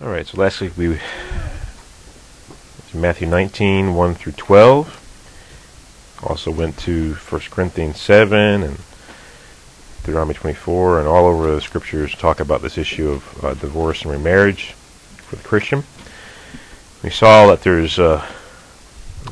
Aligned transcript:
All 0.00 0.10
right, 0.10 0.24
so 0.24 0.40
last 0.40 0.60
week 0.60 0.76
we 0.76 1.00
Matthew 2.94 3.26
19, 3.26 3.96
1 3.96 4.14
through 4.14 4.32
12. 4.34 6.20
Also 6.22 6.52
went 6.52 6.78
to 6.78 7.14
1 7.14 7.40
Corinthians 7.50 8.00
7 8.00 8.62
and 8.62 8.78
Deuteronomy 10.04 10.34
24, 10.34 11.00
and 11.00 11.08
all 11.08 11.26
over 11.26 11.52
the 11.52 11.60
scriptures 11.60 12.14
talk 12.14 12.38
about 12.38 12.62
this 12.62 12.78
issue 12.78 13.10
of 13.10 13.44
uh, 13.44 13.54
divorce 13.54 14.02
and 14.02 14.12
remarriage 14.12 14.66
for 15.16 15.34
the 15.34 15.42
Christian. 15.42 15.82
We 17.02 17.10
saw 17.10 17.48
that 17.48 17.62
there's 17.62 17.98
uh, 17.98 18.24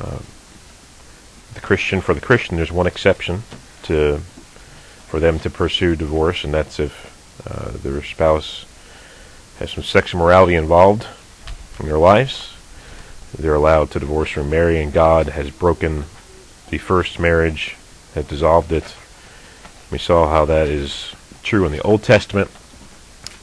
uh, 0.01 0.19
the 1.55 1.61
Christian 1.61 2.01
for 2.01 2.13
the 2.13 2.21
Christian. 2.21 2.57
There's 2.57 2.73
one 2.73 2.89
exception 2.89 3.45
to 3.85 4.19
for 5.07 5.21
them 5.21 5.39
to 5.39 5.49
pursue 5.49 5.95
divorce, 5.95 6.43
and 6.43 6.53
that's 6.53 6.81
if 6.81 7.47
uh, 7.49 7.71
their 7.71 8.03
spouse 8.03 8.65
has 9.59 9.71
some 9.71 9.85
sexual 9.85 10.21
morality 10.21 10.55
involved 10.55 11.07
in 11.81 11.87
their 11.87 11.99
lives 11.99 12.57
they're 13.39 13.55
allowed 13.55 13.91
to 13.91 14.01
divorce 14.01 14.37
or 14.37 14.45
marry, 14.45 14.83
and 14.83 14.93
God 14.93 15.29
has 15.29 15.51
broken 15.51 16.05
the 16.71 16.79
first 16.79 17.19
marriage, 17.19 17.77
has 18.15 18.27
dissolved 18.27 18.73
it. 18.73 18.95
We 19.91 19.99
saw 19.99 20.29
how 20.29 20.45
that 20.47 20.69
is 20.69 21.15
true 21.43 21.65
in 21.67 21.73
the 21.73 21.83
Old 21.83 22.03
Testament 22.03 22.51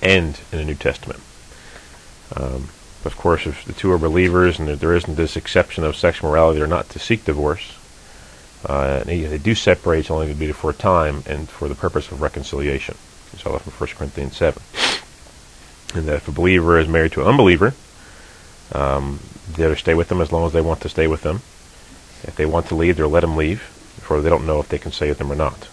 and 0.01 0.39
in 0.51 0.57
the 0.57 0.65
New 0.65 0.75
Testament. 0.75 1.19
Um, 2.35 2.69
of 3.05 3.15
course, 3.17 3.45
if 3.45 3.65
the 3.65 3.73
two 3.73 3.91
are 3.91 3.97
believers 3.97 4.59
and 4.59 4.67
there 4.67 4.95
isn't 4.95 5.15
this 5.15 5.37
exception 5.37 5.83
of 5.83 5.95
sexual 5.95 6.29
morality, 6.29 6.59
they're 6.59 6.67
not 6.67 6.89
to 6.89 6.99
seek 6.99 7.25
divorce. 7.25 7.77
Uh, 8.65 9.03
they, 9.03 9.21
they 9.21 9.37
do 9.37 9.53
separate, 9.53 9.99
it's 9.99 10.11
only 10.11 10.27
to 10.27 10.33
be 10.33 10.51
for 10.53 10.71
a 10.71 10.73
time 10.73 11.21
and 11.27 11.49
for 11.49 11.67
the 11.67 11.75
purpose 11.75 12.11
of 12.11 12.21
reconciliation. 12.21 12.95
We 13.31 13.39
saw 13.39 13.51
that 13.51 13.61
from 13.61 13.73
1 13.73 13.89
Corinthians 13.97 14.37
7. 14.37 14.61
And 15.93 16.05
that 16.07 16.15
if 16.15 16.27
a 16.27 16.31
believer 16.31 16.79
is 16.79 16.87
married 16.87 17.11
to 17.13 17.21
an 17.21 17.27
unbeliever, 17.27 17.73
um, 18.71 19.19
they're 19.49 19.69
to 19.69 19.75
stay 19.75 19.93
with 19.93 20.09
them 20.09 20.21
as 20.21 20.31
long 20.31 20.45
as 20.45 20.53
they 20.53 20.61
want 20.61 20.81
to 20.81 20.89
stay 20.89 21.07
with 21.07 21.21
them. 21.21 21.37
If 22.23 22.35
they 22.35 22.45
want 22.45 22.67
to 22.67 22.75
leave, 22.75 22.97
they'll 22.97 23.09
let 23.09 23.19
them 23.19 23.35
leave, 23.35 23.61
for 24.01 24.21
they 24.21 24.29
don't 24.29 24.47
know 24.47 24.59
if 24.59 24.69
they 24.69 24.79
can 24.79 24.91
stay 24.91 25.09
with 25.09 25.17
them 25.17 25.31
or 25.31 25.35
not. 25.35 25.67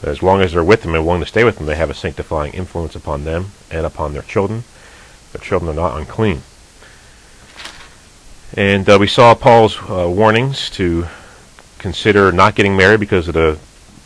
But 0.00 0.10
as 0.10 0.22
long 0.22 0.40
as 0.40 0.52
they're 0.52 0.64
with 0.64 0.82
them 0.82 0.94
and 0.94 1.06
willing 1.06 1.20
to 1.20 1.26
stay 1.26 1.44
with 1.44 1.58
them, 1.58 1.66
they 1.66 1.76
have 1.76 1.90
a 1.90 1.94
sanctifying 1.94 2.52
influence 2.52 2.96
upon 2.96 3.24
them 3.24 3.52
and 3.70 3.86
upon 3.86 4.12
their 4.12 4.22
children. 4.22 4.64
Their 5.32 5.42
children 5.42 5.70
are 5.70 5.80
not 5.80 5.98
unclean. 5.98 6.42
And 8.56 8.88
uh, 8.88 8.98
we 9.00 9.06
saw 9.06 9.34
Paul's 9.34 9.78
uh, 9.88 10.08
warnings 10.08 10.70
to 10.70 11.06
consider 11.78 12.32
not 12.32 12.54
getting 12.54 12.76
married 12.76 13.00
because 13.00 13.28
of 13.28 13.34
the 13.34 13.58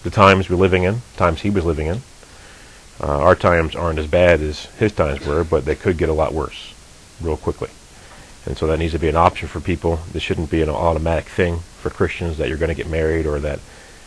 the 0.03 0.11
times 0.11 0.49
we're 0.49 0.57
living 0.57 0.85
in, 0.85 1.03
times 1.17 1.41
he 1.41 1.51
was 1.51 1.65
living 1.65 1.87
in. 1.87 2.01
Uh, 3.01 3.19
our 3.19 3.37
times 3.37 3.77
aren't 3.77 3.99
as 3.99 4.07
bad 4.07 4.41
as 4.41 4.67
his 4.77 4.93
times 4.93 5.25
were, 5.25 5.45
but 5.45 5.65
they 5.65 5.77
could 5.77 5.97
get 5.97 6.09
a 6.09 6.13
lot 6.13 6.33
worse 6.33 6.75
real 7.21 7.37
quickly. 7.37 7.71
And 8.47 8.57
so 8.57 8.67
that 8.67 8.79
needs 8.79 8.93
to 8.93 8.99
be 8.99 9.09
an 9.09 9.17
option 9.17 9.47
for 9.47 9.61
people. 9.61 10.01
This 10.13 10.23
shouldn't 10.23 10.51
be 10.51 10.63
an 10.63 10.69
automatic 10.69 11.27
thing 11.27 11.59
for 11.59 11.91
Christians 11.91 12.39
that 12.39 12.49
you're 12.49 12.59
going 12.59 12.71
to 12.71 12.75
get 12.75 12.89
married 12.89 13.27
or 13.27 13.39
that 13.41 13.61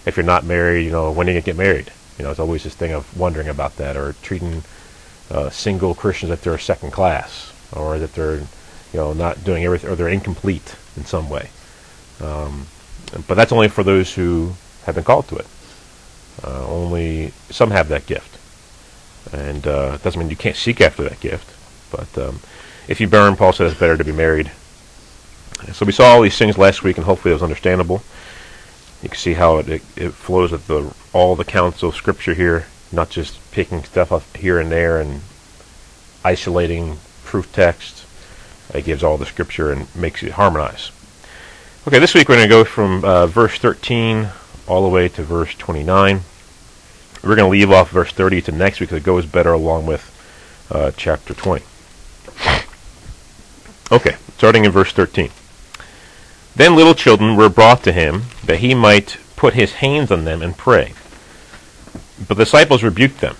if 0.05 0.17
you're 0.17 0.25
not 0.25 0.43
married, 0.43 0.83
you 0.83 0.91
know, 0.91 1.11
when 1.11 1.27
are 1.27 1.31
you 1.31 1.35
going 1.35 1.43
to 1.43 1.45
get 1.45 1.57
married? 1.57 1.91
You 2.17 2.25
know, 2.25 2.31
it's 2.31 2.39
always 2.39 2.63
this 2.63 2.75
thing 2.75 2.91
of 2.91 3.17
wondering 3.17 3.47
about 3.47 3.77
that 3.77 3.95
or 3.95 4.13
treating 4.21 4.63
uh, 5.29 5.49
single 5.49 5.93
Christians 5.93 6.29
that 6.29 6.41
they're 6.41 6.57
second 6.57 6.91
class 6.91 7.53
or 7.71 7.99
that 7.99 8.13
they're, 8.13 8.39
you 8.39 8.47
know, 8.99 9.13
not 9.13 9.43
doing 9.43 9.63
everything 9.63 9.89
or 9.89 9.95
they're 9.95 10.09
incomplete 10.09 10.75
in 10.97 11.05
some 11.05 11.29
way. 11.29 11.49
Um, 12.19 12.65
but 13.27 13.35
that's 13.35 13.51
only 13.51 13.67
for 13.67 13.83
those 13.83 14.13
who 14.13 14.53
have 14.85 14.95
been 14.95 15.03
called 15.03 15.27
to 15.29 15.37
it. 15.37 15.47
Uh, 16.43 16.65
only 16.67 17.31
some 17.49 17.71
have 17.71 17.87
that 17.89 18.05
gift. 18.05 18.37
And 19.31 19.65
uh, 19.67 19.93
it 19.95 20.03
doesn't 20.03 20.19
mean 20.19 20.29
you 20.29 20.35
can't 20.35 20.55
seek 20.55 20.81
after 20.81 21.03
that 21.03 21.19
gift. 21.19 21.55
But 21.91 22.17
um, 22.17 22.39
if 22.87 22.99
you 22.99 23.07
burn, 23.07 23.35
Paul 23.35 23.53
says 23.53 23.71
it's 23.71 23.79
better 23.79 23.97
to 23.97 24.03
be 24.03 24.11
married. 24.11 24.51
So 25.73 25.85
we 25.85 25.91
saw 25.91 26.05
all 26.05 26.21
these 26.21 26.37
things 26.37 26.57
last 26.57 26.83
week, 26.83 26.97
and 26.97 27.05
hopefully 27.05 27.31
it 27.31 27.35
was 27.35 27.43
understandable. 27.43 28.01
You 29.03 29.09
can 29.09 29.17
see 29.17 29.33
how 29.33 29.57
it, 29.57 29.69
it, 29.69 29.81
it 29.95 30.11
flows 30.11 30.51
with 30.51 30.67
the 30.67 30.93
all 31.13 31.35
the 31.35 31.45
counts 31.45 31.83
of 31.83 31.95
Scripture 31.95 32.33
here, 32.33 32.65
not 32.91 33.09
just 33.09 33.39
picking 33.51 33.83
stuff 33.83 34.11
up 34.11 34.23
here 34.35 34.59
and 34.59 34.71
there 34.71 34.99
and 34.99 35.21
isolating 36.23 36.97
proof 37.23 37.51
text. 37.51 38.05
It 38.73 38.85
gives 38.85 39.03
all 39.03 39.17
the 39.17 39.25
Scripture 39.25 39.71
and 39.71 39.93
makes 39.95 40.23
it 40.23 40.33
harmonize. 40.33 40.91
Okay, 41.87 41.99
this 41.99 42.13
week 42.13 42.29
we're 42.29 42.35
going 42.35 42.47
to 42.47 42.55
go 42.55 42.63
from 42.63 43.03
uh, 43.03 43.27
verse 43.27 43.57
13 43.57 44.29
all 44.67 44.83
the 44.83 44.89
way 44.89 45.09
to 45.09 45.23
verse 45.23 45.53
29. 45.55 46.21
We're 47.23 47.35
going 47.35 47.45
to 47.45 47.51
leave 47.51 47.71
off 47.71 47.91
verse 47.91 48.11
30 48.11 48.41
to 48.43 48.51
next 48.51 48.79
week 48.79 48.89
because 48.89 49.03
it 49.03 49.05
goes 49.05 49.25
better 49.25 49.53
along 49.53 49.85
with 49.85 50.07
uh, 50.71 50.91
chapter 50.97 51.33
20. 51.33 51.63
Okay, 53.91 54.15
starting 54.37 54.65
in 54.65 54.71
verse 54.71 54.91
13. 54.91 55.29
Then 56.55 56.75
little 56.75 56.95
children 56.95 57.35
were 57.35 57.49
brought 57.49 57.83
to 57.83 57.91
him, 57.91 58.23
that 58.43 58.59
he 58.59 58.73
might 58.73 59.17
put 59.35 59.53
his 59.53 59.73
hands 59.73 60.11
on 60.11 60.25
them 60.25 60.41
and 60.41 60.57
pray. 60.57 60.93
But 62.27 62.37
the 62.37 62.45
disciples 62.45 62.83
rebuked 62.83 63.19
them. 63.19 63.35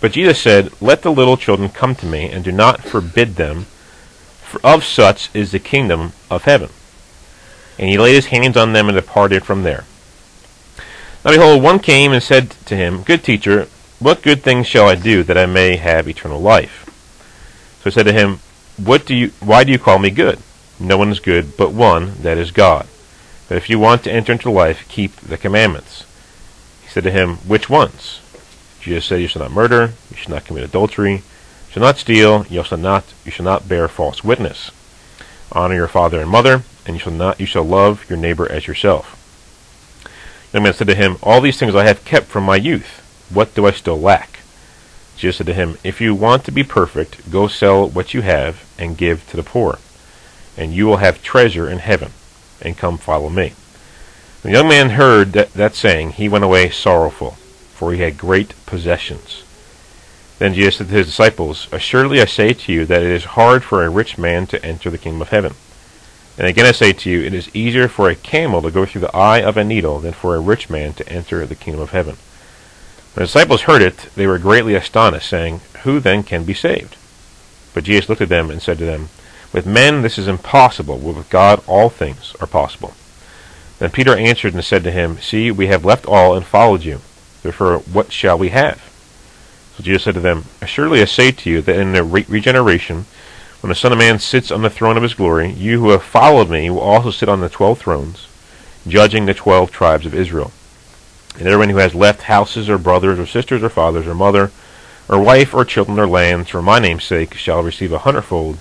But 0.00 0.12
Jesus 0.12 0.40
said, 0.40 0.72
Let 0.80 1.02
the 1.02 1.12
little 1.12 1.36
children 1.36 1.68
come 1.68 1.94
to 1.96 2.06
me, 2.06 2.30
and 2.30 2.42
do 2.42 2.52
not 2.52 2.82
forbid 2.82 3.36
them, 3.36 3.66
for 4.42 4.60
of 4.64 4.84
such 4.84 5.30
is 5.34 5.52
the 5.52 5.58
kingdom 5.58 6.12
of 6.30 6.44
heaven. 6.44 6.70
And 7.78 7.88
he 7.88 7.98
laid 7.98 8.14
his 8.14 8.26
hands 8.26 8.56
on 8.56 8.72
them 8.72 8.88
and 8.88 8.96
departed 8.96 9.44
from 9.44 9.62
there. 9.62 9.84
Now 11.24 11.32
behold, 11.32 11.62
one 11.62 11.78
came 11.78 12.12
and 12.12 12.22
said 12.22 12.50
to 12.66 12.76
him, 12.76 13.02
Good 13.02 13.22
teacher, 13.22 13.68
what 13.98 14.22
good 14.22 14.42
things 14.42 14.66
shall 14.66 14.88
I 14.88 14.94
do 14.94 15.22
that 15.24 15.36
I 15.36 15.46
may 15.46 15.76
have 15.76 16.08
eternal 16.08 16.40
life? 16.40 16.86
So 17.82 17.84
he 17.84 17.94
said 17.94 18.06
to 18.06 18.12
him, 18.12 18.40
what 18.82 19.04
do 19.04 19.14
you, 19.14 19.28
why 19.40 19.64
do 19.64 19.72
you 19.72 19.78
call 19.78 19.98
me 19.98 20.08
good? 20.08 20.38
No 20.78 20.96
one 20.96 21.10
is 21.10 21.20
good 21.20 21.56
but 21.58 21.72
one, 21.72 22.14
that 22.22 22.38
is 22.38 22.50
God. 22.50 22.86
But 23.46 23.58
if 23.58 23.68
you 23.68 23.78
want 23.78 24.04
to 24.04 24.12
enter 24.12 24.32
into 24.32 24.50
life, 24.50 24.88
keep 24.88 25.16
the 25.16 25.36
commandments. 25.36 26.06
He 26.82 26.88
said 26.88 27.04
to 27.04 27.10
him, 27.10 27.36
Which 27.38 27.68
ones? 27.68 28.20
Jesus 28.80 29.04
said, 29.04 29.20
You 29.20 29.26
shall 29.26 29.42
not 29.42 29.50
murder, 29.50 29.92
you 30.10 30.16
shall 30.16 30.34
not 30.34 30.46
commit 30.46 30.64
adultery, 30.64 31.12
you 31.12 31.22
shall 31.70 31.82
not 31.82 31.98
steal, 31.98 32.46
you 32.48 32.64
shall 32.64 32.78
not, 32.78 33.04
you 33.26 33.30
shall 33.30 33.44
not 33.44 33.68
bear 33.68 33.86
false 33.86 34.24
witness. 34.24 34.70
Honor 35.52 35.74
your 35.74 35.88
father 35.88 36.20
and 36.20 36.30
mother, 36.30 36.62
and 36.86 36.96
you 36.96 37.00
shall 37.00 37.12
not, 37.12 37.38
you 37.38 37.46
shall 37.46 37.64
love 37.64 38.08
your 38.08 38.18
neighbor 38.18 38.50
as 38.50 38.66
yourself. 38.66 39.19
The 40.52 40.60
man 40.60 40.74
said 40.74 40.88
to 40.88 40.94
him, 40.94 41.16
All 41.22 41.40
these 41.40 41.58
things 41.58 41.74
I 41.74 41.84
have 41.84 42.04
kept 42.04 42.26
from 42.26 42.44
my 42.44 42.56
youth. 42.56 43.28
What 43.32 43.54
do 43.54 43.66
I 43.66 43.70
still 43.70 44.00
lack? 44.00 44.40
Jesus 45.16 45.36
said 45.36 45.46
to 45.46 45.54
him, 45.54 45.78
If 45.84 46.00
you 46.00 46.14
want 46.14 46.44
to 46.44 46.52
be 46.52 46.64
perfect, 46.64 47.30
go 47.30 47.46
sell 47.46 47.88
what 47.88 48.14
you 48.14 48.22
have 48.22 48.64
and 48.78 48.96
give 48.96 49.28
to 49.30 49.36
the 49.36 49.42
poor, 49.44 49.78
and 50.56 50.72
you 50.72 50.86
will 50.86 50.96
have 50.96 51.22
treasure 51.22 51.68
in 51.68 51.78
heaven, 51.78 52.10
and 52.60 52.76
come 52.76 52.98
follow 52.98 53.28
me. 53.28 53.52
When 54.42 54.52
the 54.52 54.58
young 54.58 54.68
man 54.68 54.90
heard 54.90 55.32
that, 55.32 55.52
that 55.52 55.74
saying, 55.74 56.12
he 56.12 56.28
went 56.28 56.44
away 56.44 56.70
sorrowful, 56.70 57.32
for 57.74 57.92
he 57.92 58.00
had 58.00 58.18
great 58.18 58.54
possessions. 58.66 59.44
Then 60.38 60.54
Jesus 60.54 60.76
said 60.76 60.88
to 60.88 60.94
his 60.94 61.06
disciples, 61.06 61.68
Assuredly 61.70 62.20
I 62.20 62.24
say 62.24 62.54
to 62.54 62.72
you 62.72 62.86
that 62.86 63.02
it 63.02 63.10
is 63.10 63.36
hard 63.36 63.62
for 63.62 63.84
a 63.84 63.90
rich 63.90 64.16
man 64.16 64.46
to 64.48 64.64
enter 64.64 64.88
the 64.88 64.98
kingdom 64.98 65.20
of 65.20 65.28
heaven. 65.28 65.54
And 66.38 66.46
again 66.46 66.66
I 66.66 66.72
say 66.72 66.92
to 66.92 67.10
you, 67.10 67.22
it 67.22 67.34
is 67.34 67.54
easier 67.54 67.88
for 67.88 68.08
a 68.08 68.14
camel 68.14 68.62
to 68.62 68.70
go 68.70 68.86
through 68.86 69.02
the 69.02 69.16
eye 69.16 69.42
of 69.42 69.56
a 69.56 69.64
needle 69.64 70.00
than 70.00 70.12
for 70.12 70.34
a 70.34 70.40
rich 70.40 70.70
man 70.70 70.94
to 70.94 71.08
enter 71.08 71.44
the 71.44 71.54
kingdom 71.54 71.82
of 71.82 71.90
heaven. 71.90 72.16
When 73.14 73.22
the 73.22 73.26
disciples 73.26 73.62
heard 73.62 73.82
it, 73.82 74.08
they 74.14 74.26
were 74.26 74.38
greatly 74.38 74.74
astonished, 74.74 75.28
saying, 75.28 75.60
Who 75.82 75.98
then 75.98 76.22
can 76.22 76.44
be 76.44 76.54
saved? 76.54 76.96
But 77.74 77.84
Jesus 77.84 78.08
looked 78.08 78.22
at 78.22 78.28
them 78.28 78.50
and 78.50 78.62
said 78.62 78.78
to 78.78 78.86
them, 78.86 79.08
With 79.52 79.66
men 79.66 80.02
this 80.02 80.18
is 80.18 80.28
impossible, 80.28 80.98
but 80.98 81.16
with 81.16 81.30
God 81.30 81.62
all 81.66 81.90
things 81.90 82.34
are 82.40 82.46
possible. 82.46 82.94
Then 83.80 83.90
Peter 83.90 84.14
answered 84.14 84.54
and 84.54 84.64
said 84.64 84.84
to 84.84 84.90
him, 84.90 85.18
See, 85.18 85.50
we 85.50 85.66
have 85.66 85.84
left 85.84 86.06
all 86.06 86.36
and 86.36 86.44
followed 86.44 86.84
you. 86.84 87.00
Therefore, 87.42 87.78
what 87.78 88.12
shall 88.12 88.38
we 88.38 88.50
have? 88.50 88.80
So 89.76 89.82
Jesus 89.82 90.04
said 90.04 90.14
to 90.14 90.20
them, 90.20 90.44
Assuredly 90.60 91.00
I 91.00 91.06
say 91.06 91.32
to 91.32 91.50
you 91.50 91.62
that 91.62 91.78
in 91.78 91.92
the 91.92 92.04
re- 92.04 92.26
regeneration, 92.28 93.06
when 93.60 93.68
the 93.68 93.74
Son 93.74 93.92
of 93.92 93.98
Man 93.98 94.18
sits 94.18 94.50
on 94.50 94.62
the 94.62 94.70
throne 94.70 94.96
of 94.96 95.02
his 95.02 95.14
glory, 95.14 95.50
you 95.50 95.80
who 95.80 95.90
have 95.90 96.02
followed 96.02 96.48
me 96.48 96.70
will 96.70 96.80
also 96.80 97.10
sit 97.10 97.28
on 97.28 97.40
the 97.40 97.48
twelve 97.48 97.78
thrones, 97.78 98.26
judging 98.86 99.26
the 99.26 99.34
twelve 99.34 99.70
tribes 99.70 100.06
of 100.06 100.14
Israel. 100.14 100.52
And 101.38 101.46
everyone 101.46 101.68
who 101.68 101.76
has 101.76 101.94
left 101.94 102.22
houses 102.22 102.68
or 102.68 102.78
brothers 102.78 103.18
or 103.18 103.26
sisters 103.26 103.62
or 103.62 103.68
fathers 103.68 104.06
or 104.06 104.14
mother 104.14 104.50
or 105.08 105.20
wife 105.20 105.52
or 105.52 105.64
children 105.64 105.98
or 105.98 106.06
lands 106.06 106.50
for 106.50 106.62
my 106.62 106.78
name's 106.78 107.04
sake 107.04 107.34
shall 107.34 107.62
receive 107.62 107.92
a 107.92 107.98
hundredfold 107.98 108.58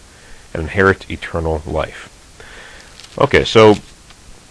and 0.54 0.64
inherit 0.64 1.10
eternal 1.10 1.62
life. 1.66 2.08
Okay, 3.18 3.44
so 3.44 3.76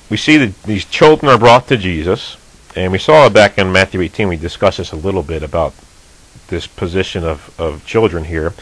we 0.08 0.16
see 0.16 0.36
that 0.36 0.62
these 0.62 0.84
children 0.84 1.30
are 1.30 1.38
brought 1.38 1.68
to 1.68 1.76
Jesus, 1.76 2.36
and 2.76 2.92
we 2.92 2.98
saw 2.98 3.28
back 3.28 3.58
in 3.58 3.72
Matthew 3.72 4.00
18, 4.00 4.28
we 4.28 4.36
discussed 4.36 4.78
this 4.78 4.92
a 4.92 4.96
little 4.96 5.22
bit 5.22 5.42
about 5.42 5.74
this 6.48 6.66
position 6.66 7.24
of, 7.24 7.54
of 7.60 7.84
children 7.84 8.24
here. 8.24 8.54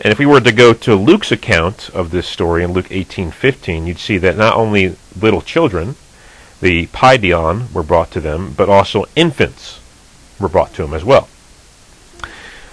And 0.00 0.12
if 0.12 0.18
we 0.18 0.26
were 0.26 0.40
to 0.40 0.52
go 0.52 0.74
to 0.74 0.94
Luke's 0.94 1.32
account 1.32 1.88
of 1.94 2.10
this 2.10 2.26
story 2.26 2.62
in 2.62 2.72
Luke 2.72 2.90
18:15, 2.90 3.86
you'd 3.86 3.98
see 3.98 4.18
that 4.18 4.36
not 4.36 4.54
only 4.54 4.96
little 5.18 5.40
children, 5.40 5.96
the 6.60 6.86
paidion 6.88 7.72
were 7.72 7.82
brought 7.82 8.10
to 8.12 8.20
them, 8.20 8.54
but 8.56 8.68
also 8.68 9.06
infants 9.14 9.80
were 10.38 10.48
brought 10.48 10.74
to 10.74 10.84
him 10.84 10.92
as 10.92 11.04
well. 11.04 11.28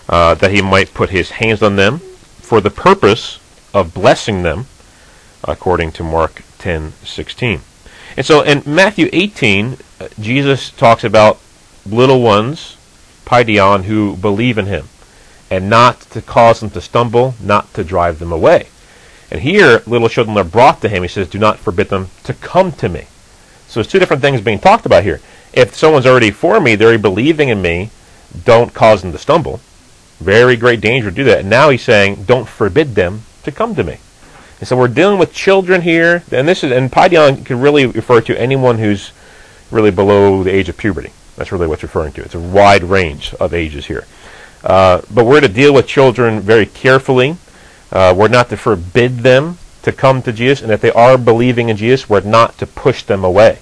Uh, 0.10 0.34
that 0.36 0.52
he 0.52 0.62
might 0.62 0.94
put 0.94 1.12
his 1.12 1.32
hands 1.32 1.64
on 1.64 1.78
them, 1.78 2.00
for 2.42 2.60
the 2.60 2.70
purpose 2.70 3.40
of 3.74 3.94
blessing 3.94 4.44
them, 4.44 4.68
according 5.46 5.92
to 5.94 6.04
Mark 6.04 6.44
10:16. 6.60 7.62
And 8.18 8.26
so 8.26 8.42
in 8.42 8.64
Matthew 8.66 9.10
18, 9.14 9.78
uh, 10.00 10.08
Jesus 10.20 10.70
talks 10.70 11.04
about 11.04 11.40
little 11.86 12.22
ones, 12.22 12.76
paidion, 13.26 13.86
who 13.86 14.18
believe 14.18 14.58
in 14.58 14.66
him, 14.66 14.90
and 15.54 15.70
not 15.70 16.02
to 16.02 16.20
cause 16.20 16.62
them 16.62 16.72
to 16.72 16.82
stumble, 16.82 17.36
not 17.40 17.72
to 17.76 17.84
drive 17.84 18.18
them 18.18 18.32
away. 18.32 18.68
And 19.30 19.42
here, 19.42 19.84
little 19.86 20.10
children 20.10 20.36
are 20.36 20.44
brought 20.44 20.82
to 20.82 20.90
him. 20.90 21.04
He 21.04 21.08
says, 21.08 21.30
Do 21.30 21.38
not 21.38 21.60
forbid 21.60 21.90
them 21.90 22.08
to 22.24 22.34
come 22.34 22.72
to 22.74 22.90
me. 22.90 23.06
So 23.68 23.80
there's 23.80 23.88
two 23.88 24.00
different 24.00 24.24
things 24.24 24.42
being 24.42 24.58
talked 24.58 24.88
about 24.88 25.04
here. 25.04 25.22
If 25.54 25.76
someone's 25.76 26.08
already 26.08 26.32
for 26.32 26.60
me, 26.60 26.74
they're 26.74 26.88
already 26.88 27.02
believing 27.04 27.50
in 27.50 27.62
me, 27.62 27.92
don't 28.46 28.74
cause 28.74 29.04
them 29.04 29.12
to 29.12 29.20
stumble. 29.20 29.60
Very 30.18 30.56
great 30.56 30.82
danger 30.82 31.12
to 31.12 31.16
do 31.16 31.24
that. 31.26 31.42
And 31.42 31.52
now 31.52 31.70
he's 31.70 31.84
saying, 31.84 32.24
don't 32.24 32.48
forbid 32.48 32.96
them 32.96 33.22
to 33.44 33.52
come 33.52 33.76
to 33.76 33.84
me. 33.84 34.00
And 34.60 34.68
so 34.68 34.76
we're 34.76 34.88
dealing 34.88 35.20
with 35.20 35.34
children 35.34 35.82
here, 35.82 36.24
and 36.32 36.48
this 36.48 36.64
is 36.64 36.72
and 36.72 36.92
paidion 36.92 37.46
can 37.46 37.60
really 37.60 37.86
refer 37.86 38.22
to 38.22 38.40
anyone 38.40 38.80
who's 38.80 39.12
really 39.70 39.92
below 39.92 40.44
the 40.44 40.52
age 40.52 40.68
of 40.70 40.78
puberty. 40.78 41.12
That's 41.36 41.52
really 41.52 41.68
what's 41.68 41.84
referring 41.84 42.14
to. 42.14 42.24
It's 42.24 42.36
a 42.36 42.40
wide 42.40 42.84
range 42.84 43.36
of 43.36 43.54
ages 43.54 43.86
here. 43.86 44.06
Uh, 44.64 45.02
but 45.14 45.26
we're 45.26 45.42
to 45.42 45.48
deal 45.48 45.74
with 45.74 45.88
children 45.88 46.40
very 46.40 46.66
carefully. 46.66 47.38
Uh, 47.92 48.14
we're 48.18 48.28
not 48.28 48.50
to 48.50 48.58
forbid 48.58 49.20
them 49.20 49.58
to 49.84 49.92
come 49.92 50.22
to 50.22 50.32
Jesus, 50.32 50.62
and 50.62 50.72
if 50.72 50.82
they 50.82 50.92
are 50.92 51.18
believing 51.18 51.70
in 51.70 51.78
Jesus, 51.78 52.10
we're 52.10 52.22
not 52.22 52.58
to 52.58 52.66
push 52.66 53.04
them 53.04 53.24
away. 53.24 53.60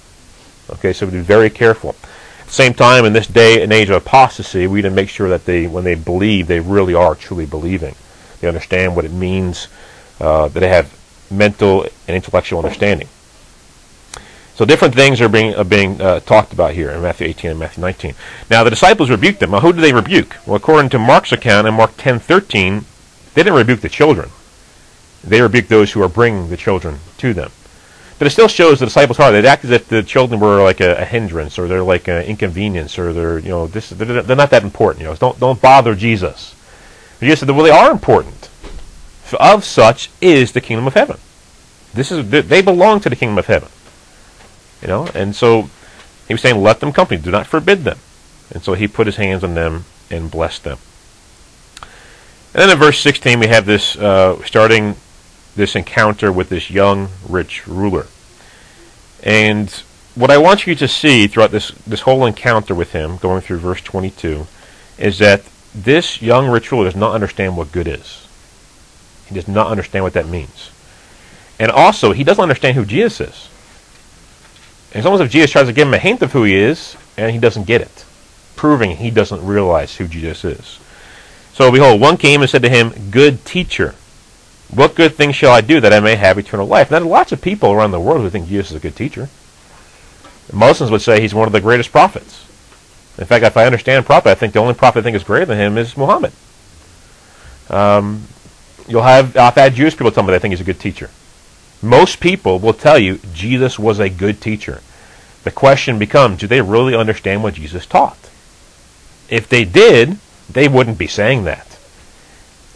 Okay, 0.69 0.93
so 0.93 1.07
be 1.07 1.19
very 1.19 1.49
careful. 1.49 1.95
At 2.39 2.47
the 2.47 2.53
same 2.53 2.73
time, 2.73 3.05
in 3.05 3.13
this 3.13 3.27
day 3.27 3.63
and 3.63 3.73
age 3.73 3.89
of 3.89 3.95
apostasy, 3.95 4.67
we 4.67 4.77
need 4.77 4.89
to 4.89 4.95
make 4.95 5.09
sure 5.09 5.29
that 5.29 5.45
they, 5.45 5.67
when 5.67 5.83
they 5.83 5.95
believe, 5.95 6.47
they 6.47 6.59
really 6.59 6.93
are 6.93 7.15
truly 7.15 7.45
believing. 7.45 7.95
They 8.39 8.47
understand 8.47 8.95
what 8.95 9.05
it 9.05 9.11
means, 9.11 9.67
uh, 10.19 10.47
that 10.49 10.59
they 10.59 10.69
have 10.69 10.95
mental 11.31 11.83
and 11.83 12.15
intellectual 12.15 12.59
understanding. 12.59 13.07
So 14.55 14.65
different 14.65 14.93
things 14.93 15.21
are 15.21 15.29
being 15.29 15.61
being 15.67 16.01
uh, 16.01 16.19
talked 16.19 16.53
about 16.53 16.73
here 16.73 16.91
in 16.91 17.01
Matthew 17.01 17.27
18 17.27 17.51
and 17.51 17.59
Matthew 17.59 17.81
19. 17.81 18.13
Now 18.49 18.63
the 18.63 18.69
disciples 18.69 19.09
rebuked 19.09 19.39
them. 19.39 19.51
Well, 19.51 19.61
who 19.61 19.73
did 19.73 19.81
they 19.81 19.93
rebuke? 19.93 20.35
Well, 20.45 20.57
according 20.57 20.89
to 20.89 20.99
Mark's 20.99 21.31
account 21.31 21.67
in 21.67 21.73
Mark 21.73 21.97
10:13, 21.97 22.83
they 23.33 23.43
didn't 23.43 23.57
rebuke 23.57 23.81
the 23.81 23.89
children. 23.89 24.29
They 25.23 25.41
rebuked 25.41 25.69
those 25.69 25.91
who 25.91 26.03
are 26.03 26.09
bringing 26.09 26.49
the 26.49 26.57
children 26.57 26.99
to 27.19 27.33
them. 27.33 27.51
But 28.17 28.27
it 28.27 28.31
still 28.31 28.47
shows 28.47 28.79
the 28.79 28.85
disciples' 28.85 29.17
heart. 29.17 29.31
They 29.31 29.47
act 29.47 29.65
as 29.65 29.71
if 29.71 29.87
the 29.87 30.03
children 30.03 30.39
were 30.39 30.61
like 30.61 30.79
a, 30.79 30.95
a 30.97 31.05
hindrance, 31.05 31.57
or 31.57 31.67
they're 31.67 31.81
like 31.81 32.07
an 32.07 32.23
inconvenience, 32.23 32.99
or 32.99 33.13
they're 33.13 33.39
you 33.39 33.49
know 33.49 33.65
this 33.65 33.89
they're, 33.89 34.21
they're 34.21 34.35
not 34.35 34.51
that 34.51 34.63
important. 34.63 35.01
You 35.01 35.09
know, 35.09 35.15
don't 35.15 35.39
don't 35.39 35.61
bother 35.61 35.95
Jesus. 35.95 36.53
But 37.19 37.25
Jesus 37.25 37.39
said, 37.39 37.49
well, 37.49 37.63
they 37.63 37.71
are 37.71 37.91
important. 37.91 38.49
Of 39.39 39.63
such 39.63 40.09
is 40.19 40.51
the 40.51 40.61
kingdom 40.61 40.87
of 40.87 40.93
heaven. 40.93 41.17
This 41.93 42.11
is 42.11 42.29
they 42.29 42.61
belong 42.61 42.99
to 42.99 43.09
the 43.09 43.15
kingdom 43.15 43.37
of 43.37 43.47
heaven. 43.47 43.69
You 44.81 44.87
know, 44.87 45.07
and 45.13 45.35
so 45.35 45.69
he 46.27 46.33
was 46.33 46.41
saying, 46.41 46.61
let 46.61 46.79
them 46.79 46.91
come. 46.91 47.07
Do 47.07 47.31
not 47.31 47.47
forbid 47.47 47.83
them. 47.83 47.97
And 48.53 48.63
so 48.63 48.73
he 48.73 48.87
put 48.87 49.07
his 49.07 49.17
hands 49.17 49.43
on 49.43 49.53
them 49.53 49.85
and 50.09 50.31
blessed 50.31 50.63
them. 50.63 50.77
And 52.53 52.63
then 52.63 52.69
in 52.69 52.77
verse 52.77 52.99
16, 52.99 53.39
we 53.39 53.47
have 53.47 53.65
this 53.65 53.95
uh, 53.95 54.43
starting 54.43 54.95
this 55.55 55.75
encounter 55.75 56.31
with 56.31 56.49
this 56.49 56.69
young 56.69 57.09
rich 57.27 57.67
ruler. 57.67 58.07
And 59.23 59.69
what 60.15 60.31
I 60.31 60.37
want 60.37 60.67
you 60.67 60.75
to 60.75 60.87
see 60.87 61.27
throughout 61.27 61.51
this, 61.51 61.71
this 61.87 62.01
whole 62.01 62.25
encounter 62.25 62.75
with 62.75 62.91
him, 62.91 63.17
going 63.17 63.41
through 63.41 63.59
verse 63.59 63.81
22, 63.81 64.47
is 64.97 65.19
that 65.19 65.43
this 65.73 66.21
young 66.21 66.49
rich 66.49 66.71
ruler 66.71 66.85
does 66.85 66.95
not 66.95 67.13
understand 67.13 67.55
what 67.55 67.71
good 67.71 67.87
is. 67.87 68.27
He 69.27 69.35
does 69.35 69.47
not 69.47 69.67
understand 69.67 70.03
what 70.03 70.13
that 70.13 70.27
means. 70.27 70.71
And 71.59 71.71
also, 71.71 72.11
he 72.11 72.23
doesn't 72.23 72.41
understand 72.41 72.75
who 72.75 72.85
Jesus 72.85 73.29
is. 73.29 73.49
It's 74.93 75.05
almost 75.05 75.23
if 75.23 75.31
Jesus 75.31 75.51
tries 75.51 75.67
to 75.67 75.73
give 75.73 75.87
him 75.87 75.93
a 75.93 75.99
hint 75.99 76.21
of 76.21 76.33
who 76.33 76.43
he 76.43 76.55
is, 76.55 76.97
and 77.17 77.31
he 77.31 77.39
doesn't 77.39 77.67
get 77.67 77.81
it, 77.81 78.05
proving 78.55 78.97
he 78.97 79.09
doesn't 79.09 79.45
realize 79.45 79.95
who 79.95 80.07
Jesus 80.07 80.43
is. 80.43 80.79
So 81.53 81.71
behold, 81.71 82.01
one 82.01 82.17
came 82.17 82.41
and 82.41 82.49
said 82.49 82.63
to 82.63 82.69
him, 82.69 82.93
Good 83.11 83.45
teacher, 83.45 83.95
what 84.69 84.95
good 84.95 85.15
thing 85.15 85.31
shall 85.31 85.51
I 85.51 85.61
do 85.61 85.79
that 85.79 85.93
I 85.93 85.99
may 85.99 86.15
have 86.15 86.37
eternal 86.37 86.65
life? 86.67 86.91
Now, 86.91 86.99
there 86.99 87.07
are 87.07 87.11
lots 87.11 87.31
of 87.31 87.41
people 87.41 87.71
around 87.71 87.91
the 87.91 87.99
world 87.99 88.21
who 88.21 88.29
think 88.29 88.47
Jesus 88.47 88.71
is 88.71 88.77
a 88.77 88.79
good 88.79 88.95
teacher. 88.95 89.29
Muslims 90.51 90.91
would 90.91 91.01
say 91.01 91.21
he's 91.21 91.33
one 91.33 91.47
of 91.47 91.53
the 91.53 91.61
greatest 91.61 91.91
prophets. 91.91 92.45
In 93.17 93.25
fact, 93.25 93.45
if 93.45 93.57
I 93.57 93.65
understand 93.65 94.05
prophet, 94.05 94.29
I 94.29 94.35
think 94.35 94.53
the 94.53 94.59
only 94.59 94.73
prophet 94.73 94.99
I 94.99 95.01
think 95.03 95.15
is 95.15 95.23
greater 95.23 95.45
than 95.45 95.57
him 95.57 95.77
is 95.77 95.95
Muhammad. 95.95 96.31
Um, 97.69 98.23
you'll 98.87 99.03
have 99.03 99.37
I've 99.37 99.55
had 99.55 99.75
Jewish 99.75 99.93
people 99.93 100.11
tell 100.11 100.23
me 100.23 100.31
they 100.31 100.39
think 100.39 100.53
he's 100.53 100.61
a 100.61 100.65
good 100.65 100.79
teacher. 100.79 101.09
Most 101.81 102.19
people 102.19 102.59
will 102.59 102.73
tell 102.73 102.99
you 102.99 103.19
Jesus 103.33 103.79
was 103.79 103.99
a 103.99 104.09
good 104.09 104.39
teacher. 104.39 104.81
The 105.43 105.51
question 105.51 105.97
becomes, 105.97 106.39
do 106.39 106.47
they 106.47 106.61
really 106.61 106.95
understand 106.95 107.41
what 107.41 107.55
Jesus 107.55 107.85
taught? 107.85 108.17
If 109.29 109.49
they 109.49 109.65
did, 109.65 110.17
they 110.49 110.67
wouldn't 110.67 110.97
be 110.97 111.07
saying 111.07 111.45
that. 111.45 111.79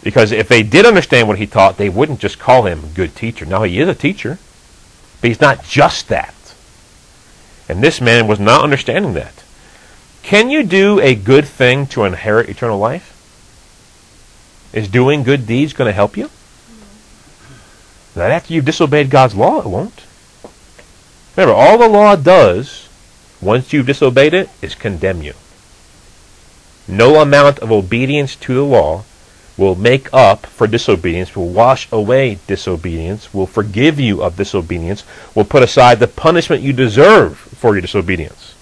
Because 0.02 0.32
if 0.32 0.48
they 0.48 0.62
did 0.62 0.86
understand 0.86 1.28
what 1.28 1.38
he 1.38 1.46
taught, 1.46 1.76
they 1.76 1.88
wouldn't 1.88 2.20
just 2.20 2.38
call 2.38 2.66
him 2.66 2.84
a 2.84 2.88
good 2.88 3.14
teacher. 3.14 3.44
Now, 3.44 3.62
he 3.62 3.80
is 3.80 3.88
a 3.88 3.94
teacher, 3.94 4.38
but 5.20 5.28
he's 5.28 5.40
not 5.40 5.64
just 5.64 6.08
that. 6.08 6.34
And 7.68 7.82
this 7.82 8.00
man 8.00 8.26
was 8.26 8.40
not 8.40 8.62
understanding 8.62 9.14
that. 9.14 9.44
Can 10.22 10.50
you 10.50 10.62
do 10.64 11.00
a 11.00 11.14
good 11.14 11.46
thing 11.46 11.86
to 11.88 12.04
inherit 12.04 12.48
eternal 12.48 12.78
life? 12.78 13.12
Is 14.72 14.88
doing 14.88 15.22
good 15.22 15.46
deeds 15.46 15.72
going 15.72 15.88
to 15.88 15.92
help 15.92 16.16
you? 16.16 16.30
Not 18.16 18.30
after 18.30 18.54
you've 18.54 18.64
disobeyed 18.64 19.10
God's 19.10 19.34
law, 19.34 19.60
it 19.60 19.66
won't. 19.66 20.04
Remember, 21.36 21.54
all 21.54 21.76
the 21.76 21.88
law 21.88 22.16
does, 22.16 22.88
once 23.42 23.72
you've 23.72 23.86
disobeyed 23.86 24.32
it, 24.32 24.48
is 24.62 24.74
condemn 24.74 25.22
you. 25.22 25.34
No 26.88 27.20
amount 27.20 27.58
of 27.58 27.70
obedience 27.70 28.34
to 28.36 28.54
the 28.54 28.64
law 28.64 29.04
will 29.58 29.74
make 29.74 30.08
up 30.12 30.46
for 30.46 30.66
disobedience, 30.66 31.36
will 31.36 31.48
wash 31.48 31.90
away 31.92 32.38
disobedience, 32.46 33.34
will 33.34 33.46
forgive 33.46 34.00
you 34.00 34.22
of 34.22 34.36
disobedience, 34.36 35.04
will 35.34 35.44
put 35.44 35.62
aside 35.62 35.98
the 35.98 36.08
punishment 36.08 36.62
you 36.62 36.72
deserve 36.72 37.36
for 37.36 37.74
your 37.74 37.82
disobedience. 37.82 38.54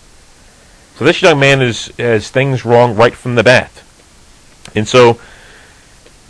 So 0.97 1.05
this 1.05 1.23
young 1.23 1.41
man 1.41 1.63
is 1.63 1.89
has 1.99 2.31
things 2.31 2.65
wrong 2.65 2.95
right 2.97 3.15
from 3.15 3.35
the 3.35 3.43
bat. 3.43 3.83
And 4.75 4.87
so 4.87 5.21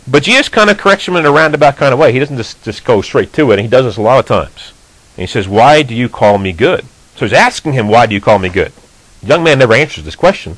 but 0.07 0.23
Jesus 0.23 0.49
kind 0.49 0.69
of 0.69 0.77
corrects 0.77 1.07
him 1.07 1.15
in 1.15 1.25
a 1.25 1.31
roundabout 1.31 1.77
kind 1.77 1.93
of 1.93 1.99
way. 1.99 2.11
He 2.11 2.19
doesn't 2.19 2.37
just, 2.37 2.63
just 2.63 2.85
go 2.85 3.01
straight 3.01 3.33
to 3.33 3.51
it, 3.51 3.55
and 3.55 3.61
he 3.61 3.67
does 3.67 3.85
this 3.85 3.97
a 3.97 4.01
lot 4.01 4.19
of 4.19 4.25
times. 4.25 4.73
And 5.15 5.21
he 5.21 5.27
says, 5.27 5.47
Why 5.47 5.81
do 5.81 5.95
you 5.95 6.09
call 6.09 6.37
me 6.37 6.51
good? 6.51 6.85
So 7.15 7.25
he's 7.25 7.33
asking 7.33 7.73
him, 7.73 7.87
Why 7.87 8.05
do 8.05 8.13
you 8.13 8.21
call 8.21 8.37
me 8.37 8.49
good? 8.49 8.71
The 9.21 9.27
young 9.27 9.43
man 9.43 9.59
never 9.59 9.73
answers 9.73 10.03
this 10.03 10.15
question, 10.15 10.57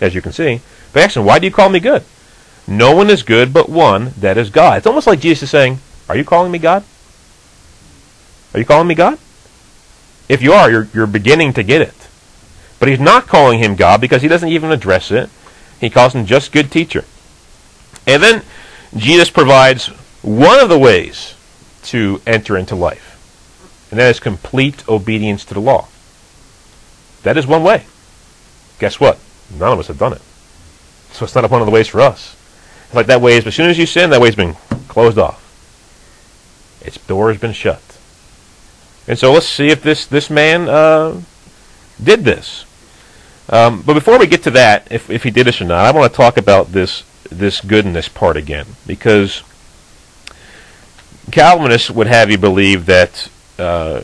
as 0.00 0.14
you 0.14 0.22
can 0.22 0.32
see. 0.32 0.60
But 0.92 1.04
asks 1.04 1.16
him, 1.16 1.24
Why 1.24 1.38
do 1.38 1.46
you 1.46 1.52
call 1.52 1.68
me 1.68 1.80
good? 1.80 2.04
No 2.66 2.94
one 2.94 3.10
is 3.10 3.22
good 3.22 3.52
but 3.52 3.68
one, 3.68 4.12
that 4.18 4.38
is 4.38 4.50
God. 4.50 4.78
It's 4.78 4.86
almost 4.86 5.06
like 5.06 5.20
Jesus 5.20 5.44
is 5.44 5.50
saying, 5.50 5.78
Are 6.08 6.16
you 6.16 6.24
calling 6.24 6.50
me 6.50 6.58
God? 6.58 6.84
Are 8.54 8.58
you 8.58 8.66
calling 8.66 8.88
me 8.88 8.94
God? 8.94 9.18
If 10.28 10.42
you 10.42 10.52
are, 10.52 10.70
you're, 10.70 10.88
you're 10.92 11.06
beginning 11.06 11.52
to 11.54 11.62
get 11.62 11.82
it. 11.82 12.08
But 12.78 12.88
he's 12.88 13.00
not 13.00 13.26
calling 13.26 13.60
him 13.60 13.76
God 13.76 14.00
because 14.00 14.22
he 14.22 14.28
doesn't 14.28 14.48
even 14.48 14.72
address 14.72 15.10
it. 15.10 15.30
He 15.80 15.90
calls 15.90 16.14
him 16.14 16.26
just 16.26 16.52
good 16.52 16.70
teacher. 16.70 17.04
And 18.06 18.22
then 18.22 18.42
Jesus 18.96 19.30
provides 19.30 19.86
one 20.22 20.60
of 20.60 20.68
the 20.68 20.78
ways 20.78 21.34
to 21.84 22.20
enter 22.26 22.56
into 22.56 22.74
life, 22.74 23.88
and 23.90 23.98
that 23.98 24.10
is 24.10 24.20
complete 24.20 24.86
obedience 24.88 25.44
to 25.46 25.54
the 25.54 25.60
law. 25.60 25.88
That 27.22 27.36
is 27.36 27.46
one 27.46 27.62
way. 27.62 27.86
Guess 28.78 29.00
what? 29.00 29.18
None 29.58 29.72
of 29.72 29.78
us 29.78 29.88
have 29.88 29.98
done 29.98 30.12
it. 30.12 30.22
So 31.12 31.24
it's 31.24 31.34
not 31.34 31.50
one 31.50 31.60
of 31.60 31.66
the 31.66 31.72
ways 31.72 31.88
for 31.88 32.00
us. 32.00 32.36
It's 32.86 32.94
like 32.94 33.06
that 33.06 33.20
way 33.20 33.36
is, 33.36 33.46
as 33.46 33.54
soon 33.54 33.70
as 33.70 33.78
you 33.78 33.86
sin, 33.86 34.10
that 34.10 34.20
way's 34.20 34.34
been 34.34 34.54
closed 34.88 35.18
off. 35.18 35.38
Its 36.84 36.98
door 37.06 37.30
has 37.30 37.40
been 37.40 37.52
shut. 37.52 37.80
And 39.06 39.18
so 39.18 39.32
let's 39.32 39.46
see 39.46 39.68
if 39.68 39.82
this, 39.82 40.06
this 40.06 40.30
man 40.30 40.68
uh, 40.68 41.20
did 42.02 42.24
this. 42.24 42.64
Um, 43.48 43.82
but 43.82 43.94
before 43.94 44.18
we 44.18 44.26
get 44.26 44.42
to 44.44 44.50
that, 44.52 44.90
if, 44.90 45.10
if 45.10 45.22
he 45.22 45.30
did 45.30 45.46
this 45.46 45.60
or 45.60 45.64
not, 45.64 45.84
I 45.84 45.90
want 45.90 46.12
to 46.12 46.16
talk 46.16 46.36
about 46.36 46.72
this 46.72 47.02
this 47.30 47.60
goodness 47.60 48.08
part 48.08 48.36
again 48.36 48.66
because 48.86 49.42
Calvinists 51.30 51.90
would 51.90 52.06
have 52.06 52.30
you 52.30 52.38
believe 52.38 52.86
that 52.86 53.28
uh, 53.58 54.02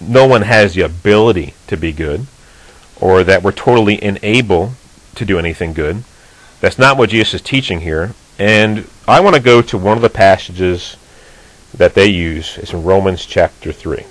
no 0.00 0.26
one 0.26 0.42
has 0.42 0.74
the 0.74 0.82
ability 0.82 1.54
to 1.66 1.76
be 1.76 1.92
good 1.92 2.26
or 3.00 3.24
that 3.24 3.42
we're 3.42 3.52
totally 3.52 4.00
unable 4.00 4.72
to 5.14 5.24
do 5.24 5.38
anything 5.38 5.72
good. 5.72 6.04
That's 6.60 6.78
not 6.78 6.96
what 6.96 7.10
Jesus 7.10 7.34
is 7.34 7.42
teaching 7.42 7.80
here. 7.80 8.14
And 8.38 8.88
I 9.08 9.20
want 9.20 9.36
to 9.36 9.42
go 9.42 9.60
to 9.62 9.78
one 9.78 9.96
of 9.96 10.02
the 10.02 10.10
passages 10.10 10.96
that 11.74 11.94
they 11.94 12.06
use. 12.06 12.56
It's 12.58 12.72
in 12.72 12.84
Romans 12.84 13.26
chapter 13.26 13.72
3. 13.72 14.04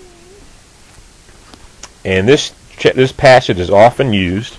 And 2.05 2.27
this, 2.27 2.53
this 2.81 3.12
passage 3.12 3.59
is 3.59 3.69
often 3.69 4.13
used 4.13 4.57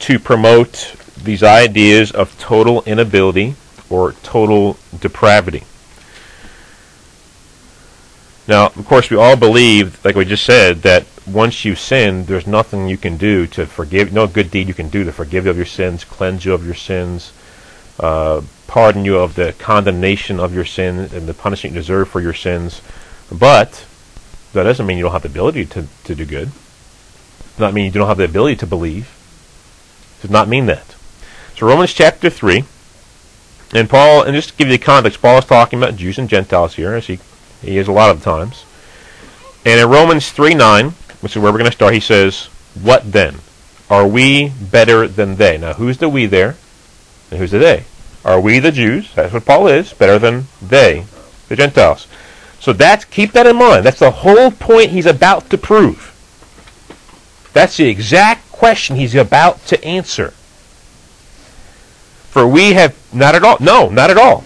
to 0.00 0.18
promote 0.18 0.94
these 1.24 1.42
ideas 1.42 2.10
of 2.10 2.38
total 2.38 2.82
inability 2.82 3.54
or 3.90 4.12
total 4.22 4.76
depravity. 4.98 5.64
Now, 8.46 8.66
of 8.66 8.86
course, 8.86 9.10
we 9.10 9.16
all 9.18 9.36
believe, 9.36 10.02
like 10.04 10.16
we 10.16 10.24
just 10.24 10.44
said, 10.44 10.82
that 10.82 11.06
once 11.26 11.66
you've 11.66 11.78
sinned, 11.78 12.26
there's 12.26 12.46
nothing 12.46 12.88
you 12.88 12.96
can 12.96 13.18
do 13.18 13.46
to 13.48 13.66
forgive, 13.66 14.12
no 14.12 14.26
good 14.26 14.50
deed 14.50 14.68
you 14.68 14.74
can 14.74 14.88
do 14.88 15.04
to 15.04 15.12
forgive 15.12 15.44
you 15.44 15.50
of 15.50 15.56
your 15.58 15.66
sins, 15.66 16.04
cleanse 16.04 16.46
you 16.46 16.54
of 16.54 16.64
your 16.64 16.74
sins, 16.74 17.32
uh, 18.00 18.40
pardon 18.66 19.04
you 19.04 19.18
of 19.18 19.34
the 19.34 19.52
condemnation 19.58 20.40
of 20.40 20.54
your 20.54 20.64
sin 20.64 20.98
and 20.98 21.26
the 21.26 21.34
punishment 21.34 21.74
you 21.74 21.80
deserve 21.80 22.08
for 22.08 22.22
your 22.22 22.32
sins. 22.32 22.80
But 23.30 23.84
that 24.54 24.62
doesn't 24.62 24.86
mean 24.86 24.96
you 24.96 25.04
don't 25.04 25.12
have 25.12 25.22
the 25.22 25.28
ability 25.28 25.66
to, 25.66 25.86
to 26.04 26.14
do 26.14 26.24
good. 26.24 26.48
It 26.48 27.50
does 27.50 27.58
not 27.58 27.74
mean 27.74 27.84
you 27.84 27.90
don't 27.90 28.08
have 28.08 28.16
the 28.16 28.24
ability 28.24 28.56
to 28.56 28.66
believe. 28.66 29.14
It 30.18 30.22
does 30.22 30.30
not 30.30 30.48
mean 30.48 30.66
that. 30.66 30.94
So 31.58 31.66
Romans 31.66 31.92
chapter 31.92 32.30
3, 32.30 32.62
and 33.74 33.90
Paul, 33.90 34.22
and 34.22 34.32
just 34.32 34.50
to 34.50 34.54
give 34.54 34.68
you 34.68 34.78
the 34.78 34.84
context, 34.84 35.20
Paul 35.20 35.38
is 35.38 35.44
talking 35.44 35.80
about 35.80 35.96
Jews 35.96 36.16
and 36.16 36.28
Gentiles 36.28 36.76
here, 36.76 36.94
as 36.94 37.08
he 37.08 37.18
he 37.60 37.78
is 37.78 37.88
a 37.88 37.92
lot 37.92 38.14
of 38.14 38.22
times. 38.22 38.64
And 39.66 39.80
in 39.80 39.90
Romans 39.90 40.30
3 40.30 40.54
9, 40.54 40.90
which 41.20 41.34
is 41.34 41.42
where 41.42 41.50
we're 41.50 41.58
going 41.58 41.68
to 41.68 41.76
start, 41.76 41.94
he 41.94 41.98
says, 41.98 42.44
What 42.80 43.10
then? 43.10 43.40
Are 43.90 44.06
we 44.06 44.50
better 44.50 45.08
than 45.08 45.34
they? 45.34 45.58
Now, 45.58 45.72
who's 45.72 45.98
the 45.98 46.08
we 46.08 46.26
there? 46.26 46.54
And 47.32 47.40
who's 47.40 47.50
the 47.50 47.58
they? 47.58 47.86
Are 48.24 48.40
we 48.40 48.60
the 48.60 48.70
Jews? 48.70 49.12
That's 49.16 49.32
what 49.32 49.44
Paul 49.44 49.66
is, 49.66 49.92
better 49.92 50.20
than 50.20 50.44
they, 50.62 51.06
the 51.48 51.56
Gentiles. 51.56 52.06
So 52.60 52.72
that's 52.72 53.04
keep 53.04 53.32
that 53.32 53.48
in 53.48 53.56
mind. 53.56 53.84
That's 53.84 53.98
the 53.98 54.12
whole 54.12 54.52
point 54.52 54.92
he's 54.92 55.06
about 55.06 55.50
to 55.50 55.58
prove. 55.58 56.14
That's 57.52 57.76
the 57.76 57.88
exact 57.88 58.48
question 58.52 58.94
he's 58.94 59.16
about 59.16 59.66
to 59.66 59.84
answer. 59.84 60.34
For 62.38 62.46
we 62.46 62.74
have 62.74 62.96
not 63.12 63.34
at 63.34 63.42
all 63.42 63.56
no, 63.58 63.88
not 63.88 64.10
at 64.10 64.16
all. 64.16 64.42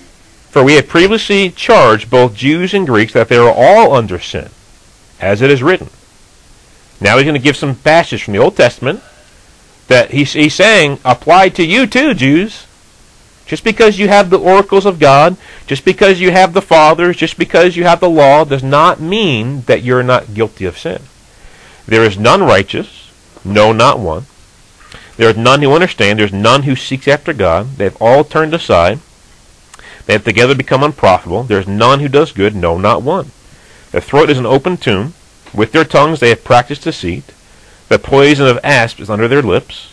For 0.48 0.64
we 0.64 0.76
have 0.76 0.88
previously 0.88 1.50
charged 1.50 2.08
both 2.08 2.34
Jews 2.34 2.72
and 2.72 2.86
Greeks 2.86 3.12
that 3.12 3.28
they 3.28 3.36
are 3.36 3.52
all 3.54 3.92
under 3.92 4.18
sin, 4.18 4.48
as 5.20 5.42
it 5.42 5.50
is 5.50 5.62
written. 5.62 5.90
Now 7.02 7.18
he's 7.18 7.24
going 7.24 7.34
to 7.34 7.38
give 7.38 7.54
some 7.54 7.74
passages 7.74 8.22
from 8.22 8.32
the 8.32 8.40
Old 8.40 8.56
Testament 8.56 9.02
that 9.88 10.10
he's, 10.10 10.32
he's 10.32 10.54
saying 10.54 11.00
apply 11.04 11.50
to 11.50 11.62
you 11.62 11.86
too, 11.86 12.14
Jews. 12.14 12.66
Just 13.44 13.62
because 13.62 13.98
you 13.98 14.08
have 14.08 14.30
the 14.30 14.40
oracles 14.40 14.86
of 14.86 14.98
God, 14.98 15.36
just 15.66 15.84
because 15.84 16.18
you 16.18 16.30
have 16.30 16.54
the 16.54 16.62
fathers, 16.62 17.18
just 17.18 17.36
because 17.36 17.76
you 17.76 17.84
have 17.84 18.00
the 18.00 18.08
law, 18.08 18.46
does 18.46 18.62
not 18.62 19.02
mean 19.02 19.64
that 19.66 19.82
you're 19.82 20.02
not 20.02 20.32
guilty 20.32 20.64
of 20.64 20.78
sin. 20.78 21.02
There 21.84 22.04
is 22.04 22.16
none 22.16 22.42
righteous, 22.42 23.10
no, 23.44 23.70
not 23.70 23.98
one. 23.98 24.24
There 25.22 25.30
is 25.30 25.36
none 25.36 25.62
who 25.62 25.72
understand. 25.72 26.18
There 26.18 26.26
is 26.26 26.32
none 26.32 26.64
who 26.64 26.74
seeks 26.74 27.06
after 27.06 27.32
God. 27.32 27.76
They 27.76 27.84
have 27.84 28.02
all 28.02 28.24
turned 28.24 28.52
aside. 28.54 28.98
They 30.04 30.14
have 30.14 30.24
together 30.24 30.52
become 30.52 30.82
unprofitable. 30.82 31.44
There 31.44 31.60
is 31.60 31.68
none 31.68 32.00
who 32.00 32.08
does 32.08 32.32
good, 32.32 32.56
no, 32.56 32.76
not 32.76 33.04
one. 33.04 33.30
Their 33.92 34.00
throat 34.00 34.30
is 34.30 34.38
an 34.38 34.46
open 34.46 34.78
tomb. 34.78 35.14
With 35.54 35.70
their 35.70 35.84
tongues 35.84 36.18
they 36.18 36.30
have 36.30 36.42
practiced 36.42 36.82
deceit. 36.82 37.22
The 37.88 38.00
poison 38.00 38.48
of 38.48 38.58
asp 38.64 38.98
is 38.98 39.08
under 39.08 39.28
their 39.28 39.42
lips, 39.42 39.92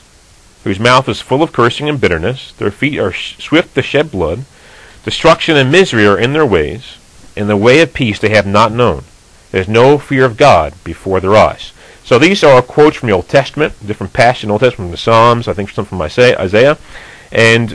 whose 0.63 0.79
mouth 0.79 1.07
is 1.07 1.21
full 1.21 1.43
of 1.43 1.53
cursing 1.53 1.87
and 1.87 2.01
bitterness. 2.01 2.53
Their 2.53 2.71
feet 2.71 2.97
are 2.97 3.13
swift 3.13 3.75
to 3.75 3.83
shed 3.83 4.09
blood. 4.09 4.45
Destruction 5.05 5.55
and 5.55 5.71
misery 5.71 6.07
are 6.07 6.17
in 6.17 6.33
their 6.33 6.43
ways. 6.43 6.97
In 7.35 7.47
the 7.47 7.55
way 7.55 7.81
of 7.81 7.93
peace 7.93 8.17
they 8.17 8.29
have 8.29 8.47
not 8.47 8.71
known. 8.71 9.03
There 9.51 9.61
is 9.61 9.67
no 9.67 9.99
fear 9.99 10.25
of 10.25 10.37
God 10.37 10.73
before 10.83 11.19
their 11.19 11.35
eyes. 11.35 11.71
So 12.09 12.17
these 12.17 12.43
are 12.43 12.63
quotes 12.63 12.97
from 12.97 13.05
the 13.09 13.13
Old 13.13 13.29
Testament, 13.29 13.85
different 13.85 14.13
passages 14.13 14.45
in 14.45 14.47
the 14.47 14.53
Old 14.53 14.61
Testament, 14.61 14.87
from 14.87 14.91
the 14.93 14.97
Psalms, 14.97 15.47
I 15.47 15.53
think 15.53 15.69
some 15.69 15.85
from 15.85 16.01
Isaiah. 16.01 16.79
And 17.31 17.73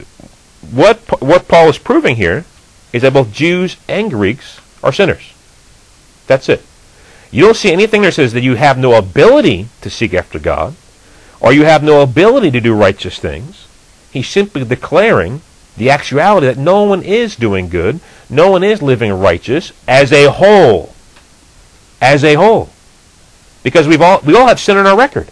what 0.72 0.98
what 1.22 1.46
Paul 1.46 1.68
is 1.68 1.78
proving 1.78 2.16
here 2.16 2.44
is 2.92 3.02
that 3.02 3.12
both 3.12 3.32
Jews 3.32 3.76
and 3.88 4.10
Greeks 4.10 4.60
are 4.82 4.92
sinners. 4.92 5.32
That's 6.26 6.48
it. 6.48 6.64
You 7.30 7.44
don't 7.44 7.56
see 7.56 7.70
anything 7.70 8.02
that 8.02 8.14
says 8.14 8.32
that 8.32 8.42
you 8.42 8.56
have 8.56 8.76
no 8.76 8.94
ability 8.94 9.68
to 9.82 9.88
seek 9.88 10.12
after 10.12 10.40
God, 10.40 10.74
or 11.38 11.52
you 11.52 11.64
have 11.64 11.84
no 11.84 12.02
ability 12.02 12.50
to 12.50 12.60
do 12.60 12.74
righteous 12.74 13.20
things. 13.20 13.68
He's 14.10 14.28
simply 14.28 14.64
declaring 14.64 15.42
the 15.76 15.90
actuality 15.90 16.48
that 16.48 16.58
no 16.58 16.82
one 16.82 17.04
is 17.04 17.36
doing 17.36 17.68
good, 17.68 18.00
no 18.28 18.50
one 18.50 18.64
is 18.64 18.82
living 18.82 19.12
righteous 19.12 19.72
as 19.86 20.10
a 20.10 20.28
whole. 20.28 20.92
As 22.00 22.24
a 22.24 22.34
whole. 22.34 22.70
Because 23.64 23.88
we've 23.88 24.00
all 24.00 24.20
we 24.20 24.36
all 24.36 24.46
have 24.46 24.60
sin 24.60 24.76
on 24.76 24.86
our 24.86 24.96
record. 24.96 25.28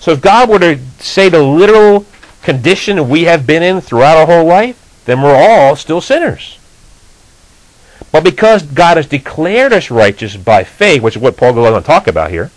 So 0.00 0.10
if 0.10 0.20
God 0.20 0.48
were 0.48 0.58
to 0.58 0.78
say 0.98 1.28
the 1.28 1.42
literal 1.42 2.04
condition 2.42 3.08
we 3.08 3.24
have 3.24 3.46
been 3.46 3.62
in 3.62 3.80
throughout 3.80 4.16
our 4.16 4.26
whole 4.26 4.46
life, 4.46 5.02
then 5.04 5.22
we're 5.22 5.36
all 5.36 5.76
still 5.76 6.00
sinners. 6.00 6.58
But 8.10 8.24
because 8.24 8.62
God 8.62 8.96
has 8.96 9.06
declared 9.06 9.72
us 9.72 9.90
righteous 9.90 10.36
by 10.36 10.64
faith, 10.64 11.02
which 11.02 11.16
is 11.16 11.22
what 11.22 11.36
Paul 11.36 11.52
goes 11.52 11.72
on 11.72 11.80
to 11.80 11.86
talk 11.86 12.06
about 12.06 12.30
here, 12.30 12.50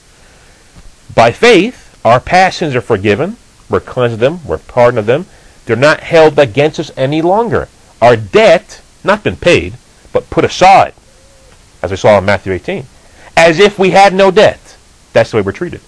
by 1.13 1.31
faith, 1.31 1.99
our 2.05 2.19
past 2.19 2.59
sins 2.59 2.75
are 2.75 2.81
forgiven, 2.81 3.35
we're 3.69 3.79
cleansed 3.79 4.13
of 4.13 4.19
them, 4.19 4.39
we're 4.45 4.57
pardoned 4.57 4.99
of 4.99 5.05
them, 5.05 5.25
they're 5.65 5.75
not 5.75 6.01
held 6.01 6.39
against 6.39 6.79
us 6.79 6.91
any 6.95 7.21
longer. 7.21 7.67
Our 8.01 8.15
debt, 8.15 8.81
not 9.03 9.23
been 9.23 9.35
paid, 9.35 9.75
but 10.13 10.29
put 10.29 10.45
aside, 10.45 10.93
as 11.81 11.91
we 11.91 11.97
saw 11.97 12.17
in 12.17 12.25
Matthew 12.25 12.53
18, 12.53 12.85
as 13.35 13.59
if 13.59 13.77
we 13.77 13.91
had 13.91 14.13
no 14.13 14.31
debt. 14.31 14.70
That's 15.13 15.31
the 15.31 15.37
way 15.37 15.43
we're 15.43 15.51
treated. 15.51 15.81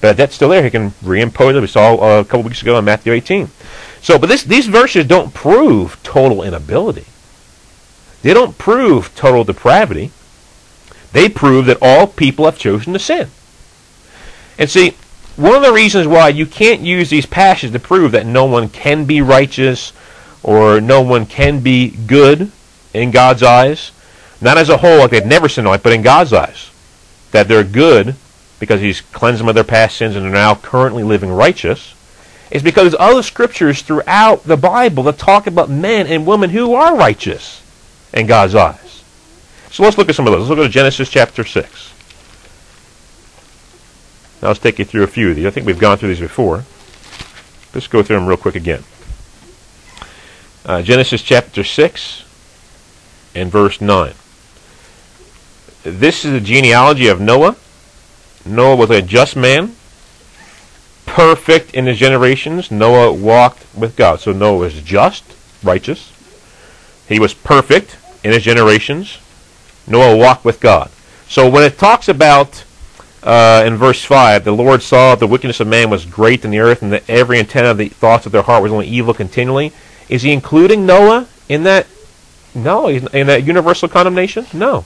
But 0.00 0.16
that's 0.16 0.34
still 0.34 0.50
there. 0.50 0.62
He 0.62 0.70
can 0.70 0.90
reimpose 1.02 1.56
it. 1.56 1.60
We 1.60 1.66
saw 1.66 1.94
uh, 1.94 2.20
a 2.20 2.24
couple 2.24 2.42
weeks 2.42 2.62
ago 2.62 2.78
in 2.78 2.84
Matthew 2.84 3.12
18. 3.12 3.48
So, 4.02 4.18
but 4.18 4.28
this, 4.28 4.42
these 4.42 4.66
verses 4.66 5.06
don't 5.06 5.32
prove 5.32 6.02
total 6.02 6.42
inability. 6.42 7.06
They 8.22 8.34
don't 8.34 8.58
prove 8.58 9.14
total 9.14 9.44
depravity. 9.44 10.10
They 11.12 11.28
prove 11.28 11.66
that 11.66 11.78
all 11.80 12.06
people 12.06 12.44
have 12.44 12.58
chosen 12.58 12.92
to 12.92 12.98
sin. 12.98 13.28
And 14.58 14.68
see, 14.68 14.90
one 15.36 15.56
of 15.56 15.62
the 15.62 15.72
reasons 15.72 16.06
why 16.06 16.28
you 16.28 16.46
can't 16.46 16.80
use 16.80 17.10
these 17.10 17.26
passages 17.26 17.72
to 17.72 17.78
prove 17.78 18.12
that 18.12 18.26
no 18.26 18.44
one 18.44 18.68
can 18.68 19.04
be 19.04 19.20
righteous 19.20 19.92
or 20.42 20.80
no 20.80 21.00
one 21.00 21.26
can 21.26 21.60
be 21.60 21.90
good 21.90 22.52
in 22.92 23.10
God's 23.10 23.42
eyes, 23.42 23.90
not 24.40 24.58
as 24.58 24.68
a 24.68 24.76
whole, 24.76 24.98
like 24.98 25.10
they've 25.10 25.24
never 25.24 25.48
sinned, 25.48 25.66
but 25.82 25.92
in 25.92 26.02
God's 26.02 26.32
eyes, 26.32 26.70
that 27.32 27.48
they're 27.48 27.64
good 27.64 28.16
because 28.64 28.80
he's 28.80 29.00
cleansed 29.00 29.40
them 29.40 29.48
of 29.48 29.54
their 29.54 29.64
past 29.64 29.96
sins 29.96 30.16
and 30.16 30.26
are 30.26 30.30
now 30.30 30.54
currently 30.54 31.02
living 31.02 31.30
righteous, 31.30 31.94
is 32.50 32.62
because 32.62 32.84
there's 32.84 33.00
other 33.00 33.22
scriptures 33.22 33.82
throughout 33.82 34.44
the 34.44 34.56
Bible 34.56 35.02
that 35.04 35.18
talk 35.18 35.46
about 35.46 35.70
men 35.70 36.06
and 36.06 36.26
women 36.26 36.50
who 36.50 36.74
are 36.74 36.96
righteous 36.96 37.62
in 38.12 38.26
God's 38.26 38.54
eyes. 38.54 39.04
So 39.70 39.82
let's 39.82 39.98
look 39.98 40.08
at 40.08 40.14
some 40.14 40.26
of 40.26 40.32
those. 40.32 40.48
Let's 40.48 40.58
look 40.58 40.66
at 40.66 40.72
Genesis 40.72 41.10
chapter 41.10 41.44
6. 41.44 41.92
Now 44.40 44.48
let's 44.48 44.60
take 44.60 44.78
you 44.78 44.84
through 44.84 45.02
a 45.02 45.08
few 45.08 45.30
of 45.30 45.36
these. 45.36 45.46
I 45.46 45.50
think 45.50 45.66
we've 45.66 45.78
gone 45.78 45.98
through 45.98 46.10
these 46.10 46.20
before. 46.20 46.64
Let's 47.74 47.88
go 47.88 48.02
through 48.02 48.16
them 48.16 48.26
real 48.26 48.36
quick 48.36 48.54
again. 48.54 48.84
Uh, 50.64 50.80
Genesis 50.80 51.22
chapter 51.22 51.64
6 51.64 52.24
and 53.34 53.50
verse 53.50 53.80
9. 53.80 54.14
This 55.82 56.24
is 56.24 56.32
the 56.32 56.40
genealogy 56.40 57.08
of 57.08 57.20
Noah. 57.20 57.56
Noah 58.46 58.76
was 58.76 58.90
a 58.90 59.02
just 59.02 59.36
man, 59.36 59.74
perfect 61.06 61.74
in 61.74 61.86
his 61.86 61.98
generations. 61.98 62.70
Noah 62.70 63.12
walked 63.12 63.64
with 63.74 63.96
God. 63.96 64.20
So 64.20 64.32
Noah 64.32 64.58
was 64.58 64.82
just, 64.82 65.24
righteous. 65.62 66.12
He 67.08 67.18
was 67.18 67.34
perfect 67.34 67.96
in 68.22 68.32
his 68.32 68.42
generations. 68.42 69.18
Noah 69.86 70.16
walked 70.16 70.44
with 70.44 70.60
God. 70.60 70.90
So 71.28 71.48
when 71.48 71.62
it 71.62 71.78
talks 71.78 72.08
about 72.08 72.64
uh, 73.22 73.64
in 73.66 73.76
verse 73.76 74.04
5, 74.04 74.44
the 74.44 74.52
Lord 74.52 74.82
saw 74.82 75.14
the 75.14 75.26
wickedness 75.26 75.60
of 75.60 75.66
man 75.66 75.90
was 75.90 76.04
great 76.04 76.44
in 76.44 76.50
the 76.50 76.58
earth, 76.58 76.82
and 76.82 76.92
that 76.92 77.08
every 77.08 77.38
intent 77.38 77.66
of 77.66 77.78
the 77.78 77.88
thoughts 77.88 78.26
of 78.26 78.32
their 78.32 78.42
heart 78.42 78.62
was 78.62 78.72
only 78.72 78.86
evil 78.86 79.14
continually. 79.14 79.72
Is 80.08 80.22
he 80.22 80.32
including 80.32 80.84
Noah 80.86 81.26
in 81.48 81.62
that? 81.64 81.86
No, 82.54 82.88
in 82.88 83.26
that 83.26 83.44
universal 83.44 83.88
condemnation? 83.88 84.46
No. 84.52 84.84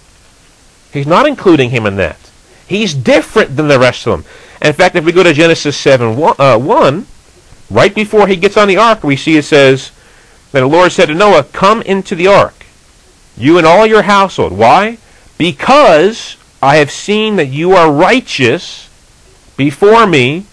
He's 0.92 1.06
not 1.06 1.26
including 1.26 1.70
him 1.70 1.84
in 1.84 1.96
that. 1.96 2.27
He's 2.68 2.92
different 2.92 3.56
than 3.56 3.68
the 3.68 3.78
rest 3.78 4.06
of 4.06 4.12
them. 4.12 4.32
In 4.60 4.74
fact, 4.74 4.94
if 4.94 5.04
we 5.04 5.12
go 5.12 5.22
to 5.22 5.32
Genesis 5.32 5.76
7 5.76 6.16
1, 6.16 6.34
uh, 6.38 6.58
1 6.58 7.06
right 7.70 7.94
before 7.94 8.26
he 8.26 8.36
gets 8.36 8.58
on 8.58 8.68
the 8.68 8.76
ark, 8.76 9.02
we 9.02 9.16
see 9.16 9.36
it 9.36 9.44
says, 9.44 9.90
that 10.52 10.60
the 10.60 10.66
Lord 10.66 10.92
said 10.92 11.06
to 11.06 11.14
Noah, 11.14 11.44
Come 11.44 11.82
into 11.82 12.14
the 12.14 12.26
ark, 12.26 12.66
you 13.36 13.56
and 13.56 13.66
all 13.66 13.86
your 13.86 14.02
household. 14.02 14.52
Why? 14.52 14.98
Because 15.38 16.36
I 16.62 16.76
have 16.76 16.90
seen 16.90 17.36
that 17.36 17.46
you 17.46 17.72
are 17.72 17.90
righteous 17.90 18.90
before 19.56 20.06
me 20.06 20.44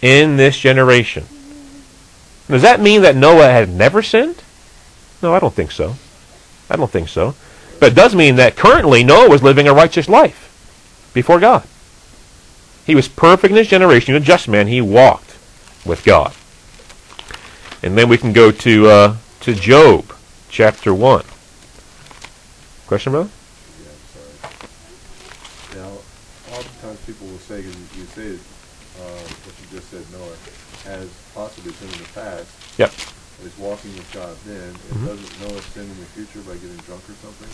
in 0.00 0.36
this 0.36 0.58
generation. 0.58 1.24
Does 2.48 2.62
that 2.62 2.80
mean 2.80 3.02
that 3.02 3.16
Noah 3.16 3.50
had 3.50 3.68
never 3.68 4.02
sinned? 4.02 4.42
No, 5.22 5.34
I 5.34 5.38
don't 5.40 5.54
think 5.54 5.70
so. 5.70 5.96
I 6.70 6.76
don't 6.76 6.90
think 6.90 7.08
so. 7.08 7.34
But 7.80 7.92
it 7.92 7.94
does 7.94 8.14
mean 8.14 8.36
that 8.36 8.56
currently 8.56 9.04
Noah 9.04 9.28
was 9.28 9.42
living 9.42 9.68
a 9.68 9.74
righteous 9.74 10.08
life 10.08 10.45
before 11.16 11.40
God. 11.40 11.66
He 12.84 12.94
was 12.94 13.08
perfect 13.08 13.50
in 13.50 13.56
his 13.56 13.68
generation, 13.68 14.14
a 14.14 14.20
just 14.20 14.48
man. 14.48 14.66
He 14.68 14.82
walked 14.82 15.34
with 15.86 16.04
God. 16.04 16.34
And 17.82 17.96
then 17.96 18.10
we 18.10 18.18
can 18.18 18.34
go 18.34 18.52
to 18.52 18.86
uh, 18.86 19.16
to 19.40 19.54
Job 19.54 20.12
chapter 20.50 20.92
1. 20.92 21.24
Question, 22.86 23.12
brother? 23.12 23.30
Yeah, 23.80 23.88
I'm 23.96 24.04
sorry. 24.12 25.80
Now, 25.80 25.88
oftentimes 26.52 27.00
people 27.06 27.26
will 27.28 27.38
say, 27.48 27.62
because 27.62 27.80
you 27.96 28.04
say 28.12 28.36
uh, 29.00 29.24
what 29.48 29.54
you 29.56 29.66
just 29.72 29.88
said, 29.88 30.04
Noah, 30.12 30.36
has 30.84 31.08
possibly 31.34 31.72
sinned 31.72 31.92
in 31.92 31.98
the 31.98 32.12
past. 32.12 32.46
Yep. 32.76 32.92
Is 33.44 33.56
walking 33.58 33.92
with 33.96 34.10
God 34.12 34.36
then, 34.44 34.68
and 34.68 35.00
Mhm. 35.00 35.06
doesn't 35.08 35.40
Noah 35.40 35.62
sin 35.72 35.84
in 35.84 35.98
the 35.98 36.06
future 36.12 36.40
by 36.44 36.54
getting 36.60 36.76
drunk 36.84 37.08
or 37.08 37.16
something? 37.24 37.48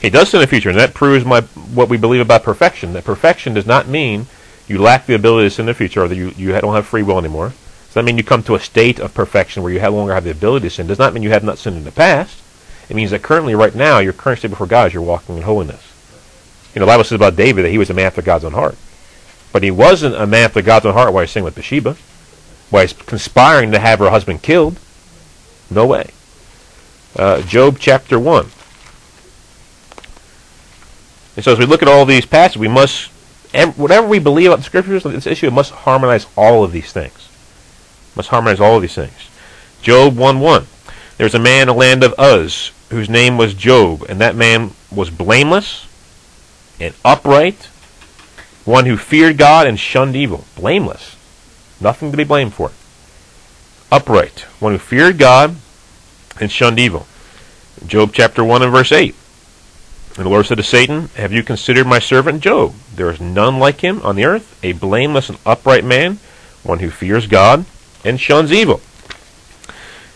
He 0.00 0.10
does 0.10 0.30
sin 0.30 0.38
in 0.38 0.42
the 0.42 0.50
future, 0.50 0.70
and 0.70 0.78
that 0.78 0.94
proves 0.94 1.24
my 1.24 1.42
what 1.42 1.88
we 1.88 1.96
believe 1.96 2.22
about 2.22 2.42
perfection. 2.42 2.94
That 2.94 3.04
perfection 3.04 3.52
does 3.54 3.66
not 3.66 3.86
mean 3.86 4.26
you 4.66 4.78
lack 4.78 5.06
the 5.06 5.14
ability 5.14 5.48
to 5.48 5.54
sin 5.54 5.64
in 5.64 5.66
the 5.66 5.74
future, 5.74 6.02
or 6.02 6.08
that 6.08 6.16
you, 6.16 6.32
you 6.36 6.52
don't 6.52 6.74
have 6.74 6.86
free 6.86 7.02
will 7.02 7.18
anymore. 7.18 7.48
Does 7.48 7.94
that 7.94 8.04
mean 8.04 8.16
you 8.16 8.24
come 8.24 8.42
to 8.44 8.54
a 8.54 8.60
state 8.60 9.00
of 9.00 9.12
perfection 9.12 9.62
where 9.62 9.72
you 9.72 9.80
no 9.80 9.90
longer 9.90 10.14
have 10.14 10.24
the 10.24 10.30
ability 10.30 10.68
to 10.68 10.74
sin? 10.74 10.86
Does 10.86 10.98
not 10.98 11.12
mean 11.12 11.22
you 11.22 11.30
have 11.30 11.44
not 11.44 11.58
sinned 11.58 11.76
in 11.76 11.84
the 11.84 11.90
past. 11.90 12.40
It 12.88 12.96
means 12.96 13.10
that 13.10 13.22
currently, 13.22 13.54
right 13.54 13.74
now, 13.74 13.98
your 13.98 14.12
current 14.12 14.38
state 14.38 14.48
before 14.48 14.66
God 14.66 14.88
is 14.88 14.94
you're 14.94 15.02
walking 15.02 15.36
in 15.36 15.42
holiness. 15.42 15.82
You 16.74 16.80
know, 16.80 16.86
the 16.86 16.92
Bible 16.92 17.04
says 17.04 17.16
about 17.16 17.36
David 17.36 17.64
that 17.64 17.70
he 17.70 17.78
was 17.78 17.90
a 17.90 17.94
man 17.94 18.06
after 18.06 18.22
God's 18.22 18.44
own 18.44 18.52
heart. 18.52 18.76
But 19.52 19.62
he 19.62 19.70
wasn't 19.70 20.14
a 20.14 20.26
man 20.26 20.44
after 20.44 20.62
God's 20.62 20.86
own 20.86 20.94
heart 20.94 21.12
while 21.12 21.22
he's 21.22 21.32
sinning 21.32 21.44
with 21.44 21.56
Bathsheba, 21.56 21.96
while 22.70 22.82
he's 22.82 22.92
conspiring 22.92 23.72
to 23.72 23.80
have 23.80 23.98
her 23.98 24.10
husband 24.10 24.42
killed. 24.42 24.78
No 25.68 25.86
way. 25.86 26.10
Uh, 27.16 27.42
Job 27.42 27.78
chapter 27.80 28.18
1. 28.18 28.46
And 31.40 31.44
so 31.46 31.52
as 31.54 31.58
we 31.58 31.64
look 31.64 31.80
at 31.80 31.88
all 31.88 32.04
these 32.04 32.26
passages, 32.26 32.60
we 32.60 32.68
must, 32.68 33.10
ev- 33.54 33.78
whatever 33.78 34.06
we 34.06 34.18
believe 34.18 34.48
about 34.48 34.58
the 34.58 34.64
scriptures, 34.64 35.04
this 35.04 35.26
issue, 35.26 35.46
it 35.46 35.54
must 35.54 35.72
harmonize 35.72 36.26
all 36.36 36.62
of 36.64 36.70
these 36.70 36.92
things. 36.92 37.30
Must 38.14 38.28
harmonize 38.28 38.60
all 38.60 38.76
of 38.76 38.82
these 38.82 38.94
things. 38.94 39.30
Job 39.80 40.18
1 40.18 40.38
1. 40.38 40.66
There 41.16 41.24
was 41.24 41.34
a 41.34 41.38
man 41.38 41.62
in 41.62 41.68
the 41.68 41.72
land 41.72 42.04
of 42.04 42.14
Uz, 42.18 42.72
whose 42.90 43.08
name 43.08 43.38
was 43.38 43.54
Job, 43.54 44.04
and 44.06 44.20
that 44.20 44.36
man 44.36 44.72
was 44.94 45.08
blameless 45.08 45.86
and 46.78 46.94
upright, 47.06 47.70
one 48.66 48.84
who 48.84 48.98
feared 48.98 49.38
God 49.38 49.66
and 49.66 49.80
shunned 49.80 50.16
evil. 50.16 50.44
Blameless. 50.56 51.16
Nothing 51.80 52.10
to 52.10 52.18
be 52.18 52.24
blamed 52.24 52.52
for. 52.52 52.70
Upright. 53.90 54.40
One 54.60 54.72
who 54.72 54.78
feared 54.78 55.16
God 55.16 55.56
and 56.38 56.52
shunned 56.52 56.78
evil. 56.78 57.06
Job 57.86 58.10
chapter 58.12 58.44
1 58.44 58.60
and 58.60 58.70
verse 58.70 58.92
8. 58.92 59.14
And 60.20 60.26
the 60.26 60.30
Lord 60.32 60.44
said 60.44 60.58
to 60.58 60.62
Satan, 60.62 61.08
Have 61.16 61.32
you 61.32 61.42
considered 61.42 61.86
my 61.86 61.98
servant 61.98 62.42
Job? 62.42 62.74
There 62.94 63.10
is 63.10 63.22
none 63.22 63.58
like 63.58 63.80
him 63.80 64.02
on 64.02 64.16
the 64.16 64.26
earth, 64.26 64.62
a 64.62 64.72
blameless 64.72 65.30
and 65.30 65.38
upright 65.46 65.82
man, 65.82 66.18
one 66.62 66.80
who 66.80 66.90
fears 66.90 67.26
God 67.26 67.64
and 68.04 68.20
shuns 68.20 68.52
evil. 68.52 68.82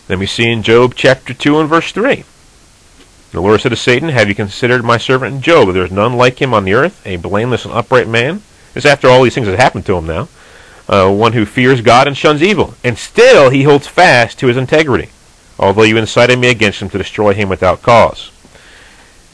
Then 0.05 0.19
we 0.19 0.27
see 0.27 0.47
in 0.51 0.61
Job 0.61 0.93
chapter 0.93 1.33
2 1.33 1.59
and 1.59 1.67
verse 1.67 1.91
3. 1.91 2.23
The 3.31 3.41
Lord 3.41 3.59
said 3.61 3.69
to 3.69 3.75
Satan, 3.75 4.09
Have 4.09 4.29
you 4.29 4.35
considered 4.35 4.83
my 4.83 4.99
servant 4.99 5.41
Job? 5.41 5.73
There 5.73 5.85
is 5.85 5.91
none 5.91 6.13
like 6.13 6.39
him 6.39 6.53
on 6.53 6.65
the 6.65 6.75
earth, 6.75 7.01
a 7.03 7.15
blameless 7.15 7.65
and 7.65 7.73
upright 7.73 8.07
man. 8.07 8.43
This 8.75 8.85
after 8.85 9.07
all 9.07 9.23
these 9.23 9.33
things 9.33 9.47
have 9.47 9.57
happened 9.57 9.87
to 9.87 9.97
him 9.97 10.05
now. 10.05 10.27
Uh, 10.87 11.11
one 11.11 11.33
who 11.33 11.47
fears 11.47 11.81
God 11.81 12.07
and 12.07 12.15
shuns 12.15 12.43
evil. 12.43 12.75
And 12.83 12.95
still 12.95 13.49
he 13.49 13.63
holds 13.63 13.87
fast 13.87 14.37
to 14.37 14.45
his 14.45 14.57
integrity, 14.57 15.09
although 15.57 15.81
you 15.81 15.97
incited 15.97 16.37
me 16.37 16.49
against 16.49 16.79
him 16.79 16.91
to 16.91 16.99
destroy 16.99 17.33
him 17.33 17.49
without 17.49 17.81
cause. 17.81 18.29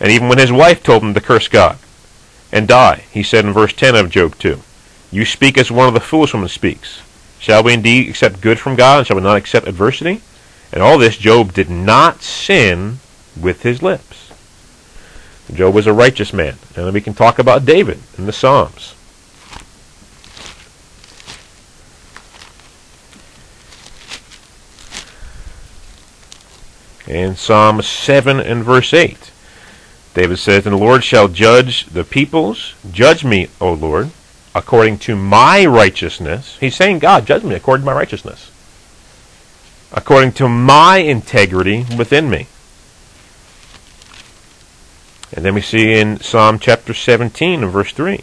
And 0.01 0.11
even 0.11 0.27
when 0.27 0.39
his 0.39 0.51
wife 0.51 0.81
told 0.81 1.03
him 1.03 1.13
to 1.13 1.21
curse 1.21 1.47
God 1.47 1.77
and 2.51 2.67
die, 2.67 3.03
he 3.11 3.21
said 3.21 3.45
in 3.45 3.53
verse 3.53 3.71
10 3.71 3.95
of 3.95 4.09
Job 4.09 4.35
2, 4.39 4.59
You 5.11 5.25
speak 5.25 5.59
as 5.59 5.71
one 5.71 5.87
of 5.87 5.93
the 5.93 5.99
foolish 5.99 6.33
women 6.33 6.49
speaks. 6.49 7.03
Shall 7.39 7.63
we 7.63 7.73
indeed 7.73 8.09
accept 8.09 8.41
good 8.41 8.59
from 8.59 8.75
God, 8.75 8.97
and 8.97 9.07
shall 9.07 9.15
we 9.15 9.21
not 9.21 9.37
accept 9.37 9.67
adversity? 9.67 10.21
And 10.73 10.81
all 10.81 10.97
this, 10.97 11.17
Job 11.17 11.53
did 11.53 11.69
not 11.69 12.23
sin 12.23 12.99
with 13.39 13.61
his 13.61 13.83
lips. 13.83 14.31
Job 15.53 15.75
was 15.75 15.85
a 15.85 15.93
righteous 15.93 16.33
man. 16.33 16.57
And 16.75 16.91
we 16.93 17.01
can 17.01 17.13
talk 17.13 17.37
about 17.37 17.65
David 17.65 17.99
in 18.17 18.25
the 18.25 18.33
Psalms. 18.33 18.95
In 27.07 27.35
Psalm 27.35 27.81
7 27.81 28.39
and 28.39 28.63
verse 28.63 28.93
8, 28.93 29.31
David 30.13 30.37
says, 30.39 30.65
And 30.65 30.75
the 30.75 30.79
Lord 30.79 31.03
shall 31.03 31.27
judge 31.27 31.85
the 31.85 32.03
peoples. 32.03 32.75
Judge 32.91 33.23
me, 33.23 33.47
O 33.59 33.73
Lord, 33.73 34.11
according 34.53 34.99
to 34.99 35.15
my 35.15 35.65
righteousness. 35.65 36.57
He's 36.59 36.75
saying, 36.75 36.99
God, 36.99 37.25
judge 37.25 37.43
me 37.43 37.55
according 37.55 37.83
to 37.83 37.91
my 37.91 37.93
righteousness. 37.93 38.51
According 39.93 40.33
to 40.33 40.49
my 40.49 40.97
integrity 40.97 41.85
within 41.97 42.29
me. 42.29 42.47
And 45.33 45.45
then 45.45 45.55
we 45.55 45.61
see 45.61 45.93
in 45.93 46.19
Psalm 46.19 46.59
chapter 46.59 46.93
17 46.93 47.63
and 47.63 47.71
verse 47.71 47.93
3, 47.93 48.21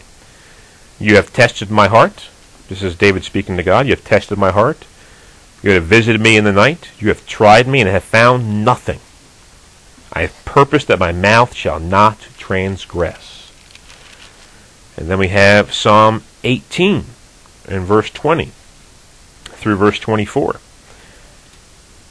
You 0.99 1.15
have 1.15 1.33
tested 1.33 1.71
my 1.71 1.87
heart. 1.87 2.29
This 2.67 2.83
is 2.83 2.95
David 2.95 3.23
speaking 3.23 3.57
to 3.57 3.63
God. 3.63 3.87
You 3.87 3.93
have 3.93 4.05
tested 4.05 4.37
my 4.37 4.51
heart. 4.51 4.85
You 5.63 5.71
have 5.71 5.85
visited 5.85 6.21
me 6.21 6.37
in 6.37 6.43
the 6.43 6.53
night. 6.53 6.89
You 6.99 7.07
have 7.07 7.25
tried 7.25 7.67
me 7.67 7.81
and 7.81 7.89
have 7.89 8.03
found 8.03 8.63
nothing. 8.63 8.99
I 10.11 10.21
have 10.21 10.45
purposed 10.45 10.87
that 10.87 10.99
my 10.99 11.11
mouth 11.11 11.53
shall 11.53 11.79
not 11.79 12.19
transgress. 12.37 13.51
And 14.97 15.07
then 15.07 15.19
we 15.19 15.29
have 15.29 15.73
Psalm 15.73 16.23
18 16.43 17.05
and 17.67 17.83
verse 17.83 18.09
20 18.09 18.51
through 19.45 19.75
verse 19.75 19.99
24. 19.99 20.59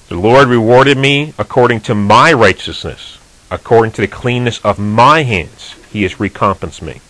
The 0.09 0.15
Lord 0.15 0.49
rewarded 0.49 0.97
me 0.97 1.35
according 1.39 1.81
to 1.83 1.95
my 1.95 2.33
righteousness, 2.33 3.19
according 3.51 3.93
to 3.93 4.01
the 4.01 4.09
cleanness 4.09 4.59
of 4.65 4.79
my 4.79 5.23
hands. 5.23 5.75
He 5.93 6.03
has 6.05 6.21
recompensed 6.21 6.81
me. 6.81 7.01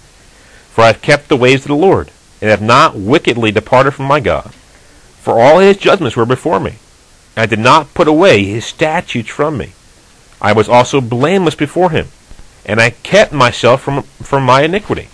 For 0.70 0.83
I 0.83 0.88
have 0.88 1.03
kept 1.03 1.29
the 1.29 1.37
ways 1.37 1.62
of 1.62 1.68
the 1.68 1.74
Lord, 1.74 2.11
and 2.40 2.51
have 2.51 2.62
not 2.62 2.96
wickedly 2.96 3.53
departed 3.53 3.92
from 3.92 4.07
my 4.07 4.20
God. 4.20 4.53
For 5.20 5.40
all 5.40 5.59
his 5.59 5.77
judgments 5.77 6.16
were 6.16 6.27
before 6.27 6.61
me. 6.61 6.77
And 7.37 7.42
I 7.42 7.46
did 7.46 7.59
not 7.59 7.94
put 7.94 8.09
away 8.09 8.44
his 8.44 8.64
statutes 8.64 9.29
from 9.29 9.59
me. 9.59 9.72
I 10.40 10.53
was 10.53 10.68
also 10.68 11.01
blameless 11.01 11.55
before 11.55 11.90
him, 11.90 12.09
and 12.64 12.81
I 12.81 12.90
kept 12.90 13.33
myself 13.33 13.83
from, 13.83 14.03
from 14.03 14.44
my 14.44 14.62
iniquity. 14.62 15.09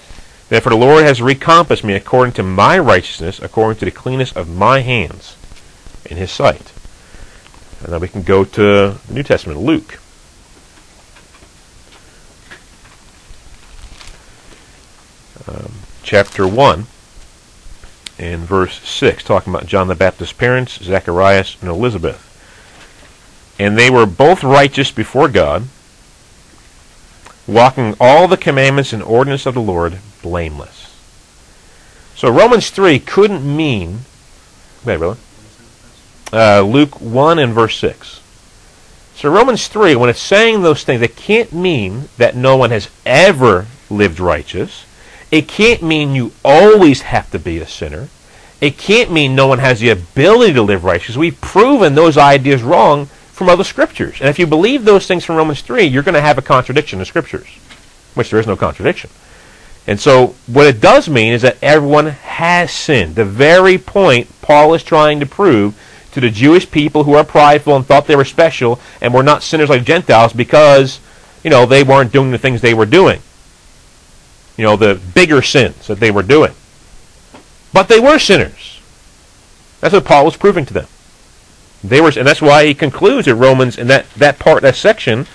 Therefore 0.49 0.71
the 0.71 0.77
Lord 0.77 1.05
has 1.05 1.23
recompensed 1.23 1.85
me 1.85 1.95
according 1.95 2.35
to 2.35 2.43
my 2.43 2.79
righteousness, 2.79 3.41
according 3.41 3.79
to 3.79 3.85
the 3.87 3.91
cleanness 3.91 4.33
of 4.33 4.49
my 4.49 4.81
hands 4.81 5.37
in 6.05 6.17
his 6.17 6.31
sight. 6.31 6.73
And 7.83 7.93
then 7.93 8.01
we 8.01 8.09
can 8.09 8.23
go 8.23 8.45
to 8.45 8.63
the 8.63 8.99
New 9.11 9.23
Testament, 9.23 9.61
Luke. 9.61 9.99
Um, 15.47 15.73
chapter 16.03 16.49
1 16.49 16.87
and 18.19 18.43
verse 18.43 18.81
6, 18.89 19.25
talking 19.25 19.53
about 19.53 19.67
John 19.67 19.89
the 19.89 19.95
Baptist's 19.95 20.33
parents, 20.33 20.83
Zacharias 20.83 21.57
and 21.61 21.69
Elizabeth. 21.69 22.34
And 23.59 23.79
they 23.79 23.91
were 23.91 24.07
both 24.07 24.43
righteous 24.43 24.91
before 24.91 25.29
God, 25.29 25.65
walking 27.47 27.95
all 28.01 28.27
the 28.27 28.37
commandments 28.37 28.93
and 28.93 29.03
ordinance 29.03 29.47
of 29.47 29.55
the 29.55 29.61
Lord 29.61 29.99
blameless. 30.23 30.85
So 32.17 32.31
Romans 32.31 32.71
3 32.71 32.99
couldn't 33.01 33.45
mean. 33.45 34.01
Ahead, 34.85 34.99
brother. 34.99 35.21
Uh, 36.33 36.63
Luke 36.63 37.01
1 37.01 37.39
and 37.39 37.53
verse 37.53 37.77
6. 37.79 38.21
So 39.15 39.31
Romans 39.31 39.69
3, 39.69 39.95
when 39.95 40.11
it's 40.11 40.21
saying 40.21 40.63
those 40.63 40.83
things, 40.83 41.01
it 41.01 41.17
can't 41.17 41.53
mean 41.53 42.09
that 42.19 42.35
no 42.35 42.57
one 42.57 42.71
has 42.71 42.89
ever 43.07 43.67
lived 43.89 44.19
righteous. 44.19 44.87
It 45.31 45.49
can't 45.49 45.83
mean 45.83 46.15
you 46.15 46.33
always 46.45 47.03
have 47.03 47.31
to 47.31 47.39
be 47.39 47.59
a 47.59 47.67
sinner. 47.67 48.09
It 48.61 48.79
can't 48.79 49.13
mean 49.13 49.35
no 49.35 49.47
one 49.47 49.59
has 49.59 49.81
the 49.81 49.91
ability 49.91 50.55
to 50.55 50.63
live 50.63 50.85
righteous. 50.85 51.17
We've 51.17 51.41
proven 51.41 51.95
those 51.95 52.17
ideas 52.17 52.63
wrong 52.63 53.09
from 53.35 53.49
other 53.49 53.65
scriptures. 53.65 54.21
And 54.21 54.31
if 54.31 54.39
you 54.39 54.47
believe 54.47 54.85
those 54.85 55.09
things 55.09 55.25
from 55.25 55.35
Romans 55.35 55.61
3, 55.61 55.85
you're 55.85 56.05
going 56.05 56.15
to 56.15 56.21
have 56.21 56.39
a 56.39 56.43
contradiction 56.43 57.01
in 57.01 57.05
scriptures, 57.05 57.49
which 58.15 58.31
there 58.31 58.39
is 58.39 58.47
no 58.47 58.55
contradiction. 58.55 59.11
And 59.89 60.01
so 60.01 60.37
what 60.47 60.69
it 60.69 60.81
does 60.81 61.09
mean 61.09 61.33
is 61.33 61.43
that 61.43 61.59
everyone 61.61 62.07
has 62.07 62.71
sinned. 62.71 63.17
The 63.17 63.25
very 63.25 63.77
point 63.77 64.29
Paul 64.41 64.73
is 64.75 64.85
trying 64.85 65.19
to 65.19 65.27
prove 65.27 65.79
to 66.13 66.21
the 66.21 66.31
Jewish 66.31 66.71
people 66.71 67.03
who 67.03 67.15
are 67.15 67.25
prideful 67.25 67.75
and 67.75 67.85
thought 67.85 68.07
they 68.07 68.15
were 68.15 68.25
special 68.25 68.81
and 69.01 69.13
were 69.13 69.25
not 69.25 69.43
sinners 69.43 69.69
like 69.69 69.83
Gentiles 69.83 70.33
because, 70.33 71.01
you 71.43 71.51
know, 71.51 71.67
they 71.67 71.83
weren't 71.83 72.13
doing 72.13 72.31
the 72.31 72.39
things 72.39 72.61
they 72.61 72.73
were 72.73 72.87
doing. 72.87 73.21
You 74.57 74.63
know, 74.63 74.77
the 74.77 75.01
bigger 75.13 75.43
sins 75.43 75.89
that 75.89 75.99
they 75.99 76.13
were 76.13 76.23
doing. 76.23 76.53
But 77.73 77.89
they 77.89 77.99
were 77.99 78.21
sinners. 78.21 78.81
That's 79.81 79.93
what 79.93 80.05
Paul 80.05 80.25
was 80.25 80.37
proving 80.37 80.65
to 80.67 80.73
them. 80.73 80.87
They 81.85 82.01
were, 82.01 82.13
and 82.17 82.27
that's 82.27 82.41
why 82.41 82.65
he 82.65 82.75
concludes 82.75 83.29
in 83.29 83.39
Romans 83.39 83.77
in 83.77 83.89
that, 83.89 84.09
that 84.15 84.39
part, 84.39 84.63
that 84.63 84.75
section, 84.75 85.27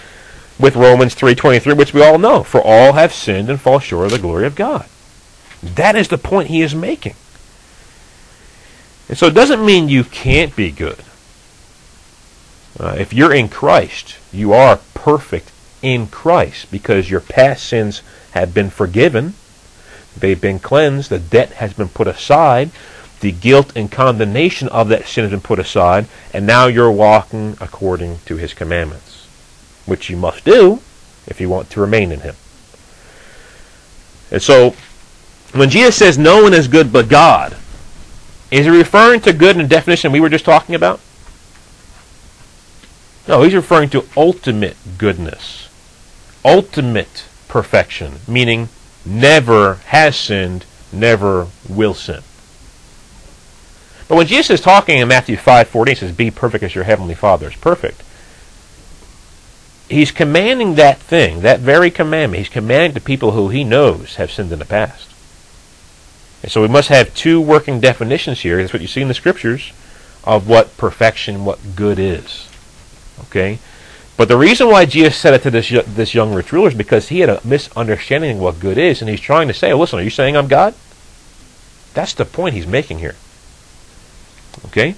with 0.59 0.75
Romans 0.75 1.15
3.23, 1.15 1.77
which 1.77 1.93
we 1.93 2.03
all 2.03 2.17
know. 2.17 2.43
For 2.43 2.59
all 2.59 2.93
have 2.93 3.13
sinned 3.13 3.49
and 3.49 3.61
fall 3.61 3.79
short 3.79 4.05
of 4.05 4.11
the 4.11 4.19
glory 4.19 4.47
of 4.47 4.55
God. 4.55 4.87
That 5.61 5.95
is 5.95 6.07
the 6.07 6.17
point 6.17 6.49
he 6.49 6.61
is 6.61 6.73
making. 6.73 7.13
And 9.07 9.17
so 9.17 9.27
it 9.27 9.35
doesn't 9.35 9.63
mean 9.63 9.89
you 9.89 10.03
can't 10.03 10.55
be 10.55 10.71
good. 10.71 11.03
Uh, 12.79 12.95
if 12.97 13.13
you're 13.13 13.33
in 13.33 13.49
Christ, 13.49 14.17
you 14.31 14.51
are 14.51 14.79
perfect 14.95 15.51
in 15.81 16.07
Christ 16.07 16.71
because 16.71 17.11
your 17.11 17.21
past 17.21 17.65
sins 17.65 18.01
have 18.31 18.53
been 18.53 18.69
forgiven, 18.69 19.33
they've 20.17 20.39
been 20.39 20.59
cleansed, 20.59 21.09
the 21.09 21.19
debt 21.19 21.53
has 21.53 21.73
been 21.73 21.89
put 21.89 22.07
aside, 22.07 22.71
the 23.19 23.31
guilt 23.31 23.73
and 23.75 23.91
condemnation 23.91 24.67
of 24.69 24.89
that 24.89 25.05
sin 25.05 25.23
has 25.23 25.31
been 25.31 25.41
put 25.41 25.59
aside, 25.59 26.07
and 26.33 26.45
now 26.45 26.67
you're 26.67 26.91
walking 26.91 27.57
according 27.59 28.19
to 28.25 28.37
his 28.37 28.53
commandments, 28.53 29.27
which 29.85 30.09
you 30.09 30.17
must 30.17 30.45
do 30.45 30.81
if 31.27 31.41
you 31.41 31.49
want 31.49 31.69
to 31.71 31.81
remain 31.81 32.11
in 32.11 32.21
him. 32.21 32.35
And 34.31 34.41
so, 34.41 34.75
when 35.53 35.69
Jesus 35.69 35.95
says 35.95 36.17
no 36.17 36.43
one 36.43 36.53
is 36.53 36.67
good 36.67 36.93
but 36.93 37.09
God, 37.09 37.57
is 38.51 38.65
he 38.65 38.71
referring 38.71 39.21
to 39.21 39.33
good 39.33 39.55
in 39.55 39.63
the 39.63 39.67
definition 39.67 40.11
we 40.11 40.19
were 40.19 40.29
just 40.29 40.45
talking 40.45 40.75
about? 40.75 40.99
No, 43.27 43.43
he's 43.43 43.53
referring 43.53 43.89
to 43.91 44.05
ultimate 44.17 44.77
goodness, 44.97 45.69
ultimate 46.43 47.25
perfection, 47.47 48.19
meaning 48.27 48.69
never 49.05 49.75
has 49.85 50.15
sinned, 50.15 50.65
never 50.91 51.47
will 51.67 51.93
sin. 51.93 52.21
But 54.09 54.15
when 54.15 54.27
Jesus 54.27 54.49
is 54.49 54.61
talking 54.61 54.97
in 54.97 55.07
Matthew 55.07 55.37
5:14, 55.37 55.95
he 55.95 55.99
says, 55.99 56.11
"Be 56.11 56.31
perfect 56.31 56.63
as 56.63 56.75
your 56.75 56.83
heavenly 56.83 57.15
Father 57.15 57.47
is 57.47 57.55
perfect." 57.55 58.01
He's 59.87 60.11
commanding 60.11 60.75
that 60.75 60.99
thing, 60.99 61.41
that 61.41 61.59
very 61.59 61.89
commandment. 61.89 62.39
He's 62.39 62.49
commanding 62.49 62.93
to 62.95 62.99
people 62.99 63.31
who 63.31 63.49
he 63.49 63.63
knows 63.63 64.15
have 64.15 64.31
sinned 64.31 64.51
in 64.51 64.59
the 64.59 64.65
past. 64.65 65.07
And 66.41 66.51
so 66.51 66.61
we 66.61 66.67
must 66.67 66.89
have 66.89 67.13
two 67.13 67.39
working 67.39 67.79
definitions 67.79 68.41
here. 68.41 68.57
That's 68.57 68.73
what 68.73 68.81
you 68.81 68.87
see 68.87 69.01
in 69.01 69.07
the 69.07 69.13
scriptures 69.13 69.71
of 70.23 70.47
what 70.47 70.75
perfection, 70.77 71.45
what 71.45 71.75
good 71.75 71.99
is. 71.99 72.47
Okay? 73.21 73.59
But 74.17 74.27
the 74.27 74.37
reason 74.37 74.69
why 74.69 74.85
Jesus 74.85 75.17
said 75.17 75.33
it 75.33 75.43
to 75.43 75.51
this, 75.51 75.69
this 75.69 76.13
young 76.13 76.33
rich 76.33 76.51
ruler 76.51 76.67
is 76.67 76.73
because 76.73 77.09
he 77.09 77.19
had 77.19 77.29
a 77.29 77.41
misunderstanding 77.43 78.37
of 78.37 78.41
what 78.41 78.59
good 78.59 78.77
is, 78.77 79.01
and 79.01 79.09
he's 79.09 79.21
trying 79.21 79.47
to 79.47 79.53
say, 79.53 79.73
listen, 79.73 79.99
are 79.99 80.03
you 80.03 80.09
saying 80.09 80.35
I'm 80.35 80.47
God? 80.47 80.73
That's 81.93 82.13
the 82.13 82.25
point 82.25 82.55
he's 82.55 82.67
making 82.67 82.99
here. 82.99 83.15
Okay? 84.65 84.95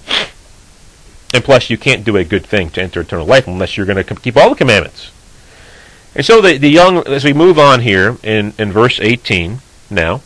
And 1.33 1.43
plus, 1.43 1.69
you 1.69 1.77
can't 1.77 2.03
do 2.03 2.17
a 2.17 2.23
good 2.23 2.45
thing 2.45 2.69
to 2.71 2.81
enter 2.81 3.01
eternal 3.01 3.25
life 3.25 3.47
unless 3.47 3.77
you're 3.77 3.85
going 3.85 4.03
to 4.03 4.15
keep 4.15 4.35
all 4.35 4.49
the 4.49 4.55
commandments. 4.55 5.11
And 6.13 6.25
so 6.25 6.41
the, 6.41 6.57
the 6.57 6.69
young, 6.69 7.07
as 7.07 7.23
we 7.23 7.31
move 7.33 7.57
on 7.57 7.81
here 7.81 8.17
in, 8.21 8.53
in 8.57 8.71
verse 8.71 8.99
18 8.99 9.59
now, 9.89 10.21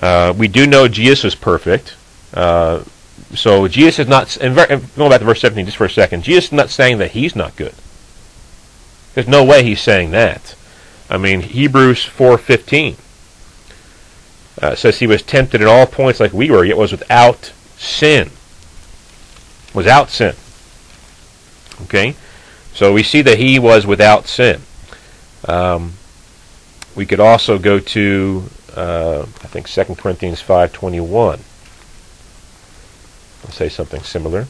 uh, 0.00 0.32
we 0.36 0.48
do 0.48 0.66
know 0.66 0.88
Jesus 0.88 1.24
is 1.24 1.34
perfect. 1.34 1.96
Uh, 2.32 2.84
so 3.34 3.68
Jesus 3.68 4.00
is 4.00 4.08
not, 4.08 4.36
and 4.38 4.54
going 4.54 5.10
back 5.10 5.20
to 5.20 5.24
verse 5.24 5.40
17 5.40 5.66
just 5.66 5.76
for 5.76 5.84
a 5.84 5.90
second, 5.90 6.24
Jesus 6.24 6.46
is 6.46 6.52
not 6.52 6.70
saying 6.70 6.98
that 6.98 7.12
he's 7.12 7.36
not 7.36 7.56
good. 7.56 7.74
There's 9.14 9.28
no 9.28 9.44
way 9.44 9.62
he's 9.62 9.80
saying 9.80 10.10
that. 10.10 10.54
I 11.08 11.18
mean, 11.18 11.42
Hebrews 11.42 12.04
4.15 12.04 12.96
uh, 14.62 14.74
says 14.74 14.98
he 14.98 15.06
was 15.06 15.22
tempted 15.22 15.60
at 15.60 15.68
all 15.68 15.86
points 15.86 16.20
like 16.20 16.32
we 16.32 16.50
were, 16.50 16.64
yet 16.64 16.76
was 16.76 16.92
without 16.92 17.52
sin. 17.76 18.30
Without 19.74 20.10
sin. 20.10 20.34
Okay? 21.82 22.14
So 22.74 22.92
we 22.92 23.02
see 23.02 23.22
that 23.22 23.38
he 23.38 23.58
was 23.58 23.86
without 23.86 24.26
sin. 24.26 24.62
Um, 25.46 25.94
we 26.94 27.06
could 27.06 27.20
also 27.20 27.58
go 27.58 27.78
to 27.78 28.44
uh, 28.74 29.22
I 29.22 29.46
think 29.46 29.68
2 29.68 29.94
Corinthians 29.94 30.42
5.21 30.42 31.40
I'll 33.44 33.50
say 33.50 33.68
something 33.68 34.02
similar. 34.02 34.46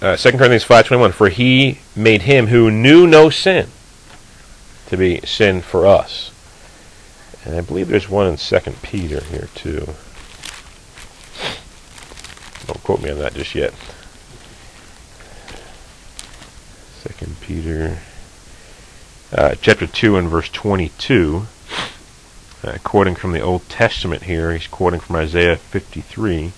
Uh, 0.00 0.16
2 0.16 0.30
Corinthians 0.38 0.64
5.21 0.64 1.12
For 1.12 1.28
he 1.28 1.80
made 1.96 2.22
him 2.22 2.46
who 2.46 2.70
knew 2.70 3.06
no 3.06 3.28
sin 3.28 3.68
to 4.88 4.96
be 4.96 5.20
sin 5.20 5.62
for 5.62 5.86
us. 5.86 6.32
And 7.44 7.56
I 7.56 7.60
believe 7.60 7.88
there's 7.88 8.08
one 8.08 8.26
in 8.26 8.36
Second 8.36 8.82
Peter 8.82 9.20
here 9.20 9.48
too. 9.54 9.94
Don't 12.66 12.82
quote 12.82 13.00
me 13.00 13.10
on 13.10 13.18
that 13.18 13.34
just 13.34 13.54
yet. 13.54 13.72
Second 17.00 17.40
Peter, 17.40 17.98
uh, 19.32 19.54
chapter 19.60 19.86
two 19.86 20.16
and 20.16 20.28
verse 20.28 20.48
twenty-two. 20.48 21.46
Uh, 22.64 22.76
quoting 22.82 23.14
from 23.14 23.32
the 23.32 23.40
Old 23.40 23.68
Testament 23.68 24.24
here, 24.24 24.52
he's 24.52 24.66
quoting 24.66 24.98
from 24.98 25.14
Isaiah 25.14 25.56
53. 25.56 26.52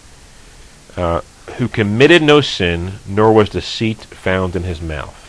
Uh, 0.96 1.20
who 1.58 1.68
committed 1.68 2.22
no 2.22 2.40
sin, 2.40 2.92
nor 3.06 3.32
was 3.32 3.50
deceit 3.50 3.98
found 3.98 4.56
in 4.56 4.62
his 4.62 4.80
mouth. 4.80 5.19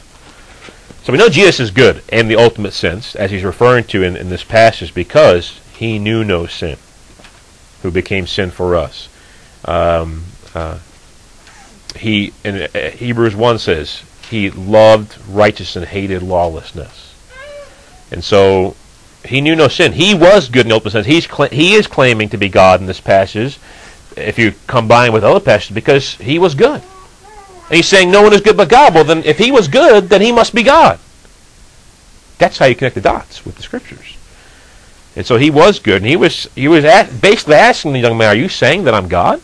So 1.04 1.12
we 1.12 1.18
know 1.18 1.30
Jesus 1.30 1.60
is 1.60 1.72
good 1.72 2.04
in 2.10 2.28
the 2.28 2.36
ultimate 2.36 2.74
sense, 2.74 3.16
as 3.16 3.32
he's 3.32 3.44
referring 3.44 3.86
to 3.86 4.04
in, 4.04 4.16
in 4.16 4.30
this 4.30 4.44
passage, 4.44 4.94
because 4.94 5.60
he 5.74 5.98
knew 5.98 6.24
no 6.24 6.46
sin, 6.46 6.78
who 7.82 7.90
became 7.90 8.28
sin 8.28 8.52
for 8.52 8.76
us. 8.76 9.10
Um, 9.66 10.26
uh, 10.54 10.78
he 11.96 12.34
in 12.44 12.64
uh, 12.64 12.92
Hebrews 12.92 13.36
1 13.36 13.60
says, 13.60 14.04
he 14.30 14.50
loved 14.50 15.18
righteousness 15.28 15.76
and 15.76 15.86
hated 15.86 16.22
lawlessness. 16.22 17.16
And 18.12 18.24
so 18.24 18.76
he 19.26 19.42
knew 19.42 19.56
no 19.56 19.68
sin. 19.68 19.94
He 19.94 20.14
was 20.14 20.50
good 20.50 20.66
in 20.66 20.70
the 20.70 20.76
ultimate 20.76 20.92
sense. 20.92 21.08
He's 21.08 21.28
cl- 21.28 21.50
he 21.50 21.74
is 21.74 21.88
claiming 21.88 22.30
to 22.30 22.38
be 22.38 22.48
God 22.48 22.80
in 22.80 22.86
this 22.86 23.02
passage, 23.02 23.60
if 24.16 24.38
you 24.38 24.54
combine 24.68 25.14
with 25.14 25.24
other 25.24 25.40
passages, 25.40 25.74
because 25.74 26.16
he 26.16 26.40
was 26.40 26.56
good. 26.56 26.82
And 27.72 27.78
he's 27.78 27.88
saying 27.88 28.12
no 28.12 28.22
one 28.22 28.34
is 28.34 28.42
good 28.42 28.58
but 28.58 28.68
God. 28.68 28.94
Well, 28.94 29.06
then 29.06 29.24
if 29.24 29.38
he 29.38 29.50
was 29.50 29.70
good, 29.70 30.10
then 30.10 30.20
he 30.20 30.34
must 30.34 30.54
be 30.54 30.62
God. 30.62 31.00
That's 32.38 32.58
how 32.58 32.66
you 32.66 32.76
connect 32.76 32.96
the 32.96 33.02
dots 33.02 33.46
with 33.46 33.56
the 33.56 33.64
scriptures. 33.64 34.18
And 35.16 35.26
so 35.26 35.38
he 35.38 35.50
was 35.50 35.80
good, 35.80 36.02
and 36.02 36.06
he 36.06 36.18
was 36.18 36.50
he 36.54 36.68
was 36.68 36.84
at, 36.84 37.22
basically 37.22 37.56
asking 37.56 37.94
the 37.94 38.00
young 38.00 38.18
man, 38.18 38.28
"Are 38.28 38.36
you 38.36 38.50
saying 38.50 38.84
that 38.84 38.94
I'm 38.94 39.08
God?" 39.08 39.42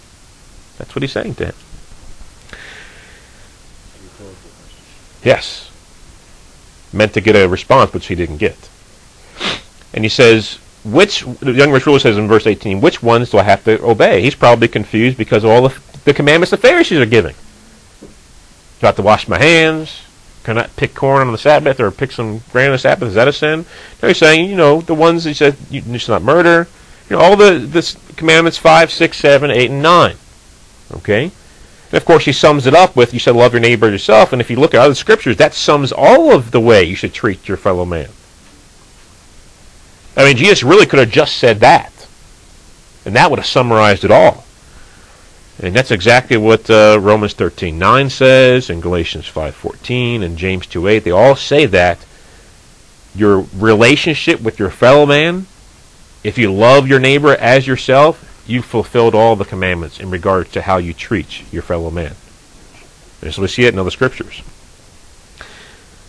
That's 0.78 0.94
what 0.94 1.04
he's 1.04 1.14
saying 1.14 1.36
to 1.36 1.46
him. 1.46 1.56
Yes. 5.24 5.72
Meant 6.92 7.14
to 7.14 7.22
get 7.22 7.38
a 7.38 7.48
response, 7.48 7.94
which 7.94 8.08
he 8.08 8.16
didn't 8.16 8.38
get. 8.38 8.58
And 9.94 10.04
he 10.04 10.10
says, 10.10 10.60
which, 10.84 11.22
the 11.40 11.54
young 11.54 11.72
rich 11.72 11.86
ruler 11.86 12.00
says 12.00 12.18
in 12.18 12.28
verse 12.28 12.46
18, 12.46 12.82
which 12.82 13.02
ones 13.02 13.32
do 13.32 13.38
I 13.38 13.44
have 13.44 13.64
to 13.64 13.82
obey? 13.84 14.22
He's 14.22 14.36
probably 14.36 14.68
confused 14.68 15.18
because 15.18 15.46
of 15.46 15.50
all 15.50 15.70
the, 15.70 15.78
the 16.04 16.14
commandments 16.14 16.52
the 16.52 16.58
Pharisees 16.58 17.00
are 17.00 17.06
giving. 17.06 17.36
Do 18.80 18.86
I 18.86 18.88
have 18.88 18.96
to 18.98 19.02
wash 19.02 19.28
my 19.28 19.40
hands? 19.40 20.04
Can 20.44 20.58
I 20.58 20.68
pick 20.68 20.96
corn 20.96 21.28
on 21.28 21.34
the 21.34 21.38
Sabbath 21.38 21.80
or 21.80 21.92
pick 21.92 22.12
some 22.12 22.42
grain 22.52 22.68
on 22.68 22.74
the 22.74 22.80
Sabbath? 22.80 23.10
Is 23.10 23.16
that 23.16 23.28
a 23.28 23.34
sin? 23.34 23.66
No, 24.02 24.08
he's 24.08 24.18
saying, 24.18 24.50
you 24.50 24.56
know, 24.56 24.82
the 24.82 24.96
ones 24.96 25.26
he 25.26 25.34
said, 25.34 25.58
you, 25.70 25.82
should 26.00 26.10
not 26.10 26.22
murder. 26.22 26.68
You 27.10 27.18
know, 27.18 27.22
all 27.22 27.36
the, 27.36 27.60
the 27.60 27.98
commandments 28.16 28.58
5, 28.58 28.92
6, 28.92 29.18
7, 29.18 29.52
8, 29.52 29.72
and 29.72 29.82
9. 29.82 30.16
Okay? 30.94 31.24
And 31.24 31.94
of 31.94 32.06
course, 32.06 32.26
he 32.26 32.32
sums 32.32 32.66
it 32.66 32.74
up 32.74 32.96
with, 32.96 33.14
you 33.14 33.20
should 33.20 33.36
love 33.36 33.54
your 33.54 33.60
neighbor 33.60 33.88
as 33.88 33.94
yourself. 33.94 34.32
And 34.32 34.42
if 34.42 34.50
you 34.50 34.58
look 34.58 34.74
at 34.74 34.82
other 34.82 34.96
scriptures, 34.96 35.38
that 35.38 35.54
sums 35.54 35.92
all 35.92 36.34
of 36.34 36.52
the 36.52 36.62
way 36.62 36.84
you 36.84 36.96
should 36.96 37.14
treat 37.14 37.48
your 37.48 37.58
fellow 37.58 37.86
man. 37.86 38.10
I 40.16 40.24
mean, 40.24 40.38
Jesus 40.38 40.64
really 40.64 40.86
could 40.86 41.00
have 41.00 41.12
just 41.12 41.38
said 41.38 41.60
that. 41.60 41.92
And 43.06 43.16
that 43.16 43.30
would 43.30 43.40
have 43.40 43.46
summarized 43.46 44.04
it 44.04 44.12
all. 44.12 44.47
And 45.60 45.76
that's 45.76 45.92
exactly 45.92 46.38
what 46.38 46.70
uh, 46.70 47.00
Romans 47.02 47.34
13.9 47.34 48.12
says, 48.12 48.70
and 48.70 48.82
Galatians 48.82 49.26
5.14, 49.26 50.24
and 50.24 50.38
James 50.38 50.68
2.8. 50.68 51.04
They 51.04 51.12
all 51.12 51.36
say 51.36 51.66
that 51.66 52.06
your 53.16 53.48
relationship 53.56 54.42
with 54.42 54.60
your 54.60 54.70
fellow 54.70 55.08
man, 55.08 55.48
if 56.24 56.38
you 56.38 56.54
love 56.54 56.88
your 56.88 57.00
neighbor 57.00 57.36
as 57.36 57.66
yourself, 57.66 58.24
you 58.48 58.62
fulfilled 58.62 59.16
all 59.16 59.36
the 59.36 59.46
commandments 59.46 60.00
in 60.00 60.12
regards 60.12 60.52
to 60.52 60.62
how 60.62 60.78
you 60.78 60.94
treat 60.94 61.52
your 61.52 61.64
fellow 61.64 61.90
man. 61.90 62.14
And 63.22 63.34
so 63.34 63.42
we 63.42 63.48
see 63.48 63.66
it 63.66 63.74
in 63.74 63.80
other 63.80 63.92
scriptures. 63.92 64.44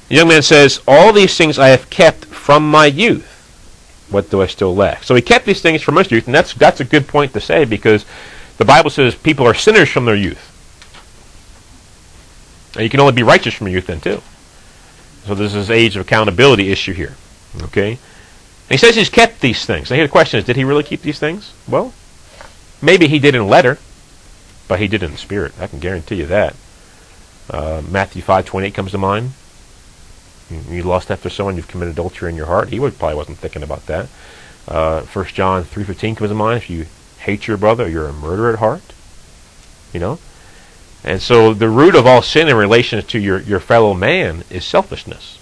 The 0.09 0.15
young 0.15 0.29
man 0.29 0.43
says, 0.43 0.81
All 0.87 1.13
these 1.13 1.37
things 1.37 1.59
I 1.59 1.69
have 1.69 1.91
kept 1.91 2.27
from 2.27 2.71
my 2.71 2.87
youth. 2.87 3.35
What 4.11 4.31
do 4.31 4.41
I 4.41 4.47
still 4.47 4.75
lack? 4.75 5.05
So 5.05 5.15
he 5.15 5.23
kept 5.23 5.45
these 5.45 5.61
things 5.61 5.83
from 5.83 5.97
his 5.97 6.11
youth, 6.11 6.27
and 6.27 6.35
that's 6.35 6.55
that's 6.55 6.81
a 6.81 6.85
good 6.85 7.07
point 7.07 7.35
to 7.35 7.41
say 7.41 7.67
because 7.67 8.07
the 8.59 8.64
Bible 8.64 8.90
says 8.90 9.14
people 9.14 9.47
are 9.47 9.55
sinners 9.55 9.88
from 9.88 10.05
their 10.05 10.14
youth. 10.14 10.55
And 12.75 12.85
you 12.85 12.90
can 12.90 13.01
only 13.01 13.14
be 13.14 13.23
righteous 13.23 13.55
from 13.55 13.66
your 13.68 13.77
youth 13.77 13.87
then 13.87 14.01
too. 14.01 14.23
So 15.25 15.35
this 15.35 15.71
age 15.71 15.97
of 15.97 16.03
accountability 16.03 16.71
issue 16.71 16.92
here. 16.92 17.16
Okay? 17.62 17.92
And 17.92 17.99
he 18.71 18.77
says 18.77 18.94
he's 18.94 19.09
kept 19.09 19.40
these 19.40 19.64
things. 19.64 19.90
Now 19.90 19.97
here 19.97 20.07
the 20.07 20.12
question 20.12 20.38
is, 20.38 20.44
did 20.44 20.57
he 20.57 20.64
really 20.64 20.85
keep 20.85 21.03
these 21.03 21.18
things? 21.18 21.53
Well, 21.66 21.92
Maybe 22.81 23.09
he 23.09 23.18
did 23.18 23.35
in 23.35 23.49
letter, 23.49 23.79
but 24.68 24.79
he 24.79 24.87
did 24.87 25.03
in 25.03 25.16
spirit. 25.16 25.53
I 25.61 25.66
can 25.66 25.81
guarantee 25.81 26.16
you 26.16 26.27
that. 26.27 26.55
Uh, 27.51 27.83
Matthew 27.88 28.23
five 28.23 28.47
twenty 28.47 28.68
eight 28.68 28.75
comes 28.75 28.92
to 28.92 28.99
mind. 28.99 29.33
You 30.71 30.83
lust 30.83 31.11
after 31.11 31.29
someone, 31.29 31.57
you've 31.57 31.68
committed 31.68 31.94
adultery 31.94 32.31
in 32.31 32.37
your 32.37 32.47
heart. 32.47 32.68
He 32.68 32.79
would, 32.79 32.99
probably 32.99 33.16
wasn't 33.16 33.38
thinking 33.38 33.62
about 33.62 33.85
that. 33.87 34.09
Uh, 34.66 35.03
1 35.03 35.27
John 35.27 35.62
3.15 35.62 36.16
comes 36.16 36.31
to 36.31 36.35
mind. 36.35 36.57
If 36.57 36.71
you 36.71 36.87
hate 37.29 37.47
your 37.47 37.59
brother, 37.59 37.87
you're 37.87 38.09
a 38.09 38.12
murderer 38.12 38.55
at 38.55 38.59
heart. 38.59 38.81
You 39.93 40.01
know? 40.01 40.19
And 41.05 41.21
so 41.21 41.53
the 41.53 41.69
root 41.69 41.95
of 41.95 42.07
all 42.07 42.23
sin 42.23 42.49
in 42.49 42.57
relation 42.57 43.03
to 43.03 43.19
your, 43.19 43.41
your 43.41 43.61
fellow 43.61 43.93
man 43.93 44.45
is 44.49 44.64
selfishness. 44.64 45.38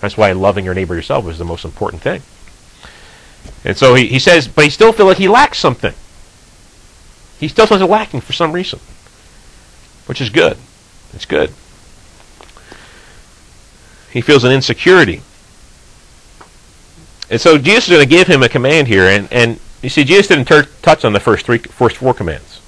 That's 0.00 0.16
why 0.16 0.30
loving 0.30 0.64
your 0.64 0.74
neighbor 0.74 0.94
yourself 0.94 1.26
is 1.28 1.38
the 1.38 1.44
most 1.44 1.64
important 1.64 2.02
thing. 2.02 2.22
And 3.64 3.76
so 3.76 3.94
he, 3.94 4.06
he 4.06 4.20
says, 4.20 4.46
but 4.46 4.64
he 4.64 4.70
still 4.70 4.92
feels 4.92 5.08
like 5.08 5.18
he 5.18 5.26
lacks 5.26 5.58
something. 5.58 5.94
He 7.40 7.48
still 7.48 7.66
feels 7.66 7.82
lacking 7.82 8.20
for 8.20 8.32
some 8.32 8.52
reason, 8.52 8.78
which 10.06 10.20
is 10.20 10.30
good. 10.30 10.56
It's 11.12 11.26
good. 11.26 11.50
He 14.12 14.20
feels 14.20 14.44
an 14.44 14.52
insecurity. 14.52 15.22
And 17.28 17.40
so 17.40 17.58
Jesus 17.58 17.88
is 17.88 17.90
going 17.90 18.08
to 18.08 18.08
give 18.08 18.28
him 18.28 18.44
a 18.44 18.48
command 18.48 18.86
here, 18.86 19.08
and, 19.08 19.30
and 19.32 19.58
you 19.86 19.90
see, 19.90 20.02
Jesus 20.02 20.26
didn't 20.26 20.46
ter- 20.46 20.64
touch 20.82 21.04
on 21.04 21.12
the 21.12 21.20
first 21.20 21.46
three, 21.46 21.58
first 21.58 21.98
four 21.98 22.12
commands. 22.12 22.60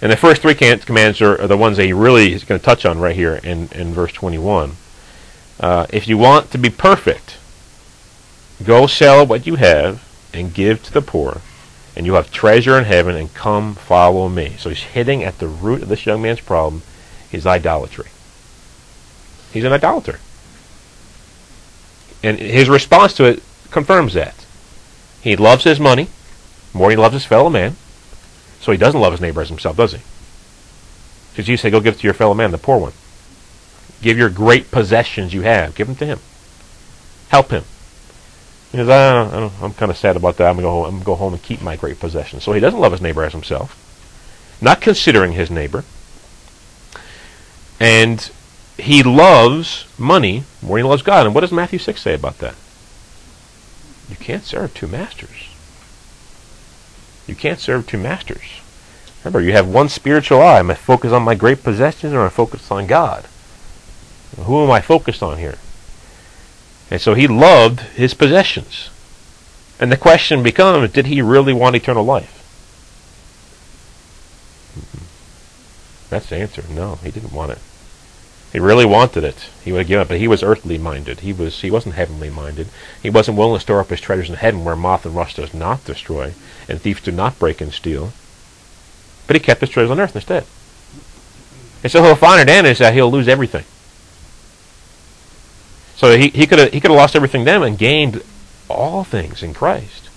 And 0.00 0.10
the 0.10 0.16
first 0.16 0.40
three 0.40 0.54
commands 0.54 1.20
are, 1.20 1.38
are, 1.42 1.46
the 1.46 1.58
ones 1.58 1.76
that 1.76 1.84
he 1.84 1.92
really 1.92 2.32
is 2.32 2.42
going 2.42 2.58
to 2.58 2.64
touch 2.64 2.86
on 2.86 2.98
right 2.98 3.14
here 3.14 3.34
in, 3.34 3.68
in 3.72 3.92
verse 3.92 4.10
21. 4.10 4.76
Uh, 5.60 5.86
if 5.90 6.08
you 6.08 6.16
want 6.16 6.52
to 6.52 6.56
be 6.56 6.70
perfect, 6.70 7.36
go 8.64 8.86
sell 8.86 9.26
what 9.26 9.46
you 9.46 9.56
have 9.56 10.02
and 10.32 10.54
give 10.54 10.82
to 10.84 10.92
the 10.94 11.02
poor, 11.02 11.42
and 11.94 12.06
you 12.06 12.14
have 12.14 12.32
treasure 12.32 12.78
in 12.78 12.84
heaven, 12.84 13.14
and 13.14 13.34
come 13.34 13.74
follow 13.74 14.30
me. 14.30 14.56
So 14.58 14.70
he's 14.70 14.82
hitting 14.82 15.22
at 15.22 15.38
the 15.38 15.48
root 15.48 15.82
of 15.82 15.90
this 15.90 16.06
young 16.06 16.22
man's 16.22 16.40
problem, 16.40 16.80
his 17.28 17.44
idolatry. 17.44 18.08
He's 19.52 19.64
an 19.64 19.72
idolater. 19.74 20.18
And 22.22 22.38
his 22.38 22.70
response 22.70 23.12
to 23.16 23.24
it 23.24 23.42
confirms 23.70 24.14
that. 24.14 24.46
He 25.22 25.36
loves 25.36 25.64
his 25.64 25.78
money 25.78 26.08
more 26.72 26.88
than 26.88 26.98
he 26.98 27.02
loves 27.02 27.14
his 27.14 27.24
fellow 27.24 27.50
man. 27.50 27.76
So 28.60 28.72
he 28.72 28.78
doesn't 28.78 29.00
love 29.00 29.12
his 29.12 29.20
neighbor 29.20 29.40
as 29.40 29.48
himself, 29.48 29.76
does 29.76 29.92
he? 29.92 30.00
Because 31.30 31.48
you 31.48 31.56
say, 31.56 31.70
go 31.70 31.80
give 31.80 31.98
to 31.98 32.06
your 32.06 32.14
fellow 32.14 32.34
man, 32.34 32.50
the 32.50 32.58
poor 32.58 32.78
one. 32.78 32.92
Give 34.02 34.18
your 34.18 34.30
great 34.30 34.70
possessions 34.70 35.32
you 35.32 35.42
have. 35.42 35.74
Give 35.74 35.86
them 35.86 35.96
to 35.96 36.06
him. 36.06 36.18
Help 37.28 37.50
him. 37.50 37.64
He 38.72 38.78
goes, 38.78 38.88
I 38.88 39.50
I'm 39.62 39.74
kind 39.74 39.90
of 39.90 39.96
sad 39.96 40.16
about 40.16 40.36
that. 40.36 40.48
I'm 40.48 40.60
going 40.60 40.98
to 40.98 41.04
go 41.04 41.14
home 41.14 41.32
and 41.32 41.42
keep 41.42 41.60
my 41.60 41.76
great 41.76 41.98
possessions. 41.98 42.44
So 42.44 42.52
he 42.52 42.60
doesn't 42.60 42.80
love 42.80 42.92
his 42.92 43.00
neighbor 43.00 43.24
as 43.24 43.32
himself. 43.32 43.76
Not 44.60 44.80
considering 44.80 45.32
his 45.32 45.50
neighbor. 45.50 45.84
And 47.78 48.30
he 48.76 49.02
loves 49.02 49.86
money 49.98 50.44
more 50.62 50.76
than 50.76 50.84
he 50.84 50.90
loves 50.90 51.02
God. 51.02 51.26
And 51.26 51.34
what 51.34 51.40
does 51.42 51.52
Matthew 51.52 51.78
6 51.78 52.00
say 52.00 52.14
about 52.14 52.38
that? 52.38 52.54
You 54.10 54.16
can't 54.16 54.44
serve 54.44 54.74
two 54.74 54.88
masters. 54.88 55.48
You 57.26 57.36
can't 57.36 57.60
serve 57.60 57.86
two 57.86 57.98
masters. 57.98 58.60
Remember, 59.22 59.40
you 59.40 59.52
have 59.52 59.68
one 59.68 59.88
spiritual 59.88 60.42
eye. 60.42 60.58
Am 60.58 60.70
I 60.70 60.74
focused 60.74 61.14
on 61.14 61.22
my 61.22 61.34
great 61.34 61.62
possessions 61.62 62.12
or 62.12 62.20
am 62.20 62.26
I 62.26 62.30
focused 62.30 62.72
on 62.72 62.86
God? 62.86 63.26
Who 64.36 64.64
am 64.64 64.70
I 64.70 64.80
focused 64.80 65.22
on 65.22 65.38
here? 65.38 65.58
And 66.90 67.00
so 67.00 67.14
he 67.14 67.28
loved 67.28 67.80
his 67.80 68.14
possessions. 68.14 68.90
And 69.78 69.92
the 69.92 69.96
question 69.96 70.42
becomes, 70.42 70.90
did 70.92 71.06
he 71.06 71.22
really 71.22 71.52
want 71.52 71.76
eternal 71.76 72.04
life? 72.04 72.36
Mm-hmm. 74.78 75.04
That's 76.10 76.28
the 76.28 76.36
answer. 76.36 76.64
No, 76.68 76.96
he 76.96 77.10
didn't 77.10 77.32
want 77.32 77.52
it. 77.52 77.58
He 78.52 78.58
really 78.58 78.84
wanted 78.84 79.22
it. 79.22 79.48
He 79.62 79.70
would 79.70 79.78
have 79.78 79.86
given 79.86 80.02
up, 80.02 80.08
but 80.08 80.18
he 80.18 80.26
was 80.26 80.42
earthly 80.42 80.76
minded. 80.76 81.20
He 81.20 81.32
was 81.32 81.60
he 81.60 81.70
wasn't 81.70 81.94
heavenly 81.94 82.30
minded. 82.30 82.68
He 83.00 83.10
wasn't 83.10 83.38
willing 83.38 83.56
to 83.56 83.60
store 83.60 83.80
up 83.80 83.90
his 83.90 84.00
treasures 84.00 84.28
in 84.28 84.36
heaven 84.36 84.64
where 84.64 84.74
moth 84.74 85.06
and 85.06 85.14
rust 85.14 85.36
does 85.36 85.54
not 85.54 85.84
destroy, 85.84 86.34
and 86.68 86.80
thieves 86.80 87.00
do 87.00 87.12
not 87.12 87.38
break 87.38 87.60
and 87.60 87.72
steal. 87.72 88.12
But 89.26 89.36
he 89.36 89.40
kept 89.40 89.60
his 89.60 89.70
treasures 89.70 89.92
on 89.92 90.00
earth 90.00 90.16
instead. 90.16 90.44
And 91.82 91.92
so 91.92 92.02
he'll 92.02 92.16
find 92.16 92.48
is 92.50 92.78
that 92.78 92.92
he'll 92.92 93.10
lose 93.10 93.28
everything. 93.28 93.64
So 95.96 96.16
he, 96.16 96.28
he 96.30 96.46
could 96.46 96.58
have 96.58 96.72
he 96.72 96.80
could 96.80 96.90
have 96.90 96.98
lost 96.98 97.14
everything 97.14 97.44
then 97.44 97.62
and 97.62 97.78
gained 97.78 98.22
all 98.68 99.04
things 99.04 99.42
in 99.42 99.54
Christ. 99.54 100.08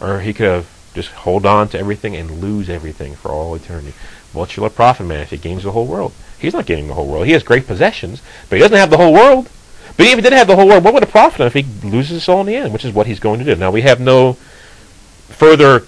Or 0.00 0.20
he 0.20 0.32
could 0.32 0.46
have 0.46 0.68
just 0.94 1.10
hold 1.10 1.44
on 1.44 1.68
to 1.68 1.78
everything 1.78 2.14
and 2.14 2.40
lose 2.40 2.70
everything 2.70 3.16
for 3.16 3.30
all 3.30 3.54
eternity. 3.54 3.94
What 4.32 4.50
shall 4.50 4.64
a 4.64 4.70
profit 4.70 5.06
man 5.06 5.20
if 5.20 5.30
he 5.30 5.36
gains 5.36 5.64
the 5.64 5.72
whole 5.72 5.86
world? 5.86 6.12
He's 6.40 6.54
not 6.54 6.66
gaining 6.66 6.88
the 6.88 6.94
whole 6.94 7.06
world. 7.06 7.26
He 7.26 7.32
has 7.32 7.42
great 7.42 7.66
possessions, 7.66 8.22
but 8.48 8.56
he 8.56 8.62
doesn't 8.62 8.76
have 8.76 8.90
the 8.90 8.96
whole 8.96 9.12
world. 9.12 9.48
But 9.96 10.06
even 10.06 10.18
if 10.18 10.24
he 10.24 10.30
did 10.30 10.36
have 10.36 10.46
the 10.46 10.56
whole 10.56 10.66
world, 10.66 10.82
what 10.82 10.94
would 10.94 11.02
it 11.02 11.10
profit 11.10 11.40
him 11.40 11.46
if 11.46 11.54
he 11.54 11.62
loses 11.86 12.10
his 12.10 12.24
soul 12.24 12.40
in 12.40 12.46
the 12.46 12.56
end, 12.56 12.72
which 12.72 12.84
is 12.84 12.94
what 12.94 13.06
he's 13.06 13.20
going 13.20 13.38
to 13.40 13.44
do. 13.44 13.54
Now, 13.54 13.70
we 13.70 13.82
have 13.82 14.00
no 14.00 14.34
further 15.28 15.86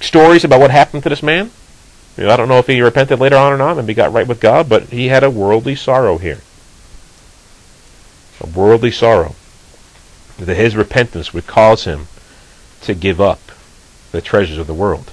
stories 0.00 0.44
about 0.44 0.60
what 0.60 0.70
happened 0.70 1.02
to 1.02 1.08
this 1.10 1.22
man. 1.22 1.50
You 2.16 2.24
know, 2.24 2.30
I 2.30 2.36
don't 2.36 2.48
know 2.48 2.58
if 2.58 2.66
he 2.66 2.80
repented 2.80 3.20
later 3.20 3.36
on 3.36 3.52
or 3.52 3.58
not, 3.58 3.76
and 3.76 3.86
he 3.86 3.94
got 3.94 4.12
right 4.12 4.26
with 4.26 4.40
God, 4.40 4.68
but 4.68 4.84
he 4.84 5.08
had 5.08 5.22
a 5.22 5.30
worldly 5.30 5.74
sorrow 5.74 6.16
here. 6.16 6.40
A 8.40 8.46
worldly 8.46 8.90
sorrow. 8.90 9.34
That 10.38 10.56
his 10.56 10.76
repentance 10.76 11.34
would 11.34 11.46
cause 11.46 11.84
him 11.84 12.08
to 12.82 12.94
give 12.94 13.20
up 13.20 13.40
the 14.12 14.20
treasures 14.20 14.58
of 14.58 14.66
the 14.66 14.74
world. 14.74 15.12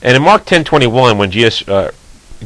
And 0.00 0.16
in 0.16 0.22
Mark 0.22 0.44
10:21, 0.44 1.18
when 1.18 1.30
Jesus 1.30 1.68
uh, 1.68 1.92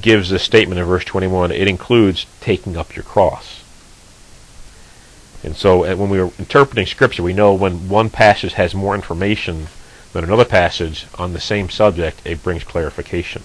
gives 0.00 0.30
this 0.30 0.42
statement 0.42 0.78
in 0.78 0.87
verse 0.87 1.04
21, 1.04 1.52
it 1.52 1.68
includes 1.68 2.26
taking 2.40 2.76
up 2.76 2.94
your 2.96 3.04
cross. 3.04 3.62
And 5.42 5.56
so 5.56 5.85
uh, 5.85 5.94
when 5.94 6.11
we 6.11 6.18
are 6.18 6.30
interpreting 6.38 6.87
Scripture, 6.87 7.22
we 7.22 7.32
know 7.32 7.54
when 7.54 7.88
one 7.88 8.11
passage 8.11 8.54
has 8.54 8.74
more 8.74 8.94
information 8.94 9.68
than 10.12 10.24
another 10.24 10.44
passage 10.44 11.06
on 11.18 11.32
the 11.32 11.40
same 11.40 11.68
subject, 11.68 12.20
it 12.24 12.42
brings 12.42 12.64
clarification. 12.64 13.42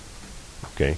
Okay? 0.74 0.98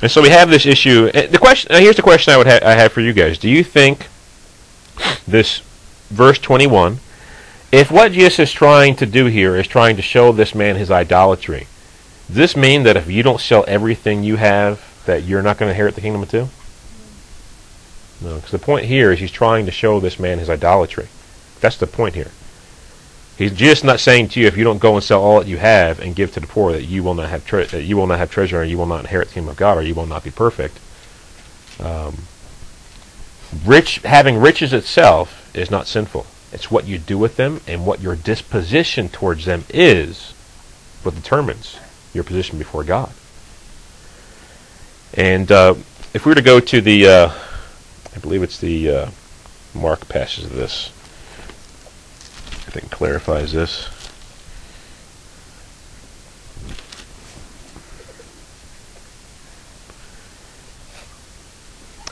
And 0.00 0.10
so 0.10 0.22
we 0.22 0.30
have 0.30 0.50
this 0.50 0.66
issue. 0.66 1.10
The 1.12 1.38
question. 1.38 1.70
here's 1.80 1.96
the 1.96 2.02
question 2.02 2.34
I 2.34 2.36
would 2.36 2.46
ha- 2.46 2.60
I 2.62 2.74
have 2.74 2.92
for 2.92 3.00
you 3.00 3.12
guys. 3.12 3.38
Do 3.38 3.48
you 3.48 3.62
think 3.62 4.08
this 5.28 5.60
verse 6.08 6.38
21, 6.38 6.98
if 7.70 7.90
what 7.90 8.12
Jesus 8.12 8.38
is 8.38 8.52
trying 8.52 8.96
to 8.96 9.06
do 9.06 9.26
here 9.26 9.56
is 9.56 9.66
trying 9.66 9.96
to 9.96 10.02
show 10.02 10.32
this 10.32 10.54
man 10.54 10.76
his 10.76 10.90
idolatry, 10.90 11.68
does 12.28 12.36
this 12.36 12.56
mean 12.56 12.84
that 12.84 12.96
if 12.96 13.10
you 13.10 13.22
don't 13.22 13.40
sell 13.40 13.64
everything 13.66 14.22
you 14.22 14.36
have, 14.36 14.80
that 15.06 15.24
you're 15.24 15.42
not 15.42 15.58
going 15.58 15.68
to 15.68 15.72
inherit 15.72 15.94
the 15.94 16.00
kingdom 16.00 16.26
too? 16.26 16.48
No, 18.20 18.36
because 18.36 18.52
the 18.52 18.58
point 18.58 18.86
here 18.86 19.12
is 19.12 19.18
he's 19.18 19.32
trying 19.32 19.66
to 19.66 19.72
show 19.72 19.98
this 19.98 20.18
man 20.18 20.38
his 20.38 20.48
idolatry. 20.48 21.08
That's 21.60 21.76
the 21.76 21.86
point 21.86 22.14
here. 22.14 22.30
He's 23.36 23.52
just 23.52 23.82
not 23.82 23.98
saying 23.98 24.28
to 24.28 24.40
you, 24.40 24.46
if 24.46 24.56
you 24.56 24.62
don't 24.62 24.78
go 24.78 24.94
and 24.94 25.02
sell 25.02 25.22
all 25.22 25.40
that 25.40 25.48
you 25.48 25.56
have 25.56 25.98
and 25.98 26.14
give 26.14 26.32
to 26.34 26.40
the 26.40 26.46
poor, 26.46 26.72
that 26.72 26.84
you 26.84 27.02
will 27.02 27.14
not 27.14 27.30
have 27.30 27.44
tre- 27.46 27.66
that 27.66 27.82
you 27.82 27.96
will 27.96 28.06
not 28.06 28.18
have 28.18 28.30
treasure, 28.30 28.62
and 28.62 28.70
you 28.70 28.78
will 28.78 28.86
not 28.86 29.00
inherit 29.00 29.28
the 29.28 29.34
kingdom 29.34 29.50
of 29.50 29.56
God, 29.56 29.78
or 29.78 29.82
you 29.82 29.94
will 29.94 30.06
not 30.06 30.22
be 30.22 30.30
perfect. 30.30 30.78
Um, 31.80 32.18
rich 33.64 33.96
having 33.98 34.38
riches 34.38 34.72
itself 34.72 35.50
is 35.54 35.70
not 35.70 35.86
sinful. 35.86 36.26
It's 36.52 36.70
what 36.70 36.86
you 36.86 36.98
do 36.98 37.18
with 37.18 37.36
them 37.36 37.60
and 37.66 37.86
what 37.86 38.00
your 38.00 38.14
disposition 38.14 39.08
towards 39.08 39.46
them 39.46 39.64
is 39.70 40.34
what 41.02 41.14
determines 41.14 41.78
your 42.12 42.24
position 42.24 42.58
before 42.58 42.84
God. 42.84 43.12
And 45.14 45.50
uh, 45.50 45.74
if 46.14 46.24
we 46.24 46.30
were 46.30 46.36
to 46.36 46.42
go 46.42 46.60
to 46.60 46.80
the, 46.80 47.06
uh, 47.06 47.32
I 48.14 48.18
believe 48.18 48.42
it's 48.42 48.58
the 48.58 48.90
uh, 48.90 49.10
Mark 49.74 50.08
passage 50.08 50.44
of 50.44 50.54
this, 50.54 50.90
I 52.66 52.70
think 52.70 52.90
clarifies 52.90 53.52
this. 53.52 53.88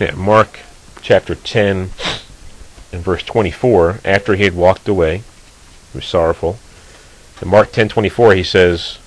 Yeah, 0.01 0.15
Mark 0.15 0.61
chapter 1.03 1.35
10 1.35 1.91
and 2.93 3.03
verse 3.03 3.23
24, 3.23 4.01
after 4.05 4.35
he 4.35 4.45
had 4.45 4.55
walked 4.55 4.89
away, 4.89 5.19
he 5.93 5.99
was 5.99 6.07
sorrowful. 6.07 6.59
In 7.43 7.49
Mark 7.49 7.73
10:24 7.73 8.37
he 8.37 8.43
says, 8.43 8.99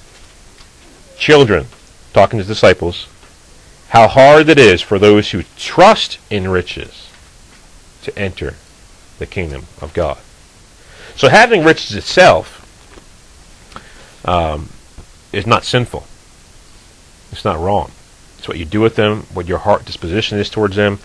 Children, 1.18 1.68
talking 2.14 2.40
to 2.40 2.46
disciples, 2.46 3.08
how 3.90 4.08
hard 4.08 4.50
it 4.50 4.58
is 4.58 4.82
for 4.82 4.98
those 4.98 5.32
who 5.32 5.44
trust 5.58 6.18
in 6.30 6.50
riches 6.50 7.10
to 8.02 8.18
enter 8.18 8.56
the 9.20 9.26
kingdom 9.26 9.66
of 9.82 9.94
God. 9.94 10.18
So 11.16 11.30
having 11.30 11.64
riches 11.64 11.96
itself 11.96 12.60
um, 14.26 14.70
is 15.32 15.46
not 15.46 15.64
sinful. 15.64 16.06
It's 17.32 17.46
not 17.46 17.60
wrong. 17.60 17.92
It's 18.38 18.48
what 18.48 18.58
you 18.58 18.66
do 18.66 18.82
with 18.82 18.96
them, 18.96 19.24
what 19.34 19.48
your 19.48 19.60
heart 19.60 19.86
disposition 19.86 20.38
is 20.38 20.50
towards 20.50 20.76
them. 20.76 21.00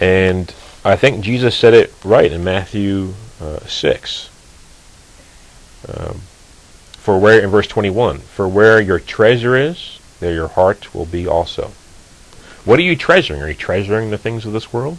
And 0.00 0.54
I 0.84 0.96
think 0.96 1.24
Jesus 1.24 1.56
said 1.56 1.74
it 1.74 1.92
right 2.04 2.30
in 2.30 2.44
Matthew 2.44 3.14
uh, 3.40 3.60
6. 3.60 4.30
Um, 5.88 6.20
for 7.04 7.18
where 7.18 7.38
in 7.38 7.50
verse 7.50 7.66
21, 7.66 8.20
for 8.20 8.48
where 8.48 8.80
your 8.80 8.98
treasure 8.98 9.54
is, 9.54 9.98
there 10.20 10.32
your 10.32 10.48
heart 10.48 10.94
will 10.94 11.04
be 11.04 11.26
also. 11.26 11.72
What 12.64 12.78
are 12.78 12.82
you 12.82 12.96
treasuring? 12.96 13.42
Are 13.42 13.48
you 13.48 13.54
treasuring 13.54 14.08
the 14.08 14.16
things 14.16 14.46
of 14.46 14.54
this 14.54 14.72
world? 14.72 14.96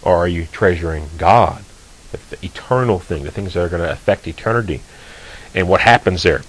Or 0.00 0.14
are 0.14 0.28
you 0.28 0.46
treasuring 0.46 1.08
God, 1.18 1.64
the, 2.12 2.20
the 2.36 2.46
eternal 2.46 3.00
thing, 3.00 3.24
the 3.24 3.32
things 3.32 3.54
that 3.54 3.64
are 3.64 3.68
going 3.68 3.82
to 3.82 3.90
affect 3.90 4.28
eternity 4.28 4.82
and 5.56 5.68
what 5.68 5.80
happens 5.80 6.22
there? 6.22 6.42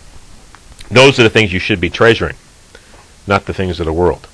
Those 0.92 1.18
are 1.20 1.24
the 1.24 1.30
things 1.32 1.52
you 1.52 1.58
should 1.58 1.82
be 1.82 1.90
treasuring, 1.90 2.36
not 3.26 3.48
the 3.48 3.56
things 3.56 3.80
of 3.80 3.88
the 3.88 3.92
world. 3.92 4.28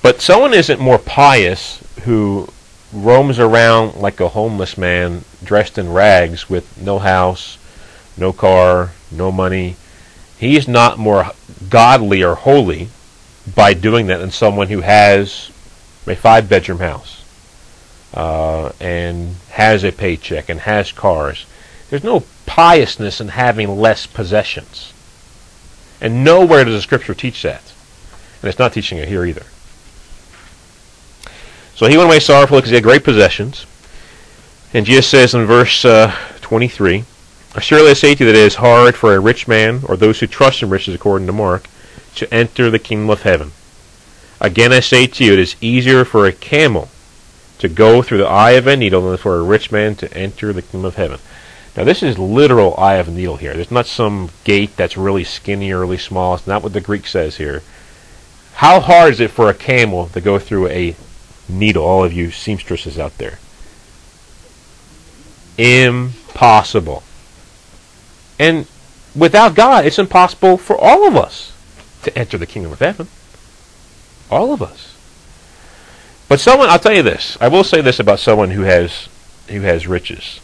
But 0.00 0.20
someone 0.20 0.54
isn't 0.54 0.78
more 0.78 1.00
pious 1.00 1.82
who 2.04 2.50
roams 2.92 3.40
around 3.40 3.96
like 3.96 4.20
a 4.20 4.28
homeless 4.28 4.78
man 4.78 5.24
dressed 5.42 5.76
in 5.76 5.92
rags 5.92 6.48
with 6.48 6.80
no 6.80 7.00
house, 7.00 7.58
no 8.16 8.32
car, 8.32 8.92
no 9.10 9.30
money. 9.30 9.76
He's 10.38 10.68
not 10.68 10.98
more 10.98 11.32
godly 11.68 12.22
or 12.22 12.34
holy 12.34 12.88
by 13.54 13.74
doing 13.74 14.06
that 14.08 14.18
than 14.18 14.30
someone 14.30 14.68
who 14.68 14.80
has 14.80 15.50
a 16.06 16.14
five 16.14 16.48
bedroom 16.48 16.78
house 16.78 17.24
uh, 18.14 18.72
and 18.80 19.36
has 19.50 19.84
a 19.84 19.92
paycheck 19.92 20.48
and 20.48 20.60
has 20.60 20.92
cars. 20.92 21.46
There's 21.90 22.04
no 22.04 22.24
piousness 22.46 23.20
in 23.20 23.28
having 23.28 23.78
less 23.78 24.06
possessions. 24.06 24.92
And 26.00 26.24
nowhere 26.24 26.64
does 26.64 26.74
the 26.74 26.82
scripture 26.82 27.14
teach 27.14 27.42
that. 27.42 27.72
And 28.42 28.48
it's 28.48 28.58
not 28.58 28.72
teaching 28.72 28.98
it 28.98 29.08
here 29.08 29.24
either. 29.24 29.44
So 31.74 31.86
he 31.86 31.96
went 31.96 32.08
away 32.08 32.20
sorrowful 32.20 32.58
because 32.58 32.70
he 32.70 32.76
had 32.76 32.84
great 32.84 33.04
possessions. 33.04 33.66
And 34.72 34.84
Jesus 34.84 35.06
says 35.06 35.34
in 35.34 35.44
verse 35.44 35.84
uh, 35.84 36.14
23, 36.40 37.04
Surely 37.60 37.90
I 37.90 37.94
say 37.94 38.14
to 38.14 38.24
you 38.24 38.32
that 38.32 38.38
it 38.38 38.46
is 38.46 38.56
hard 38.56 38.94
for 38.94 39.14
a 39.14 39.20
rich 39.20 39.48
man, 39.48 39.80
or 39.88 39.96
those 39.96 40.20
who 40.20 40.26
trust 40.26 40.62
in 40.62 40.70
riches 40.70 40.94
according 40.94 41.26
to 41.26 41.32
Mark, 41.32 41.68
to 42.16 42.32
enter 42.32 42.70
the 42.70 42.78
kingdom 42.78 43.10
of 43.10 43.22
heaven. 43.22 43.52
Again 44.40 44.72
I 44.72 44.80
say 44.80 45.06
to 45.06 45.24
you, 45.24 45.32
it 45.32 45.38
is 45.38 45.56
easier 45.60 46.04
for 46.04 46.26
a 46.26 46.32
camel 46.32 46.90
to 47.58 47.68
go 47.68 48.02
through 48.02 48.18
the 48.18 48.26
eye 48.26 48.52
of 48.52 48.66
a 48.66 48.76
needle 48.76 49.08
than 49.08 49.16
for 49.16 49.36
a 49.36 49.42
rich 49.42 49.72
man 49.72 49.96
to 49.96 50.12
enter 50.14 50.52
the 50.52 50.62
kingdom 50.62 50.84
of 50.84 50.96
heaven. 50.96 51.18
Now 51.76 51.84
this 51.84 52.02
is 52.02 52.18
literal 52.18 52.74
eye 52.76 52.94
of 52.94 53.08
a 53.08 53.10
needle 53.10 53.36
here. 53.36 53.54
There's 53.54 53.70
not 53.70 53.86
some 53.86 54.30
gate 54.44 54.76
that's 54.76 54.96
really 54.96 55.24
skinny 55.24 55.70
or 55.72 55.80
really 55.80 55.98
small. 55.98 56.34
It's 56.34 56.46
not 56.46 56.62
what 56.62 56.72
the 56.72 56.80
Greek 56.80 57.06
says 57.06 57.36
here. 57.36 57.62
How 58.54 58.80
hard 58.80 59.12
is 59.12 59.20
it 59.20 59.30
for 59.30 59.48
a 59.48 59.54
camel 59.54 60.08
to 60.08 60.20
go 60.20 60.38
through 60.38 60.68
a 60.68 60.96
needle, 61.48 61.84
all 61.84 62.04
of 62.04 62.12
you 62.12 62.30
seamstresses 62.30 62.98
out 62.98 63.18
there? 63.18 63.38
Impossible. 65.58 67.02
And 68.38 68.66
without 69.14 69.54
God, 69.54 69.86
it's 69.86 69.98
impossible 69.98 70.56
for 70.56 70.76
all 70.76 71.06
of 71.06 71.16
us 71.16 71.52
to 72.02 72.16
enter 72.18 72.38
the 72.38 72.46
kingdom 72.46 72.72
of 72.72 72.78
heaven. 72.80 73.08
All 74.30 74.52
of 74.52 74.62
us. 74.62 74.94
But 76.28 76.40
someone, 76.40 76.68
I'll 76.68 76.78
tell 76.78 76.92
you 76.92 77.02
this. 77.02 77.36
I 77.40 77.48
will 77.48 77.64
say 77.64 77.80
this 77.80 78.00
about 78.00 78.18
someone 78.18 78.50
who 78.50 78.62
has 78.62 79.08
who 79.48 79.60
has 79.60 79.86
riches, 79.86 80.40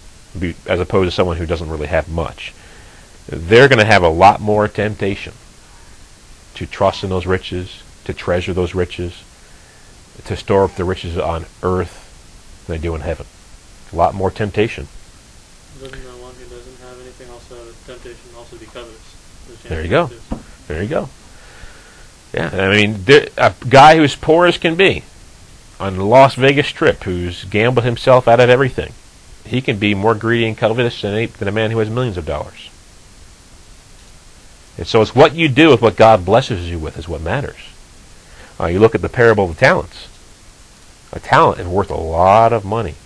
as 0.66 0.78
opposed 0.78 1.08
to 1.08 1.10
someone 1.10 1.36
who 1.36 1.46
doesn't 1.46 1.68
really 1.68 1.88
have 1.88 2.08
much. 2.08 2.54
They're 3.26 3.68
going 3.68 3.80
to 3.80 3.84
have 3.84 4.02
a 4.02 4.08
lot 4.08 4.40
more 4.40 4.68
temptation 4.68 5.32
to 6.54 6.66
trust 6.66 7.02
in 7.02 7.10
those 7.10 7.26
riches, 7.26 7.82
to 8.04 8.14
treasure 8.14 8.52
those 8.52 8.74
riches, 8.74 9.24
to 10.24 10.36
store 10.36 10.64
up 10.64 10.76
the 10.76 10.84
riches 10.84 11.18
on 11.18 11.46
earth 11.62 12.64
than 12.66 12.76
they 12.76 12.82
do 12.82 12.94
in 12.94 13.00
heaven. 13.00 13.26
A 13.92 13.96
lot 13.96 14.14
more 14.14 14.30
temptation. 14.30 14.86
Uh, 14.86 15.84
Doesn't 15.84 16.02
the 16.02 16.22
one 16.22 16.34
who 16.34 16.44
doesn't 16.44 16.78
have 16.80 17.00
anything 17.00 17.30
also 17.30 17.56
have 17.56 17.68
a 17.68 17.86
temptation 17.86 18.30
also 18.36 18.56
be 18.56 18.66
covetous? 18.66 19.61
There 19.72 19.82
you 19.82 19.88
go. 19.88 20.10
There 20.68 20.82
you 20.82 20.88
go. 20.88 21.08
Yeah, 22.34 22.50
I 22.52 22.76
mean, 22.76 23.04
a 23.38 23.54
guy 23.70 23.96
who's 23.96 24.14
poor 24.14 24.44
as 24.44 24.58
can 24.58 24.74
be 24.74 25.02
on 25.80 25.96
the 25.96 26.04
Las 26.04 26.34
Vegas 26.34 26.66
Strip, 26.66 27.04
who's 27.04 27.44
gambled 27.44 27.86
himself 27.86 28.28
out 28.28 28.38
of 28.38 28.50
everything, 28.50 28.92
he 29.46 29.62
can 29.62 29.78
be 29.78 29.94
more 29.94 30.14
greedy 30.14 30.46
and 30.46 30.58
covetous 30.58 31.00
than 31.00 31.14
a, 31.14 31.24
than 31.24 31.48
a 31.48 31.52
man 31.52 31.70
who 31.70 31.78
has 31.78 31.88
millions 31.88 32.18
of 32.18 32.26
dollars. 32.26 32.68
And 34.76 34.86
so 34.86 35.00
it's 35.00 35.14
what 35.14 35.34
you 35.34 35.48
do 35.48 35.70
with 35.70 35.80
what 35.80 35.96
God 35.96 36.26
blesses 36.26 36.68
you 36.68 36.78
with 36.78 36.98
is 36.98 37.08
what 37.08 37.22
matters. 37.22 37.70
Uh, 38.60 38.66
you 38.66 38.78
look 38.78 38.94
at 38.94 39.00
the 39.00 39.08
parable 39.08 39.44
of 39.44 39.54
the 39.56 39.60
talents. 39.60 40.06
A 41.14 41.20
talent 41.20 41.60
is 41.60 41.66
worth 41.66 41.90
a 41.90 41.96
lot 41.96 42.52
of 42.52 42.62
money. 42.62 42.96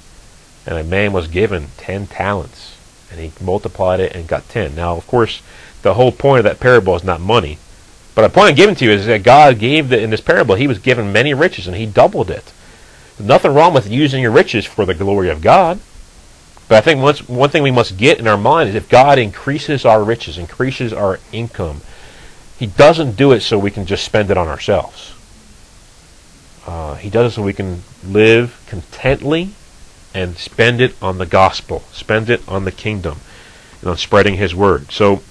And 0.66 0.76
a 0.76 0.82
man 0.82 1.12
was 1.12 1.28
given 1.28 1.68
ten 1.76 2.08
talents. 2.08 2.76
And 3.08 3.20
he 3.20 3.32
multiplied 3.40 4.00
it 4.00 4.16
and 4.16 4.26
got 4.26 4.48
ten. 4.48 4.74
Now, 4.74 4.96
of 4.96 5.06
course, 5.06 5.42
the 5.86 5.94
whole 5.94 6.12
point 6.12 6.38
of 6.38 6.44
that 6.44 6.60
parable 6.60 6.96
is 6.96 7.04
not 7.04 7.20
money. 7.20 7.58
But 8.14 8.22
the 8.22 8.28
point 8.28 8.48
I'm 8.48 8.54
giving 8.56 8.74
to 8.76 8.84
you 8.84 8.90
is 8.90 9.06
that 9.06 9.22
God 9.22 9.58
gave 9.58 9.88
the, 9.88 10.00
in 10.00 10.10
this 10.10 10.20
parable, 10.20 10.54
he 10.54 10.66
was 10.66 10.78
given 10.78 11.12
many 11.12 11.32
riches 11.32 11.66
and 11.66 11.76
he 11.76 11.86
doubled 11.86 12.30
it. 12.30 12.52
There's 13.16 13.28
nothing 13.28 13.54
wrong 13.54 13.72
with 13.72 13.88
using 13.88 14.22
your 14.22 14.32
riches 14.32 14.64
for 14.64 14.84
the 14.84 14.94
glory 14.94 15.30
of 15.30 15.40
God. 15.40 15.78
But 16.68 16.78
I 16.78 16.80
think 16.80 17.00
once, 17.00 17.28
one 17.28 17.50
thing 17.50 17.62
we 17.62 17.70
must 17.70 17.96
get 17.96 18.18
in 18.18 18.26
our 18.26 18.36
mind 18.36 18.70
is 18.70 18.74
if 18.74 18.88
God 18.88 19.18
increases 19.18 19.84
our 19.84 20.02
riches, 20.02 20.38
increases 20.38 20.92
our 20.92 21.20
income, 21.30 21.82
he 22.58 22.66
doesn't 22.66 23.16
do 23.16 23.32
it 23.32 23.40
so 23.40 23.58
we 23.58 23.70
can 23.70 23.86
just 23.86 24.04
spend 24.04 24.30
it 24.30 24.36
on 24.36 24.48
ourselves. 24.48 25.14
Uh, 26.66 26.96
he 26.96 27.10
does 27.10 27.32
it 27.32 27.36
so 27.36 27.42
we 27.42 27.52
can 27.52 27.82
live 28.04 28.60
contently 28.66 29.50
and 30.12 30.36
spend 30.36 30.80
it 30.80 30.96
on 31.00 31.18
the 31.18 31.26
gospel, 31.26 31.84
spend 31.92 32.28
it 32.28 32.46
on 32.48 32.64
the 32.64 32.72
kingdom, 32.72 33.18
and 33.80 33.90
on 33.90 33.96
spreading 33.96 34.34
his 34.34 34.54
word. 34.54 34.90
So 34.90 35.22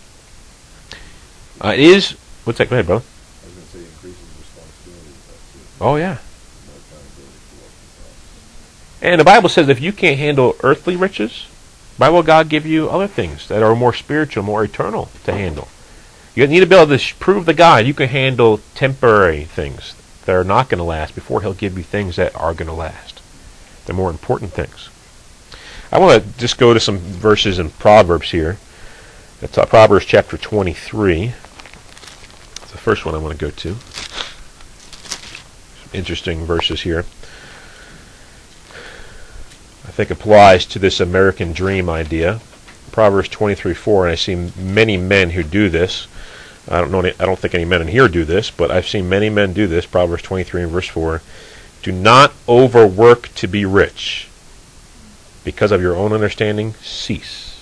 uh, 1.62 1.74
it 1.74 1.80
is 1.80 2.18
What's 2.46 2.60
that? 2.60 2.70
Go 2.70 2.76
ahead, 2.76 2.86
bro. 2.86 2.98
I 2.98 3.00
was 3.00 3.54
going 3.56 3.66
to 3.66 3.72
say 3.72 3.80
increases 3.80 4.38
responsibility 4.38 5.10
too. 5.10 5.84
Oh 5.84 5.96
yeah. 5.96 6.20
No 6.68 6.78
accountability 6.78 7.42
for 7.42 7.56
what 7.58 9.02
we 9.02 9.08
And 9.10 9.20
the 9.20 9.26
Bible 9.26 9.50
says 9.50 9.68
if 9.68 9.82
you 9.82 9.92
can't 9.92 10.20
handle 10.20 10.56
earthly 10.62 10.96
riches, 10.96 11.48
why 11.98 12.10
will 12.10 12.22
God 12.22 12.50
give 12.50 12.68
you 12.68 12.88
other 12.88 13.08
things 13.08 13.48
that 13.48 13.64
are 13.64 13.76
more 13.76 13.94
spiritual, 13.94 14.44
more 14.44 14.64
eternal 14.64 15.10
to 15.24 15.32
handle? 15.32 15.70
You 16.36 16.46
need 16.46 16.60
to 16.60 16.68
be 16.68 16.76
able 16.76 16.88
to 16.88 17.00
sh- 17.00 17.18
prove 17.18 17.48
to 17.48 17.54
God 17.56 17.88
you 17.88 17.96
can 17.96 18.10
handle 18.10 18.60
temporary 18.76 19.46
things 19.46 19.96
that 20.26 20.36
are 20.36 20.44
not 20.44 20.70
going 20.70 20.78
to 20.78 20.84
last 20.84 21.16
before 21.16 21.42
He'll 21.42 21.56
give 21.56 21.80
you 21.80 21.84
things 21.84 22.18
that 22.18 22.36
are 22.36 22.54
going 22.54 22.68
to 22.68 22.74
last. 22.74 23.22
The 23.88 23.94
more 23.94 24.12
important 24.12 24.52
things. 24.54 24.90
I 25.92 25.98
want 25.98 26.22
to 26.22 26.38
just 26.38 26.60
go 26.60 26.76
to 26.76 26.80
some 26.80 27.00
verses 27.00 27.58
in 27.58 27.72
Proverbs 27.72 28.30
here. 28.30 28.58
That's 29.40 29.58
uh, 29.58 29.66
Proverbs 29.66 30.06
chapter 30.06 30.38
23 30.38 31.34
the 32.76 32.82
first 32.82 33.06
one 33.06 33.16
I 33.16 33.20
want 33.20 33.40
to 33.40 33.46
go 33.46 33.52
to. 33.52 33.76
Some 35.80 35.90
interesting 35.94 36.46
verses 36.46 36.82
here. 36.82 37.06
I 39.88 39.92
think 39.92 40.12
applies 40.12 40.66
to 40.66 40.80
this 40.80 41.00
American 41.00 41.54
dream 41.54 41.90
idea. 41.90 42.42
Proverbs 42.92 43.30
23:4, 43.30 44.04
and 44.04 44.12
I 44.12 44.16
see 44.16 44.52
many 44.62 44.98
men 44.98 45.30
who 45.30 45.42
do 45.42 45.70
this. 45.70 46.08
I 46.68 46.82
don't 46.82 46.92
know. 46.92 47.00
Any, 47.00 47.14
I 47.18 47.26
don't 47.26 47.40
think 47.40 47.56
any 47.56 47.64
men 47.64 47.82
in 47.82 47.88
here 47.88 48.10
do 48.10 48.26
this, 48.26 48.52
but 48.52 48.72
I've 48.72 48.88
seen 48.88 49.08
many 49.08 49.30
men 49.30 49.54
do 49.54 49.68
this. 49.68 49.86
Proverbs 49.86 50.24
23 50.24 50.64
and 50.64 50.72
verse 50.72 50.90
4. 50.90 51.22
Do 51.82 51.94
not 51.94 52.34
overwork 52.50 53.34
to 53.36 53.48
be 53.48 53.64
rich. 53.64 54.28
Because 55.46 55.72
of 55.72 55.82
your 55.82 55.96
own 55.96 56.12
understanding, 56.12 56.74
cease 56.82 57.55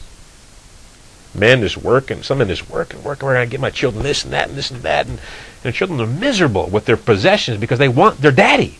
men 1.35 1.61
just 1.61 1.77
working, 1.77 2.23
some 2.23 2.39
men 2.39 2.47
just 2.47 2.69
working, 2.69 3.03
working, 3.03 3.25
working. 3.25 3.41
I 3.41 3.45
get 3.45 3.59
my 3.59 3.69
children 3.69 4.03
this 4.03 4.23
and 4.23 4.33
that 4.33 4.49
and 4.49 4.57
this 4.57 4.71
and 4.71 4.81
that, 4.81 5.07
and, 5.07 5.19
and 5.63 5.73
children 5.73 5.99
are 6.01 6.07
miserable 6.07 6.67
with 6.67 6.85
their 6.85 6.97
possessions 6.97 7.59
because 7.59 7.79
they 7.79 7.89
want 7.89 8.19
their 8.19 8.31
daddy. 8.31 8.77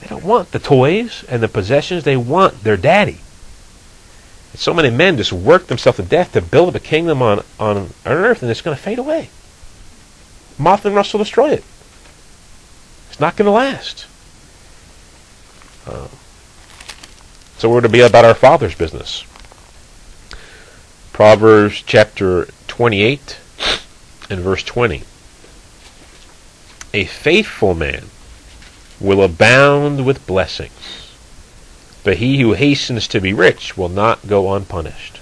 They 0.00 0.08
don't 0.08 0.24
want 0.24 0.50
the 0.50 0.58
toys 0.58 1.24
and 1.28 1.42
the 1.42 1.48
possessions. 1.48 2.04
They 2.04 2.16
want 2.16 2.64
their 2.64 2.76
daddy. 2.76 3.18
And 4.50 4.60
so 4.60 4.74
many 4.74 4.90
men 4.90 5.16
just 5.16 5.32
work 5.32 5.68
themselves 5.68 5.96
to 5.96 6.02
death 6.02 6.32
to 6.32 6.42
build 6.42 6.70
up 6.70 6.74
a 6.74 6.80
kingdom 6.80 7.22
on, 7.22 7.44
on 7.58 7.90
earth, 8.04 8.42
and 8.42 8.50
it's 8.50 8.60
going 8.60 8.76
to 8.76 8.82
fade 8.82 8.98
away. 8.98 9.30
Moth 10.58 10.84
and 10.84 10.94
rust 10.94 11.14
will 11.14 11.18
destroy 11.18 11.50
it. 11.50 11.64
It's 13.10 13.20
not 13.20 13.36
going 13.36 13.46
to 13.46 13.52
last. 13.52 14.06
Uh, 15.86 16.08
so 17.58 17.70
we're 17.70 17.80
to 17.80 17.88
be 17.88 18.00
about 18.00 18.24
our 18.24 18.34
Father's 18.34 18.74
business. 18.74 19.24
Proverbs 21.12 21.82
chapter 21.86 22.46
28 22.68 23.36
and 24.30 24.40
verse 24.40 24.62
20. 24.62 25.02
A 26.94 27.04
faithful 27.04 27.74
man 27.74 28.06
will 28.98 29.22
abound 29.22 30.06
with 30.06 30.26
blessings, 30.26 31.12
but 32.02 32.16
he 32.16 32.40
who 32.40 32.54
hastens 32.54 33.06
to 33.08 33.20
be 33.20 33.34
rich 33.34 33.76
will 33.76 33.90
not 33.90 34.26
go 34.26 34.54
unpunished. 34.54 35.20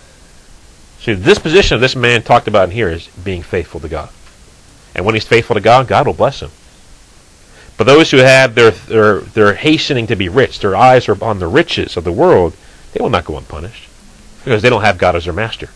See, 1.01 1.14
this 1.14 1.41
position 1.41 1.74
of 1.74 1.80
this 1.80 1.97
man 1.97 2.22
talked 2.22 2.47
about 2.47 2.68
in 2.68 2.74
here 2.74 2.91
is 2.91 3.09
being 3.09 3.43
faithful 3.43 3.80
to 3.80 3.88
God. 3.88 4.11
And 4.95 5.05
when 5.05 5.16
he's 5.16 5.26
faithful 5.26 5.55
to 5.55 5.61
God, 5.61 5.88
God 5.88 6.07
will 6.07 6.14
bless 6.14 6.41
him. 6.41 6.53
But 7.76 7.88
those 7.88 8.12
who 8.12 8.18
have 8.18 8.55
their, 8.55 8.70
their, 8.70 9.20
their 9.20 9.55
hastening 9.55 10.07
to 10.07 10.14
be 10.14 10.28
rich, 10.28 10.61
their 10.61 10.76
eyes 10.76 11.09
are 11.09 11.22
on 11.24 11.41
the 11.41 11.49
riches 11.49 11.97
of 11.97 12.05
the 12.05 12.12
world, 12.12 12.57
they 12.93 13.03
will 13.03 13.11
not 13.11 13.24
go 13.24 13.36
unpunished 13.36 13.88
because 14.45 14.62
they 14.62 14.70
don't 14.70 14.82
have 14.82 14.97
God 14.97 15.16
as 15.16 15.24
their 15.24 15.34
master. 15.34 15.68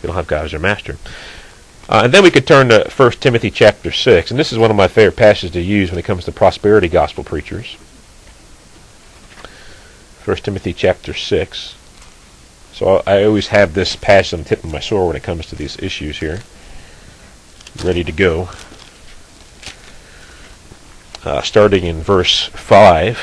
They 0.00 0.06
don't 0.06 0.16
have 0.16 0.26
God 0.26 0.44
as 0.44 0.52
your 0.52 0.60
master. 0.60 0.96
Uh, 1.88 2.02
and 2.04 2.14
then 2.14 2.22
we 2.22 2.30
could 2.30 2.46
turn 2.46 2.68
to 2.68 2.88
1 2.88 3.10
Timothy 3.12 3.50
chapter 3.50 3.90
6, 3.90 4.30
and 4.30 4.38
this 4.38 4.52
is 4.52 4.58
one 4.58 4.70
of 4.70 4.76
my 4.76 4.86
favorite 4.86 5.16
passages 5.16 5.50
to 5.50 5.60
use 5.60 5.90
when 5.90 5.98
it 5.98 6.04
comes 6.04 6.24
to 6.24 6.32
prosperity 6.32 6.88
gospel 6.88 7.24
preachers. 7.24 7.76
First 10.20 10.44
Timothy 10.44 10.72
chapter 10.72 11.12
6. 11.12 11.74
So 12.72 13.02
I 13.06 13.24
always 13.24 13.48
have 13.48 13.74
this 13.74 13.96
passage 13.96 14.34
on 14.34 14.42
the 14.44 14.48
tip 14.48 14.62
of 14.62 14.72
my 14.72 14.78
sword 14.78 15.08
when 15.08 15.16
it 15.16 15.24
comes 15.24 15.46
to 15.46 15.56
these 15.56 15.78
issues 15.80 16.20
here. 16.20 16.42
Ready 17.84 18.04
to 18.04 18.12
go. 18.12 18.50
Uh, 21.24 21.42
starting 21.42 21.84
in 21.84 22.00
verse 22.00 22.44
5. 22.46 23.18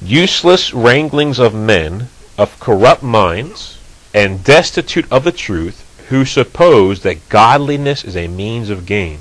Useless 0.00 0.72
wranglings 0.72 1.38
of 1.40 1.54
men 1.54 2.08
of 2.38 2.58
corrupt 2.60 3.02
minds 3.02 3.78
and 4.14 4.44
destitute 4.44 5.10
of 5.10 5.24
the 5.24 5.32
truth, 5.32 5.88
who 6.08 6.24
suppose 6.24 7.00
that 7.00 7.28
godliness 7.28 8.04
is 8.04 8.16
a 8.16 8.28
means 8.28 8.68
of 8.68 8.84
gain. 8.84 9.18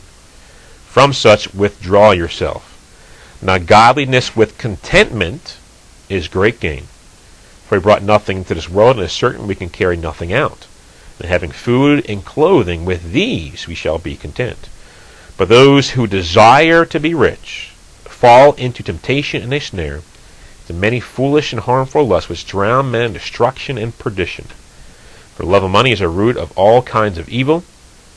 From 0.87 1.13
such 1.13 1.53
withdraw 1.53 2.11
yourself. 2.11 2.67
Now 3.41 3.57
godliness 3.57 4.35
with 4.35 4.57
contentment 4.57 5.57
is 6.09 6.27
great 6.27 6.59
gain. 6.59 6.83
For 7.65 7.77
we 7.77 7.81
brought 7.81 8.03
nothing 8.03 8.39
into 8.39 8.53
this 8.53 8.69
world, 8.69 8.97
and 8.97 9.05
is 9.05 9.13
certain 9.13 9.47
we 9.47 9.55
can 9.55 9.69
carry 9.69 9.95
nothing 9.95 10.33
out. 10.33 10.67
And 11.19 11.29
having 11.29 11.51
food 11.51 12.05
and 12.09 12.25
clothing, 12.25 12.83
with 12.83 13.13
these 13.13 13.67
we 13.67 13.75
shall 13.75 13.97
be 13.97 14.17
content. 14.17 14.67
But 15.37 15.47
those 15.47 15.91
who 15.91 16.05
desire 16.07 16.85
to 16.85 16.99
be 16.99 17.13
rich 17.13 17.71
fall 18.03 18.53
into 18.53 18.83
temptation 18.83 19.41
and 19.41 19.53
a 19.53 19.59
snare, 19.61 20.01
to 20.67 20.73
many 20.73 20.99
foolish 20.99 21.53
and 21.53 21.61
harmful 21.61 22.05
lusts 22.05 22.29
which 22.29 22.45
drown 22.45 22.91
men 22.91 23.05
in 23.05 23.13
destruction 23.13 23.77
and 23.77 23.97
perdition. 23.97 24.47
For 25.35 25.43
love 25.43 25.63
of 25.63 25.71
money 25.71 25.91
is 25.91 26.01
a 26.01 26.09
root 26.09 26.37
of 26.37 26.51
all 26.57 26.81
kinds 26.81 27.17
of 27.17 27.29
evil, 27.29 27.61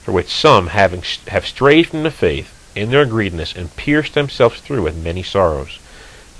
for 0.03 0.13
which 0.13 0.29
some 0.29 0.69
having 0.69 1.03
have 1.29 1.47
strayed 1.47 1.89
from 1.89 2.03
the 2.03 2.11
faith 2.11 2.53
in 2.75 2.91
their 2.91 3.07
greediness 3.07 3.55
and 3.55 3.75
pierced 3.77 4.15
themselves 4.15 4.61
through 4.61 4.83
with 4.83 5.03
many 5.03 5.23
sorrows. 5.23 5.79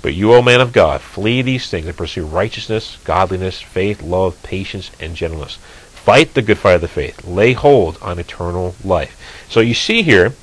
But 0.01 0.13
you, 0.13 0.33
O 0.33 0.41
man 0.43 0.61
of 0.61 0.73
God, 0.73 1.01
flee 1.01 1.41
these 1.41 1.67
things 1.69 1.87
and 1.87 1.97
pursue 1.97 2.25
righteousness, 2.25 2.97
godliness, 3.05 3.61
faith, 3.61 4.03
love, 4.03 4.41
patience, 4.43 4.91
and 4.99 5.15
gentleness. 5.15 5.57
Fight 5.93 6.35
the 6.35 6.43
good 6.43 6.59
fight 6.59 6.75
of 6.75 6.81
the 6.81 6.87
faith. 6.87 7.25
Lay 7.25 7.53
hold 7.53 7.97
on 8.01 8.19
eternal 8.19 8.75
life. 8.83 9.17
So 9.49 9.61
you 9.61 9.73
see 9.73 10.03
here, 10.03 10.33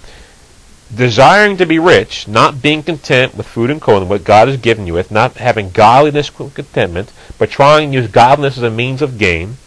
desiring 0.92 1.56
to 1.58 1.66
be 1.66 1.78
rich, 1.78 2.26
not 2.26 2.60
being 2.60 2.82
content 2.82 3.36
with 3.36 3.46
food 3.46 3.70
and 3.70 3.80
clothing, 3.80 4.08
what 4.08 4.24
God 4.24 4.48
has 4.48 4.56
given 4.56 4.88
you 4.88 4.94
with, 4.94 5.12
not 5.12 5.34
having 5.34 5.70
godliness 5.70 6.30
contentment, 6.30 7.12
but 7.38 7.48
trying 7.50 7.92
to 7.92 7.98
use 7.98 8.10
godliness 8.10 8.56
as 8.56 8.64
a 8.64 8.70
means 8.70 9.00
of 9.00 9.18
gain, 9.18 9.58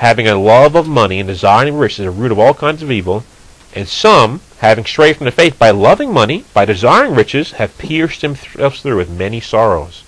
having 0.00 0.26
a 0.26 0.34
love 0.34 0.74
of 0.74 0.88
money 0.88 1.20
and 1.20 1.28
desiring 1.28 1.76
riches, 1.76 2.06
a 2.06 2.10
root 2.10 2.32
of 2.32 2.38
all 2.38 2.54
kinds 2.54 2.82
of 2.82 2.90
evil, 2.90 3.22
and 3.74 3.86
some, 3.86 4.40
having 4.60 4.82
strayed 4.82 5.14
from 5.14 5.26
the 5.26 5.30
faith 5.30 5.58
by 5.58 5.70
loving 5.70 6.10
money, 6.10 6.42
by 6.54 6.64
desiring 6.64 7.14
riches, 7.14 7.52
have 7.52 7.76
pierced 7.76 8.22
themselves 8.22 8.80
through 8.80 8.96
with 8.96 9.10
many 9.10 9.40
sorrows. 9.40 10.02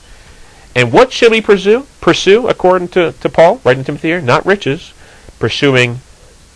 And 0.74 0.94
what 0.94 1.12
should 1.12 1.30
we 1.30 1.42
pursue? 1.42 1.86
Pursue, 2.00 2.48
according 2.48 2.88
to, 2.88 3.12
to 3.12 3.28
Paul, 3.28 3.60
writing 3.64 3.82
to 3.82 3.86
Timothy 3.88 4.08
here, 4.08 4.22
not 4.22 4.46
riches, 4.46 4.94
pursuing 5.38 6.00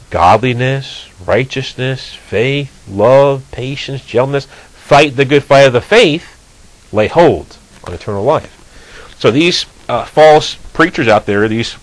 godliness, 0.09 1.11
righteousness, 1.26 2.14
faith, 2.14 2.89
love, 2.89 3.45
patience, 3.53 4.03
gentleness, 4.03 4.47
fight 4.47 5.14
the 5.14 5.26
good 5.26 5.45
fight 5.45 5.66
of 5.66 5.74
the 5.74 5.82
faith, 5.82 6.89
lay 6.91 7.09
hold 7.09 7.59
on 7.84 7.93
eternal 7.93 8.24
life. 8.24 9.14
So 9.18 9.30
these 9.30 9.66
uh, 9.91 10.07
false 10.07 10.55
preachers 10.72 11.07
out 11.07 11.26
there, 11.26 11.47
these 11.49 11.76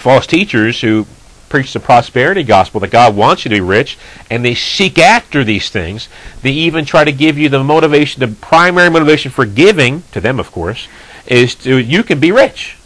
false 0.00 0.26
teachers 0.26 0.80
who 0.80 1.06
preach 1.52 1.74
the 1.74 1.80
prosperity 1.80 2.42
gospel 2.42 2.80
that 2.80 2.90
God 2.90 3.14
wants 3.14 3.44
you 3.44 3.50
to 3.50 3.56
be 3.56 3.60
rich, 3.60 3.98
and 4.30 4.42
they 4.42 4.54
seek 4.54 4.98
after 4.98 5.44
these 5.44 5.68
things. 5.68 6.08
They 6.40 6.50
even 6.50 6.86
try 6.86 7.04
to 7.04 7.12
give 7.12 7.36
you 7.36 7.50
the 7.50 7.62
motivation, 7.62 8.20
the 8.20 8.28
primary 8.28 8.88
motivation 8.88 9.30
for 9.30 9.44
giving, 9.44 10.02
to 10.12 10.20
them 10.20 10.40
of 10.40 10.50
course, 10.50 10.88
is 11.26 11.54
to 11.56 11.76
you 11.76 12.02
can 12.04 12.18
be 12.18 12.32
rich. 12.32 12.78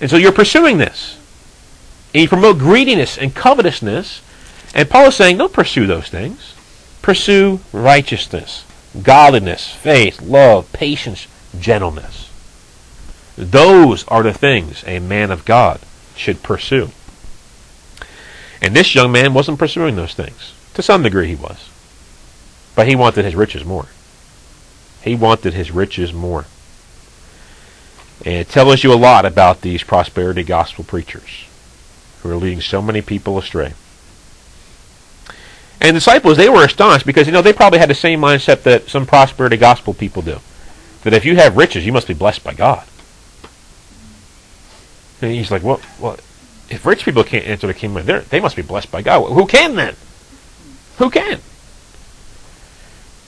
And 0.00 0.08
so 0.08 0.16
you're 0.16 0.32
pursuing 0.32 0.78
this. 0.78 1.18
And 2.14 2.22
you 2.22 2.28
promote 2.28 2.58
greediness 2.58 3.18
and 3.18 3.34
covetousness. 3.34 4.22
And 4.74 4.88
Paul 4.88 5.08
is 5.08 5.16
saying, 5.16 5.36
don't 5.36 5.52
pursue 5.52 5.86
those 5.86 6.08
things. 6.08 6.54
Pursue 7.02 7.60
righteousness, 7.72 8.64
godliness, 9.02 9.70
faith, 9.74 10.22
love, 10.22 10.72
patience, 10.72 11.26
gentleness. 11.60 12.30
Those 13.36 14.08
are 14.08 14.22
the 14.22 14.32
things 14.32 14.82
a 14.86 15.00
man 15.00 15.30
of 15.30 15.44
God 15.44 15.80
should 16.18 16.42
pursue. 16.42 16.90
And 18.60 18.74
this 18.74 18.94
young 18.94 19.12
man 19.12 19.34
wasn't 19.34 19.58
pursuing 19.58 19.96
those 19.96 20.14
things. 20.14 20.52
To 20.74 20.82
some 20.82 21.02
degree, 21.02 21.28
he 21.28 21.34
was. 21.34 21.68
But 22.74 22.88
he 22.88 22.96
wanted 22.96 23.24
his 23.24 23.36
riches 23.36 23.64
more. 23.64 23.86
He 25.02 25.14
wanted 25.14 25.54
his 25.54 25.70
riches 25.70 26.12
more. 26.12 26.46
And 28.24 28.34
it 28.34 28.48
tells 28.48 28.82
you 28.82 28.92
a 28.92 28.94
lot 28.94 29.24
about 29.24 29.60
these 29.60 29.84
prosperity 29.84 30.42
gospel 30.42 30.84
preachers 30.84 31.46
who 32.20 32.30
are 32.30 32.36
leading 32.36 32.60
so 32.60 32.82
many 32.82 33.00
people 33.00 33.38
astray. 33.38 33.74
And 35.80 35.94
disciples, 35.94 36.36
they 36.36 36.48
were 36.48 36.64
astonished 36.64 37.06
because, 37.06 37.28
you 37.28 37.32
know, 37.32 37.42
they 37.42 37.52
probably 37.52 37.78
had 37.78 37.90
the 37.90 37.94
same 37.94 38.20
mindset 38.20 38.64
that 38.64 38.88
some 38.88 39.06
prosperity 39.06 39.56
gospel 39.56 39.94
people 39.94 40.22
do. 40.22 40.40
That 41.04 41.12
if 41.12 41.24
you 41.24 41.36
have 41.36 41.56
riches, 41.56 41.86
you 41.86 41.92
must 41.92 42.08
be 42.08 42.14
blessed 42.14 42.42
by 42.42 42.54
God. 42.54 42.84
And 45.20 45.32
he's 45.32 45.50
like, 45.50 45.62
well, 45.62 45.80
well 45.98 46.18
if 46.68 46.84
rich 46.84 47.04
people 47.04 47.24
can't 47.24 47.46
enter 47.46 47.66
the 47.66 47.74
kingdom, 47.74 48.04
they 48.28 48.40
must 48.40 48.56
be 48.56 48.62
blessed 48.62 48.90
by 48.90 49.02
God. 49.02 49.32
Who 49.32 49.46
can 49.46 49.74
then? 49.74 49.96
Who 50.98 51.10
can? 51.10 51.40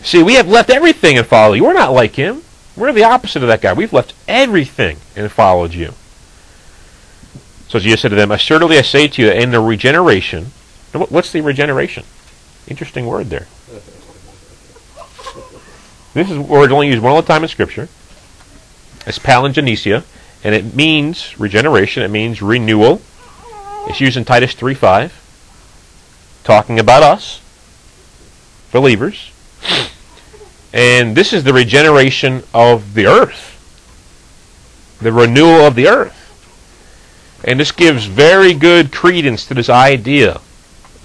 See, 0.02 0.22
we 0.22 0.34
have 0.34 0.48
left 0.48 0.70
everything 0.70 1.18
and 1.18 1.26
followed 1.26 1.54
you. 1.54 1.64
We're 1.64 1.72
not 1.72 1.92
like 1.92 2.14
him. 2.14 2.42
We're 2.76 2.92
the 2.92 3.04
opposite 3.04 3.42
of 3.42 3.48
that 3.48 3.60
guy. 3.60 3.72
We've 3.72 3.92
left 3.92 4.14
everything 4.26 4.98
and 5.14 5.30
followed 5.30 5.74
you. 5.74 5.92
So 7.68 7.78
Jesus 7.78 8.00
said 8.00 8.08
to 8.08 8.16
them, 8.16 8.30
Assuredly 8.30 8.78
I 8.78 8.82
say 8.82 9.08
to 9.08 9.22
you, 9.22 9.30
in 9.30 9.50
the 9.50 9.60
regeneration, 9.60 10.46
what's 10.92 11.32
the 11.32 11.40
regeneration? 11.40 12.04
Interesting 12.66 13.06
word 13.06 13.26
there. 13.26 13.46
This 16.14 16.30
is 16.30 16.38
word 16.38 16.72
only 16.72 16.88
used 16.88 17.02
one 17.02 17.12
other 17.12 17.26
time 17.26 17.42
in 17.42 17.48
Scripture. 17.48 17.88
It's 19.06 19.18
palingenesia, 19.18 20.04
and 20.42 20.54
it 20.54 20.74
means 20.74 21.38
regeneration. 21.38 22.02
It 22.02 22.10
means 22.10 22.40
renewal. 22.40 23.02
It's 23.86 24.00
used 24.00 24.16
in 24.16 24.24
Titus 24.24 24.54
3.5, 24.54 25.10
talking 26.44 26.78
about 26.78 27.02
us, 27.02 27.40
believers. 28.72 29.32
And 30.72 31.16
this 31.16 31.32
is 31.32 31.44
the 31.44 31.52
regeneration 31.52 32.44
of 32.54 32.94
the 32.94 33.06
earth, 33.06 33.56
the 35.00 35.12
renewal 35.12 35.66
of 35.66 35.74
the 35.74 35.88
earth. 35.88 36.16
And 37.42 37.58
this 37.58 37.72
gives 37.72 38.04
very 38.04 38.54
good 38.54 38.92
credence 38.92 39.46
to 39.46 39.54
this 39.54 39.68
idea 39.68 40.40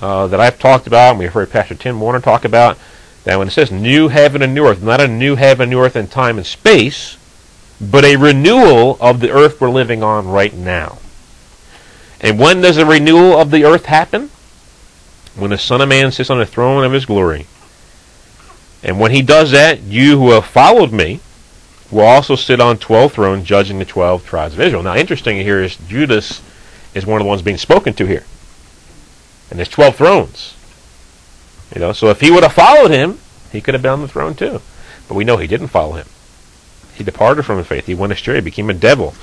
uh, 0.01 0.27
that 0.27 0.39
I've 0.39 0.59
talked 0.59 0.85
about, 0.85 1.11
and 1.11 1.19
we've 1.19 1.33
heard 1.33 1.49
Pastor 1.49 1.75
Tim 1.75 1.99
Warner 1.99 2.19
talk 2.19 2.45
about, 2.45 2.77
that 3.23 3.39
when 3.39 3.47
it 3.47 3.51
says 3.51 3.71
new 3.71 4.09
heaven 4.09 4.41
and 4.41 4.53
new 4.53 4.67
earth, 4.67 4.83
not 4.83 5.01
a 5.01 5.07
new 5.07 5.35
heaven, 5.35 5.69
new 5.69 5.79
earth 5.79 5.95
in 5.95 6.07
time 6.07 6.37
and 6.37 6.45
space, 6.45 7.17
but 7.79 8.05
a 8.05 8.15
renewal 8.15 8.97
of 9.01 9.19
the 9.19 9.31
earth 9.31 9.59
we're 9.59 9.69
living 9.69 10.03
on 10.03 10.27
right 10.27 10.53
now. 10.53 10.99
And 12.21 12.39
when 12.39 12.61
does 12.61 12.77
a 12.77 12.85
renewal 12.85 13.39
of 13.39 13.51
the 13.51 13.65
earth 13.65 13.85
happen? 13.85 14.29
When 15.35 15.51
the 15.51 15.57
Son 15.57 15.81
of 15.81 15.89
Man 15.89 16.11
sits 16.11 16.29
on 16.29 16.39
the 16.39 16.45
throne 16.45 16.83
of 16.83 16.93
his 16.93 17.05
glory. 17.05 17.47
And 18.83 18.99
when 18.99 19.11
he 19.11 19.21
does 19.21 19.51
that, 19.51 19.81
you 19.81 20.17
who 20.17 20.31
have 20.31 20.45
followed 20.45 20.93
me 20.93 21.19
will 21.91 22.05
also 22.05 22.35
sit 22.35 22.61
on 22.61 22.77
12 22.77 23.13
thrones 23.13 23.45
judging 23.45 23.79
the 23.79 23.85
12 23.85 24.25
tribes 24.25 24.53
of 24.53 24.61
Israel. 24.61 24.83
Now, 24.83 24.95
interesting 24.95 25.37
here 25.37 25.61
is 25.61 25.75
Judas 25.75 26.41
is 26.93 27.05
one 27.05 27.19
of 27.19 27.25
the 27.25 27.29
ones 27.29 27.41
being 27.41 27.57
spoken 27.57 27.93
to 27.95 28.05
here. 28.05 28.23
And 29.49 29.59
there's 29.59 29.69
12 29.69 29.95
thrones. 29.95 30.55
You 31.73 31.81
know, 31.81 31.93
so 31.93 32.09
if 32.09 32.21
he 32.21 32.31
would 32.31 32.43
have 32.43 32.53
followed 32.53 32.91
him, 32.91 33.19
he 33.51 33.61
could 33.61 33.73
have 33.73 33.81
been 33.81 33.91
on 33.91 34.01
the 34.01 34.07
throne 34.07 34.35
too. 34.35 34.61
But 35.07 35.15
we 35.15 35.23
know 35.23 35.37
he 35.37 35.47
didn't 35.47 35.67
follow 35.67 35.93
him. 35.93 36.07
He 36.95 37.03
departed 37.03 37.43
from 37.43 37.57
the 37.57 37.63
faith. 37.63 37.85
He 37.85 37.95
went 37.95 38.13
astray. 38.13 38.35
He 38.35 38.41
became 38.41 38.69
a 38.69 38.73
devil. 38.73 39.13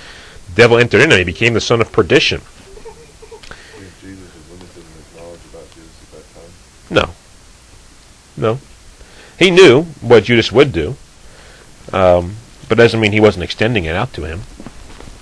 The 0.49 0.55
devil 0.55 0.79
entered 0.79 1.01
in 1.01 1.11
him. 1.11 1.19
He 1.19 1.25
became 1.25 1.55
the 1.55 1.61
son 1.61 1.81
of 1.81 1.91
perdition. 1.93 2.43
No. 6.91 7.11
No. 8.37 8.59
He 9.39 9.51
knew 9.51 9.85
what 10.01 10.25
Judas 10.25 10.53
would 10.53 10.73
do, 10.73 10.97
um, 11.93 12.37
but 12.69 12.77
doesn't 12.77 13.01
mean 13.01 13.13
he 13.13 13.21
wasn't 13.21 13.45
extending 13.45 13.85
it 13.87 13.97
out 13.97 14.13
to 14.15 14.25
him. 14.25 14.43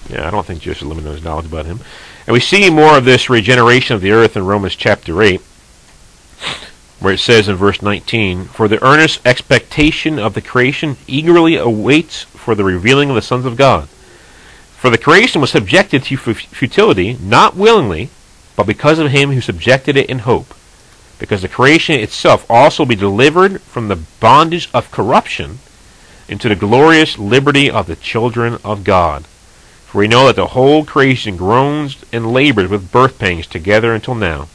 Yeah, 0.09 0.26
I 0.26 0.30
don't 0.30 0.44
think 0.44 0.61
Judas 0.61 0.82
limiting 0.82 1.12
his 1.12 1.22
knowledge 1.22 1.46
about 1.46 1.66
him. 1.66 1.80
And 2.26 2.34
we 2.34 2.40
see 2.40 2.68
more 2.68 2.98
of 2.98 3.05
this 3.05 3.30
regeneration 3.30 3.94
of 3.94 4.03
the 4.03 4.12
earth 4.12 4.36
in 4.36 4.44
Romans 4.44 4.74
chapter 4.74 5.22
8, 5.22 5.40
where 6.98 7.14
it 7.14 7.20
says 7.20 7.48
in 7.48 7.57
verse 7.57 7.80
19, 7.80 8.46
For 8.46 8.66
the 8.66 8.84
earnest 8.84 9.20
expectation 9.24 10.18
of 10.18 10.34
the 10.34 10.42
creation 10.42 10.96
eagerly 11.07 11.57
awaits 11.57 12.26
for 12.41 12.55
the 12.55 12.64
revealing 12.64 13.11
of 13.11 13.14
the 13.14 13.22
sons 13.22 13.45
of 13.45 13.57
God. 13.57 13.88
For 13.88 14.91
the 14.91 14.99
creation 14.99 15.41
was 15.41 15.51
subjected 15.51 16.03
to 16.05 16.16
futility, 16.16 17.16
not 17.20 17.55
willingly, 17.55 18.11
but 18.57 18.66
because 18.66 18.99
of 18.99 19.11
him 19.11 19.30
who 19.30 19.41
subjected 19.41 19.97
it 19.97 20.09
in 20.09 20.20
hope 20.20 20.55
because 21.20 21.43
the 21.43 21.49
creation 21.49 22.01
itself 22.01 22.45
also 22.51 22.84
be 22.84 22.97
delivered 22.97 23.61
from 23.61 23.86
the 23.86 23.97
bondage 24.18 24.68
of 24.74 24.91
corruption 24.91 25.59
into 26.28 26.49
the 26.49 26.57
glorious 26.57 27.18
liberty 27.18 27.70
of 27.70 27.86
the 27.86 27.95
children 27.95 28.59
of 28.64 28.82
God. 28.82 29.26
For 29.84 29.99
we 29.99 30.09
know 30.09 30.26
that 30.26 30.36
the 30.36 30.49
whole 30.49 30.84
creation 30.84 31.36
groans 31.36 32.03
and 32.12 32.32
labors 32.32 32.70
with 32.70 32.91
birth 32.91 33.18
pangs 33.18 33.47
together 33.47 33.95
until 33.95 34.14
now. 34.14 34.49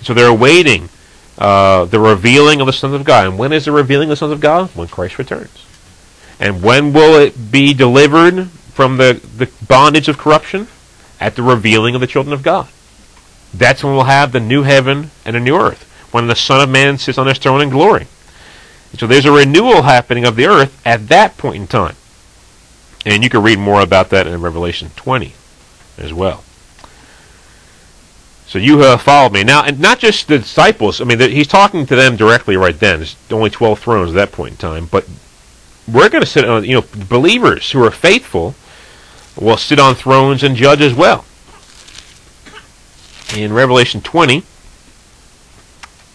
So 0.00 0.14
they're 0.14 0.28
awaiting 0.28 0.88
uh, 1.36 1.86
the 1.86 1.98
revealing 1.98 2.60
of 2.60 2.66
the 2.66 2.72
sons 2.72 2.94
of 2.94 3.04
God. 3.04 3.26
And 3.26 3.38
when 3.38 3.52
is 3.52 3.64
the 3.64 3.72
revealing 3.72 4.08
of 4.08 4.10
the 4.10 4.16
sons 4.16 4.32
of 4.32 4.40
God? 4.40 4.70
When 4.76 4.86
Christ 4.86 5.18
returns. 5.18 5.64
And 6.40 6.62
when 6.62 6.92
will 6.92 7.18
it 7.18 7.50
be 7.50 7.74
delivered 7.74 8.48
from 8.48 8.96
the, 8.96 9.20
the 9.36 9.50
bondage 9.66 10.08
of 10.08 10.18
corruption? 10.18 10.68
At 11.20 11.34
the 11.34 11.42
revealing 11.42 11.96
of 11.96 12.00
the 12.00 12.06
children 12.06 12.32
of 12.32 12.44
God. 12.44 12.68
That's 13.52 13.82
when 13.82 13.94
we'll 13.94 14.04
have 14.04 14.30
the 14.30 14.38
new 14.38 14.62
heaven 14.62 15.10
and 15.24 15.34
a 15.34 15.40
new 15.40 15.56
earth. 15.56 15.82
When 16.12 16.28
the 16.28 16.36
Son 16.36 16.60
of 16.60 16.70
Man 16.70 16.96
sits 16.96 17.18
on 17.18 17.26
his 17.26 17.38
throne 17.38 17.60
in 17.60 17.70
glory. 17.70 18.06
So 18.96 19.06
there's 19.06 19.26
a 19.26 19.32
renewal 19.32 19.82
happening 19.82 20.24
of 20.24 20.36
the 20.36 20.46
earth 20.46 20.80
at 20.86 21.08
that 21.08 21.36
point 21.36 21.56
in 21.56 21.66
time. 21.66 21.96
And 23.04 23.22
you 23.24 23.30
can 23.30 23.42
read 23.42 23.58
more 23.58 23.80
about 23.80 24.10
that 24.10 24.26
in 24.26 24.40
Revelation 24.40 24.90
20 24.96 25.32
as 25.98 26.12
well. 26.12 26.44
So 28.46 28.58
you 28.58 28.80
uh, 28.80 28.92
have 28.92 29.02
followed 29.02 29.32
me. 29.32 29.44
Now, 29.44 29.64
and 29.64 29.78
not 29.78 29.98
just 29.98 30.26
the 30.26 30.38
disciples. 30.38 31.00
I 31.00 31.04
mean, 31.04 31.18
the, 31.18 31.28
he's 31.28 31.46
talking 31.46 31.84
to 31.86 31.94
them 31.94 32.16
directly 32.16 32.56
right 32.56 32.78
then. 32.78 33.00
There's 33.00 33.16
only 33.30 33.50
12 33.50 33.78
thrones 33.78 34.10
at 34.10 34.14
that 34.14 34.32
point 34.32 34.52
in 34.52 34.56
time. 34.56 34.86
But 34.86 35.06
we're 35.92 36.08
going 36.08 36.22
to 36.22 36.26
sit 36.26 36.44
on, 36.44 36.64
you 36.64 36.74
know, 36.74 36.84
believers 37.08 37.70
who 37.70 37.82
are 37.82 37.90
faithful 37.90 38.54
will 39.40 39.56
sit 39.56 39.78
on 39.78 39.94
thrones 39.94 40.42
and 40.42 40.56
judge 40.56 40.80
as 40.80 40.94
well. 40.94 41.24
In 43.36 43.52
Revelation 43.52 44.00
20, 44.00 44.42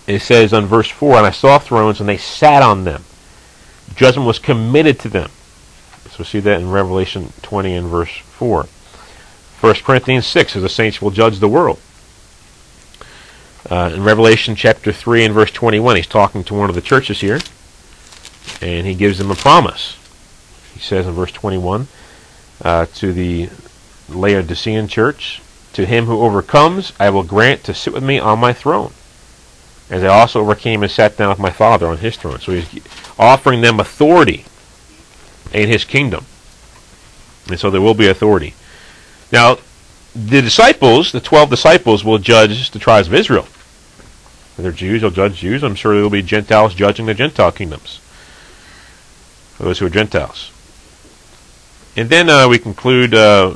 it 0.08 0.20
says 0.20 0.54
on 0.54 0.66
verse 0.66 0.90
4, 0.90 1.18
And 1.18 1.26
I 1.26 1.32
saw 1.32 1.60
thrones, 1.60 2.00
and 2.00 2.10
they 2.10 2.18
sat 2.18 2.62
on 2.62 2.84
them. 2.84 3.04
Judgment 3.96 4.28
was 4.28 4.40
committed 4.40 5.00
to 5.00 5.10
them. 5.10 5.30
So 6.12 6.24
see 6.24 6.40
that 6.42 6.60
in 6.60 6.70
Revelation 6.70 7.32
20 7.42 7.74
and 7.74 7.88
verse 7.88 8.16
4. 8.18 8.68
1 9.62 9.76
Corinthians 9.76 10.28
6 10.28 10.54
says 10.54 10.62
the 10.62 10.70
saints 10.70 11.02
will 11.02 11.12
judge 11.12 11.40
the 11.40 11.48
world. 11.48 11.80
Uh, 13.70 13.92
in 13.94 14.04
Revelation 14.04 14.56
chapter 14.56 14.92
3 14.92 15.26
and 15.26 15.34
verse 15.34 15.52
21, 15.52 15.96
he's 15.96 16.08
talking 16.08 16.44
to 16.44 16.54
one 16.54 16.70
of 16.70 16.76
the 16.76 16.82
churches 16.82 17.22
here, 17.22 17.40
and 18.62 18.86
he 18.88 18.96
gives 18.96 19.18
them 19.18 19.32
a 19.32 19.36
promise. 19.36 19.98
He 20.74 20.80
says 20.80 21.06
in 21.06 21.14
verse 21.14 21.32
21 21.32 21.88
uh, 22.62 22.86
to 22.96 23.14
the 23.14 23.50
Laodicean 24.10 24.88
church, 24.88 25.42
To 25.74 25.86
him 25.86 26.06
who 26.06 26.22
overcomes, 26.22 26.94
I 27.00 27.10
will 27.10 27.24
grant 27.24 27.64
to 27.66 27.74
sit 27.74 27.94
with 27.94 28.04
me 28.04 28.20
on 28.20 28.40
my 28.40 28.54
throne, 28.54 28.94
as 29.90 30.04
I 30.04 30.08
also 30.08 30.42
overcame 30.42 30.84
and 30.84 30.92
sat 30.92 31.18
down 31.18 31.30
with 31.30 31.40
my 31.40 31.52
Father 31.52 31.88
on 31.88 31.98
his 31.98 32.18
throne. 32.18 32.40
So 32.40 32.52
he's 32.54 32.82
offering 33.18 33.62
them 33.62 33.80
authority 33.80 34.46
in 35.54 35.70
his 35.70 35.86
kingdom. 35.86 36.26
And 37.50 37.60
so 37.60 37.70
there 37.70 37.82
will 37.82 37.94
be 37.94 38.08
authority. 38.08 38.54
Now, 39.32 39.58
the 40.16 40.42
disciples, 40.42 41.12
the 41.12 41.20
12 41.20 41.50
disciples, 41.50 42.04
will 42.04 42.20
judge 42.20 42.72
the 42.72 42.80
tribes 42.80 43.08
of 43.08 43.14
Israel. 43.14 43.44
If 43.44 44.58
they're 44.58 44.72
Jews, 44.72 45.02
they'll 45.02 45.10
judge 45.10 45.38
Jews. 45.38 45.64
I'm 45.64 45.76
sure 45.76 45.94
there 45.94 46.04
will 46.04 46.10
be 46.10 46.22
Gentiles 46.22 46.76
judging 46.76 47.08
the 47.08 47.14
Gentile 47.14 47.52
kingdoms. 47.52 48.00
Those 49.58 49.80
who 49.80 49.86
are 49.86 49.90
Gentiles. 49.90 50.52
And 51.96 52.10
then 52.10 52.30
uh, 52.30 52.48
we 52.48 52.58
conclude 52.58 53.14
uh, 53.14 53.56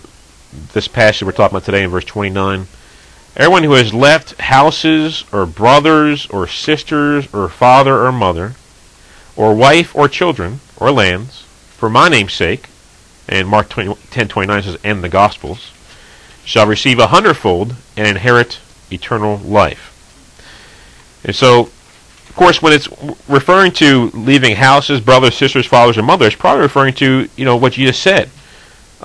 this 0.73 0.87
passage 0.87 1.25
we're 1.25 1.31
talking 1.31 1.55
about 1.55 1.65
today 1.65 1.83
in 1.83 1.89
verse 1.89 2.05
29. 2.05 2.67
Everyone 3.35 3.63
who 3.63 3.73
has 3.73 3.93
left 3.93 4.39
houses, 4.39 5.23
or 5.31 5.45
brothers, 5.45 6.25
or 6.27 6.47
sisters, 6.47 7.27
or 7.33 7.49
father 7.49 8.05
or 8.05 8.11
mother, 8.11 8.53
or 9.35 9.53
wife 9.53 9.95
or 9.95 10.07
children, 10.07 10.59
or 10.77 10.91
lands, 10.91 11.43
for 11.77 11.89
my 11.89 12.09
name's 12.09 12.33
sake, 12.33 12.69
and 13.27 13.47
Mark 13.47 13.69
10:29 13.69 14.63
says, 14.63 14.77
"and 14.83 15.03
the 15.03 15.09
Gospels," 15.09 15.71
shall 16.45 16.65
receive 16.65 16.97
a 16.97 17.07
hundredfold 17.07 17.75
and 17.95 18.07
inherit 18.07 18.57
eternal 18.91 19.37
life. 19.37 19.91
And 21.23 21.35
so, 21.35 21.69
course, 22.37 22.61
when 22.61 22.73
it's 22.73 22.87
referring 23.27 23.71
to 23.73 24.09
leaving 24.13 24.55
houses, 24.55 25.01
brothers, 25.01 25.35
sisters, 25.35 25.65
fathers, 25.65 25.97
and 25.97 26.07
mothers, 26.07 26.35
probably 26.35 26.61
referring 26.61 26.93
to 26.95 27.27
you 27.35 27.45
know 27.45 27.57
what 27.57 27.77
you 27.77 27.87
just 27.87 28.01
said 28.01 28.29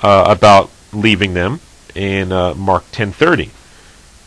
uh, 0.01 0.25
about 0.27 0.69
leaving 0.93 1.33
them 1.33 1.59
in 1.95 2.31
uh, 2.31 2.53
Mark 2.53 2.83
10:30. 2.91 3.49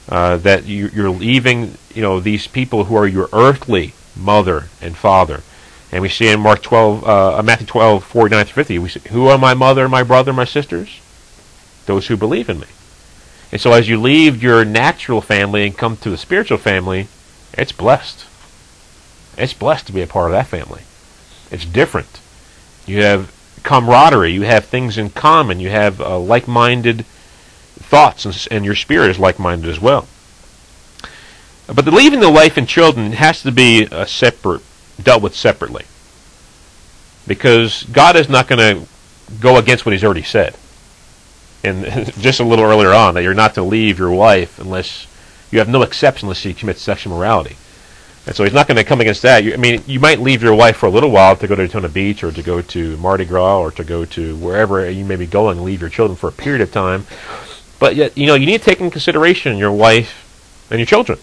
Uh, 0.09 0.37
that 0.37 0.65
you, 0.67 0.89
you're 0.95 1.11
leaving, 1.11 1.75
you 1.93 2.01
know, 2.01 2.21
these 2.21 2.47
people 2.47 2.85
who 2.85 2.95
are 2.95 3.09
your 3.09 3.29
earthly 3.33 3.93
mother 4.15 4.69
and 4.81 4.97
father. 4.97 5.43
And 5.91 6.01
we 6.01 6.09
see 6.09 6.29
in 6.29 6.39
Mark 6.39 6.63
12, 6.63 7.05
uh, 7.05 7.43
Matthew 7.43 7.67
12, 7.67 8.05
49 8.05 8.45
through 8.45 8.55
50, 8.55 8.79
we 8.79 8.89
see, 8.89 9.01
who 9.11 9.27
are 9.27 9.37
my 9.37 9.55
mother, 9.55 9.89
my 9.89 10.05
brother, 10.05 10.33
my 10.33 10.45
sisters? 10.45 11.01
Those 11.87 12.07
who 12.07 12.17
believe 12.17 12.49
in 12.49 12.61
me. 12.61 12.67
And 13.51 13.61
so 13.61 13.73
as 13.73 13.89
you 13.89 14.01
leave 14.01 14.43
your 14.43 14.65
natural 14.65 15.21
family 15.21 15.67
and 15.67 15.77
come 15.77 15.97
to 15.99 16.11
the 16.11 16.17
spiritual 16.17 16.59
family, 16.59 17.09
it's 17.55 17.73
blessed. 17.73 18.27
It's 19.37 19.55
blessed 19.55 19.87
to 19.87 19.93
be 19.93 20.03
a 20.03 20.07
part 20.07 20.27
of 20.27 20.33
that 20.33 20.47
family. 20.47 20.83
It's 21.51 21.65
different. 21.65 22.21
You 22.87 23.03
have 23.03 23.33
camaraderie. 23.63 24.33
You 24.33 24.43
have 24.43 24.65
things 24.65 24.97
in 24.97 25.11
common. 25.11 25.61
You 25.61 25.71
have 25.71 26.01
uh, 26.01 26.19
like-minded 26.19 27.05
thoughts, 27.07 28.25
and, 28.25 28.47
and 28.51 28.65
your 28.65 28.75
spirit 28.75 29.11
is 29.11 29.19
like-minded 29.19 29.69
as 29.69 29.81
well. 29.81 30.07
But 31.67 31.85
the 31.85 31.91
leaving 31.91 32.21
the 32.21 32.31
wife 32.31 32.57
and 32.57 32.69
children 32.69 33.13
has 33.13 33.43
to 33.43 33.53
be 33.53 33.89
a 33.91 34.07
separate, 34.07 34.63
dealt 35.03 35.23
with 35.23 35.35
separately, 35.35 35.85
because 37.27 37.83
God 37.85 38.17
is 38.17 38.29
not 38.29 38.47
going 38.47 38.61
to 38.61 38.89
go 39.41 39.59
against 39.59 39.85
what 39.85 39.93
He's 39.93 40.05
already 40.05 40.23
said. 40.23 40.57
And 41.65 41.85
just 42.21 42.39
a 42.39 42.45
little 42.45 42.65
earlier 42.65 42.93
on, 42.93 43.15
that 43.15 43.23
you're 43.23 43.35
not 43.35 43.55
to 43.55 43.63
leave 43.63 43.99
your 43.99 44.13
wife 44.13 44.61
unless 44.61 45.07
you 45.51 45.59
have 45.59 45.69
no 45.69 45.83
exception 45.83 46.27
unless 46.27 46.39
she 46.39 46.55
commits 46.55 46.83
sexual 46.83 47.17
morality. 47.17 47.57
And 48.27 48.35
so 48.35 48.43
he's 48.43 48.53
not 48.53 48.67
going 48.67 48.77
to 48.77 48.85
come 48.85 49.01
against 49.01 49.23
that. 49.23 49.45
You, 49.45 49.55
I 49.55 49.57
mean, 49.57 49.83
you 49.87 50.01
might 50.01 50.19
leave 50.19 50.43
your 50.43 50.55
wife 50.55 50.77
for 50.77 50.87
a 50.87 50.91
little 50.91 51.11
while 51.11 51.37
to 51.37 51.47
go 51.47 51.55
to 51.55 51.65
Daytona 51.65 51.89
Beach 51.89 52.25
or 52.25 52.33
to 52.33 52.43
go 52.43 52.61
to 52.61 52.97
Mardi 52.97 53.25
Gras 53.25 53.61
or 53.61 53.71
to 53.71 53.85
go 53.85 54.05
to 54.05 54.37
wherever 54.37 54.91
you 54.91 55.05
may 55.05 55.15
be 55.15 55.27
going, 55.27 55.63
leave 55.63 55.81
your 55.81 55.91
children 55.91 56.17
for 56.17 56.29
a 56.29 56.33
period 56.33 56.61
of 56.61 56.73
time. 56.73 57.07
But 57.79 57.95
yet, 57.95 58.19
you 58.19 58.27
know, 58.27 58.35
you 58.35 58.47
need 58.47 58.59
to 58.59 58.65
take 58.65 58.81
in 58.81 58.91
consideration 58.91 59.59
your 59.59 59.71
wife 59.71 60.67
and 60.71 60.81
your 60.81 60.87
children 60.87 61.21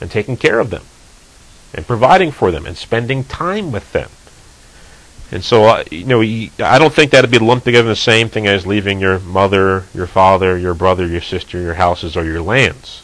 and 0.00 0.10
taking 0.10 0.38
care 0.38 0.60
of 0.60 0.70
them 0.70 0.82
and 1.74 1.86
providing 1.86 2.30
for 2.30 2.50
them 2.50 2.64
and 2.64 2.74
spending 2.76 3.24
time 3.24 3.70
with 3.70 3.92
them. 3.92 4.08
And 5.30 5.44
so, 5.44 5.64
uh, 5.64 5.84
you 5.90 6.06
know, 6.06 6.20
I 6.20 6.78
don't 6.78 6.92
think 6.92 7.10
that'd 7.10 7.30
be 7.30 7.38
lumped 7.38 7.66
together 7.66 7.88
the 7.88 7.96
same 7.96 8.28
thing 8.30 8.46
as 8.46 8.66
leaving 8.66 8.98
your 8.98 9.18
mother, 9.18 9.84
your 9.94 10.06
father, 10.06 10.56
your 10.56 10.74
brother, 10.74 11.06
your 11.06 11.20
sister, 11.20 11.60
your 11.60 11.74
houses, 11.74 12.16
or 12.16 12.24
your 12.24 12.40
lands 12.40 13.02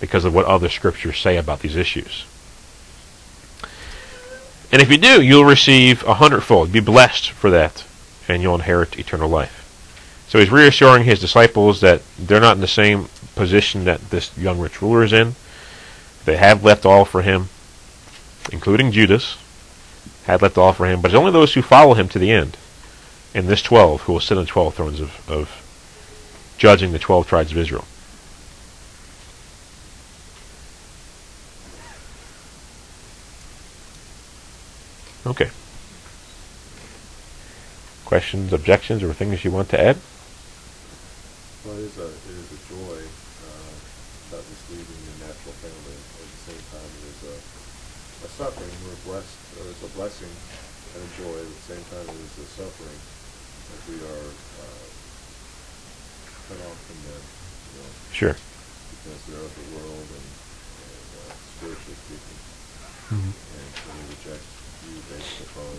because 0.00 0.24
of 0.24 0.34
what 0.34 0.46
other 0.46 0.68
scriptures 0.68 1.18
say 1.18 1.36
about 1.36 1.60
these 1.60 1.76
issues. 1.76 2.24
And 4.72 4.82
if 4.82 4.90
you 4.90 4.98
do, 4.98 5.22
you'll 5.22 5.44
receive 5.44 6.02
a 6.04 6.14
hundredfold. 6.14 6.72
Be 6.72 6.80
blessed 6.80 7.30
for 7.30 7.50
that, 7.50 7.84
and 8.28 8.42
you'll 8.42 8.56
inherit 8.56 8.98
eternal 8.98 9.28
life. 9.28 9.62
So 10.28 10.40
he's 10.40 10.50
reassuring 10.50 11.04
his 11.04 11.20
disciples 11.20 11.80
that 11.80 12.02
they're 12.18 12.40
not 12.40 12.56
in 12.56 12.60
the 12.60 12.66
same 12.66 13.08
position 13.36 13.84
that 13.84 14.10
this 14.10 14.36
young 14.36 14.58
rich 14.58 14.82
ruler 14.82 15.04
is 15.04 15.12
in. 15.12 15.36
They 16.24 16.36
have 16.36 16.64
left 16.64 16.84
all 16.84 17.04
for 17.04 17.22
him, 17.22 17.48
including 18.50 18.90
Judas 18.90 19.38
had 20.24 20.42
left 20.42 20.58
all 20.58 20.72
for 20.72 20.86
him, 20.86 21.00
but 21.00 21.12
it's 21.12 21.18
only 21.18 21.30
those 21.30 21.54
who 21.54 21.62
follow 21.62 21.94
him 21.94 22.08
to 22.08 22.18
the 22.18 22.32
end. 22.32 22.56
And 23.34 23.46
this 23.46 23.62
twelve 23.62 24.02
who 24.02 24.14
will 24.14 24.20
sit 24.20 24.36
on 24.36 24.44
the 24.44 24.50
twelve 24.50 24.74
thrones 24.74 24.98
of, 24.98 25.30
of 25.30 26.54
judging 26.58 26.90
the 26.90 26.98
twelve 26.98 27.28
tribes 27.28 27.52
of 27.52 27.58
Israel. 27.58 27.84
Okay. 35.26 35.50
Questions, 38.04 38.52
objections, 38.52 39.02
or 39.02 39.12
things 39.12 39.42
you 39.44 39.50
want 39.50 39.68
to 39.74 39.80
add? 39.80 39.98
Well, 41.66 41.74
it 41.74 41.90
is 41.90 41.98
a, 41.98 42.06
it 42.06 42.36
is 42.38 42.48
a 42.54 42.60
joy 42.70 42.98
uh, 43.02 43.74
about 44.30 44.44
this 44.46 44.62
leaving 44.70 45.02
the 45.18 45.26
natural 45.26 45.54
family. 45.58 45.98
At 45.98 46.30
the 46.30 46.42
same 46.54 46.62
time, 46.70 46.86
it 46.86 47.04
is 47.10 47.20
a, 47.26 47.36
a 48.22 48.28
suffering. 48.38 48.70
We're 48.86 49.02
blessed. 49.02 49.34
Uh, 49.58 49.66
it's 49.66 49.82
a 49.82 49.90
blessing 49.98 50.30
and 50.30 51.02
a 51.02 51.10
joy. 51.18 51.34
At 51.42 51.50
the 51.50 51.66
same 51.74 51.84
time, 51.90 52.06
it 52.06 52.22
is 52.22 52.46
a 52.46 52.48
suffering 52.62 53.00
that 53.66 53.80
we 53.90 53.98
are 54.06 54.30
uh, 54.30 54.86
cut 56.46 56.58
off 56.70 56.78
from 56.86 56.98
them. 57.10 57.22
You 57.74 57.82
know, 57.82 57.90
Sure. 58.14 58.36
because 58.38 59.20
they're 59.26 59.42
of 59.42 59.50
the 59.50 59.66
world 59.74 60.06
and, 60.06 60.28
and 60.86 61.06
uh, 61.26 61.34
spiritually 61.58 61.98
speaking. 62.06 62.38
Mhm. 63.10 63.34
And 63.34 63.68
so 63.74 63.86
they 63.90 64.04
reject 64.14 64.46
based 65.10 65.40
upon 65.42 65.74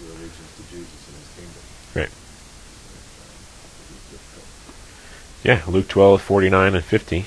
your 0.00 0.10
allegiance 0.16 0.52
to 0.56 0.62
Jesus 0.70 1.00
and 1.08 1.16
his 1.16 1.30
kingdom. 1.36 1.62
Right. 1.94 2.12
Yeah, 5.44 5.62
Luke 5.70 5.88
12, 5.88 6.20
49 6.20 6.74
and 6.74 6.84
50. 6.84 7.26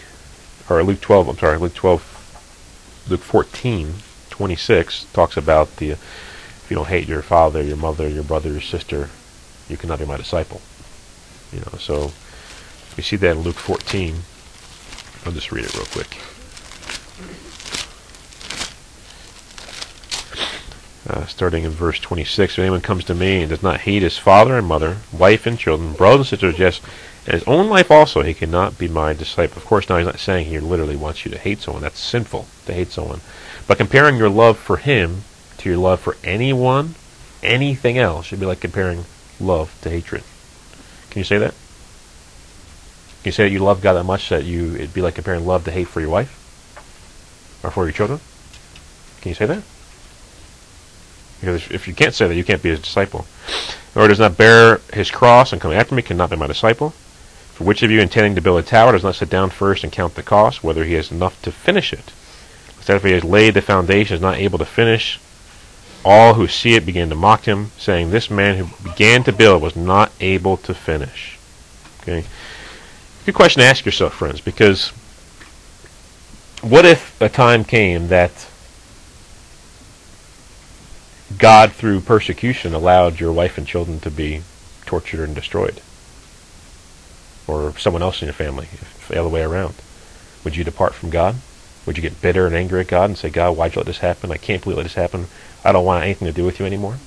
Or 0.69 0.83
Luke 0.83 1.01
12, 1.01 1.29
I'm 1.29 1.37
sorry, 1.37 1.57
Luke 1.57 1.73
12, 1.73 3.05
Luke 3.09 3.21
14, 3.21 3.93
26 4.29 5.05
talks 5.11 5.37
about 5.37 5.75
the 5.77 5.91
if 5.91 6.67
you 6.69 6.75
don't 6.75 6.87
hate 6.87 7.07
your 7.07 7.21
father, 7.21 7.61
your 7.61 7.77
mother, 7.77 8.07
your 8.07 8.23
brother, 8.23 8.49
your 8.49 8.61
sister, 8.61 9.09
you 9.67 9.75
cannot 9.75 9.99
be 9.99 10.05
my 10.05 10.17
disciple. 10.17 10.61
You 11.51 11.59
know, 11.59 11.77
so 11.77 12.11
we 12.95 13.03
see 13.03 13.17
that 13.17 13.35
in 13.35 13.41
Luke 13.41 13.55
14. 13.55 14.15
I'll 15.25 15.33
just 15.33 15.51
read 15.51 15.65
it 15.65 15.75
real 15.75 15.85
quick. 15.85 16.17
Uh, 21.11 21.25
starting 21.25 21.65
in 21.65 21.71
verse 21.71 21.99
26, 21.99 22.53
if 22.53 22.59
anyone 22.59 22.79
comes 22.79 23.03
to 23.03 23.13
me 23.13 23.41
and 23.41 23.49
does 23.49 23.61
not 23.61 23.81
hate 23.81 24.01
his 24.01 24.17
father 24.17 24.57
and 24.57 24.65
mother, 24.65 24.95
wife 25.11 25.45
and 25.45 25.59
children, 25.59 25.91
brothers 25.91 26.19
and 26.19 26.27
sisters, 26.27 26.57
yes, 26.57 26.79
and 27.25 27.33
his 27.33 27.43
own 27.43 27.67
life 27.67 27.91
also, 27.91 28.21
he 28.21 28.33
cannot 28.33 28.77
be 28.77 28.87
my 28.87 29.11
disciple. 29.11 29.57
Of 29.57 29.65
course, 29.65 29.89
now 29.89 29.97
he's 29.97 30.05
not 30.05 30.19
saying 30.19 30.45
he 30.45 30.57
literally 30.61 30.95
wants 30.95 31.25
you 31.25 31.31
to 31.31 31.37
hate 31.37 31.59
someone. 31.59 31.83
That's 31.83 31.99
sinful 31.99 32.47
to 32.65 32.73
hate 32.73 32.93
someone. 32.93 33.19
But 33.67 33.77
comparing 33.77 34.15
your 34.15 34.29
love 34.29 34.57
for 34.57 34.77
him 34.77 35.23
to 35.57 35.67
your 35.67 35.79
love 35.79 35.99
for 35.99 36.15
anyone, 36.23 36.95
anything 37.43 37.97
else, 37.97 38.27
should 38.27 38.39
be 38.39 38.45
like 38.45 38.61
comparing 38.61 39.03
love 39.37 39.77
to 39.81 39.89
hatred. 39.89 40.23
Can 41.09 41.19
you 41.19 41.25
say 41.25 41.39
that? 41.39 41.51
Can 43.21 43.25
you 43.25 43.31
say 43.33 43.43
that 43.43 43.51
you 43.51 43.59
love 43.59 43.81
God 43.81 43.93
that 43.95 44.05
much 44.05 44.29
that 44.29 44.45
you 44.45 44.75
it'd 44.75 44.93
be 44.93 45.01
like 45.01 45.15
comparing 45.15 45.45
love 45.45 45.65
to 45.65 45.71
hate 45.71 45.89
for 45.89 45.99
your 45.99 46.09
wife 46.09 46.31
or 47.65 47.69
for 47.69 47.83
your 47.83 47.91
children? 47.91 48.21
Can 49.19 49.27
you 49.27 49.35
say 49.35 49.45
that? 49.45 49.61
Because 51.41 51.69
if 51.71 51.87
you 51.87 51.93
can't 51.93 52.13
say 52.13 52.27
that, 52.27 52.35
you 52.35 52.43
can't 52.43 52.63
be 52.63 52.69
his 52.69 52.79
disciple. 52.79 53.25
Or 53.95 54.07
does 54.07 54.19
not 54.19 54.37
bear 54.37 54.79
his 54.93 55.11
cross 55.11 55.51
and 55.51 55.59
come 55.59 55.73
after 55.73 55.93
me 55.93 56.01
cannot 56.01 56.29
be 56.29 56.37
my 56.37 56.47
disciple. 56.47 56.91
For 57.53 57.65
which 57.65 57.83
of 57.83 57.91
you 57.91 57.99
intending 57.99 58.35
to 58.35 58.41
build 58.41 58.59
a 58.59 58.63
tower 58.63 58.93
does 58.93 59.03
not 59.03 59.15
sit 59.15 59.29
down 59.29 59.49
first 59.49 59.83
and 59.83 59.91
count 59.91 60.15
the 60.15 60.23
cost, 60.23 60.63
whether 60.63 60.85
he 60.85 60.93
has 60.93 61.11
enough 61.11 61.41
to 61.41 61.51
finish 61.51 61.91
it? 61.91 62.13
Instead, 62.77 62.95
if 62.95 63.03
he 63.03 63.11
has 63.11 63.23
laid 63.23 63.55
the 63.55 63.61
foundation, 63.61 64.15
is 64.15 64.21
not 64.21 64.37
able 64.37 64.59
to 64.59 64.65
finish, 64.65 65.19
all 66.05 66.35
who 66.35 66.47
see 66.47 66.75
it 66.75 66.85
begin 66.85 67.09
to 67.09 67.15
mock 67.15 67.45
him, 67.45 67.71
saying, 67.77 68.09
This 68.09 68.29
man 68.29 68.57
who 68.57 68.89
began 68.89 69.23
to 69.23 69.31
build 69.31 69.61
was 69.61 69.75
not 69.75 70.11
able 70.19 70.57
to 70.57 70.73
finish. 70.73 71.37
Okay? 72.01 72.23
Good 73.25 73.35
question 73.35 73.61
to 73.61 73.67
ask 73.67 73.85
yourself, 73.85 74.13
friends, 74.13 74.41
because 74.41 74.89
what 76.61 76.85
if 76.85 77.19
a 77.21 77.29
time 77.29 77.63
came 77.63 78.07
that 78.07 78.47
God, 81.37 81.71
through 81.73 82.01
persecution, 82.01 82.73
allowed 82.73 83.19
your 83.19 83.31
wife 83.31 83.57
and 83.57 83.67
children 83.67 83.99
to 84.01 84.11
be 84.11 84.41
tortured 84.85 85.23
and 85.23 85.35
destroyed? 85.35 85.81
Or 87.47 87.77
someone 87.77 88.01
else 88.01 88.21
in 88.21 88.27
your 88.27 88.33
family, 88.33 88.67
if 88.71 89.07
the 89.07 89.19
other 89.19 89.29
way 89.29 89.41
around? 89.43 89.75
Would 90.43 90.55
you 90.55 90.63
depart 90.63 90.93
from 90.93 91.09
God? 91.09 91.35
Would 91.85 91.97
you 91.97 92.01
get 92.01 92.21
bitter 92.21 92.45
and 92.45 92.55
angry 92.55 92.81
at 92.81 92.87
God 92.87 93.05
and 93.09 93.17
say, 93.17 93.29
God, 93.29 93.55
why'd 93.57 93.73
you 93.75 93.79
let 93.79 93.87
this 93.87 93.99
happen? 93.99 94.31
I 94.31 94.37
can't 94.37 94.61
believe 94.63 94.77
let 94.77 94.83
this 94.83 94.93
happen. 94.93 95.27
I 95.63 95.71
don't 95.71 95.85
want 95.85 96.03
anything 96.03 96.27
to 96.27 96.33
do 96.33 96.45
with 96.45 96.59
you 96.59 96.65
anymore? 96.65 96.97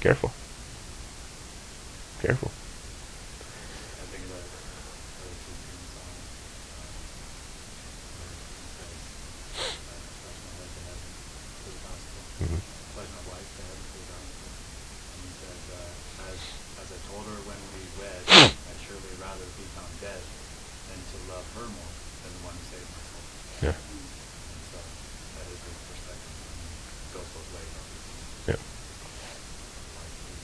Careful. 0.00 0.32
Careful. 2.22 2.50
I 2.50 4.04
think 4.08 4.24
about 4.24 4.40
it, 4.40 4.52
other 5.20 5.36
two 5.36 5.56
things 5.56 5.90
on, 6.00 6.12
um, 6.76 6.96
where 8.16 8.32
he 8.32 8.48
says, 8.76 8.96
uh, 9.60 9.68
pledge 10.24 10.40
my 10.40 10.52
wife 10.56 10.72
to 10.72 10.80
heaven 10.88 11.12
for 11.60 11.70
the 11.76 11.80
gospel. 11.84 12.20
Mhm. 12.40 12.60
Pledge 12.96 13.12
my 13.16 13.24
wife 13.36 13.48
to 13.56 13.60
heaven 13.68 13.84
for 13.92 13.98
the 14.00 14.08
gospel. 14.16 14.48
And 14.56 15.20
he 15.28 15.32
says, 15.44 15.60
uh, 15.76 16.24
as, 16.32 16.38
as 16.80 16.88
I 16.92 16.98
told 17.12 17.24
her 17.28 17.38
when 17.44 17.60
we 17.76 17.82
wed, 18.00 18.20
I'd 18.48 18.80
surely 18.84 19.12
rather 19.20 19.44
be 19.60 19.66
found 19.76 19.92
dead 20.00 20.22
than 20.88 21.00
to 21.00 21.16
love 21.32 21.46
her 21.56 21.66
more 21.68 21.92
than 22.24 22.30
the 22.36 22.42
one 22.48 22.54
who 22.56 22.64
saved 22.72 22.88
my 22.92 23.02
soul. 23.12 23.24
Yeah. 23.64 23.76
And 23.76 24.62
so, 24.72 24.78
that 25.36 25.46
is 25.52 25.60
his 25.64 25.78
perspective. 25.84 26.32
I 26.36 26.52
mean, 26.56 26.70
it 26.72 27.10
goes 27.16 27.28
both 27.32 27.48
ways, 27.56 27.70
obviously. 27.76 28.16
Yeah. 28.46 28.60
Wife 29.96 30.16
is, 30.26 30.40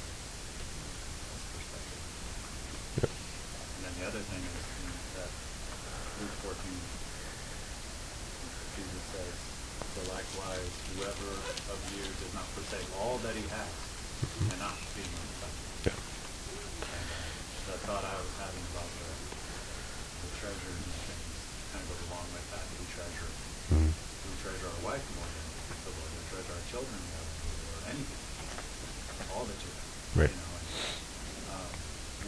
that's 1.28 1.46
perspective. 1.52 2.00
Yeah. 3.02 3.12
And 3.12 3.80
then 3.86 3.94
the 4.00 4.06
other 4.08 4.22
thing 4.32 4.42
is 4.42 4.64
in 4.82 4.90
that 5.20 5.30
Luke 6.22 6.36
14, 6.42 6.56
Jesus 8.76 9.04
says, 9.12 9.34
So 9.94 10.00
likewise, 10.10 10.72
whoever 10.96 11.28
of 11.72 11.78
you 11.92 12.02
does 12.20 12.32
not 12.34 12.46
forsake 12.56 12.88
all 12.98 13.18
that 13.22 13.34
he 13.36 13.44
has 13.52 13.72
cannot 14.50 14.76
be 14.96 15.02
my 15.12 15.22
disciple. 15.30 15.66
Yeah. 15.86 15.98
And 15.98 17.06
uh, 17.12 17.72
the 17.72 17.76
thought 17.86 18.04
I 18.06 18.16
was 18.18 18.32
having 18.40 18.64
about 18.72 18.88
the, 18.98 19.10
the 20.26 20.30
treasures 20.40 20.80
and 20.80 20.96
things 21.06 21.36
kind 21.72 21.82
of 21.84 21.88
goes 21.92 22.02
along 22.10 22.26
with 22.34 22.46
that. 22.52 22.64
We 22.80 22.84
treasure, 22.92 23.30
Mhm. 23.72 23.92
we 23.92 24.32
treasure 24.42 24.68
our 24.68 24.82
wife 24.84 25.04
more 25.16 25.28
than 25.28 25.46
the 25.86 25.92
Lord. 25.96 26.10
We 26.12 26.22
treasure 26.28 26.52
our 26.56 26.66
children 26.68 26.98
more 27.08 27.24
than 27.24 27.38
the 27.42 27.56
Lord. 27.72 27.82
Anything. 27.92 28.20
All 29.32 29.44
that 29.48 29.58
you 29.64 29.70
have. 29.72 29.88
Right. 30.18 30.32
You 30.32 30.40
know, 30.40 30.52
and, 30.60 31.46
um, 31.56 31.70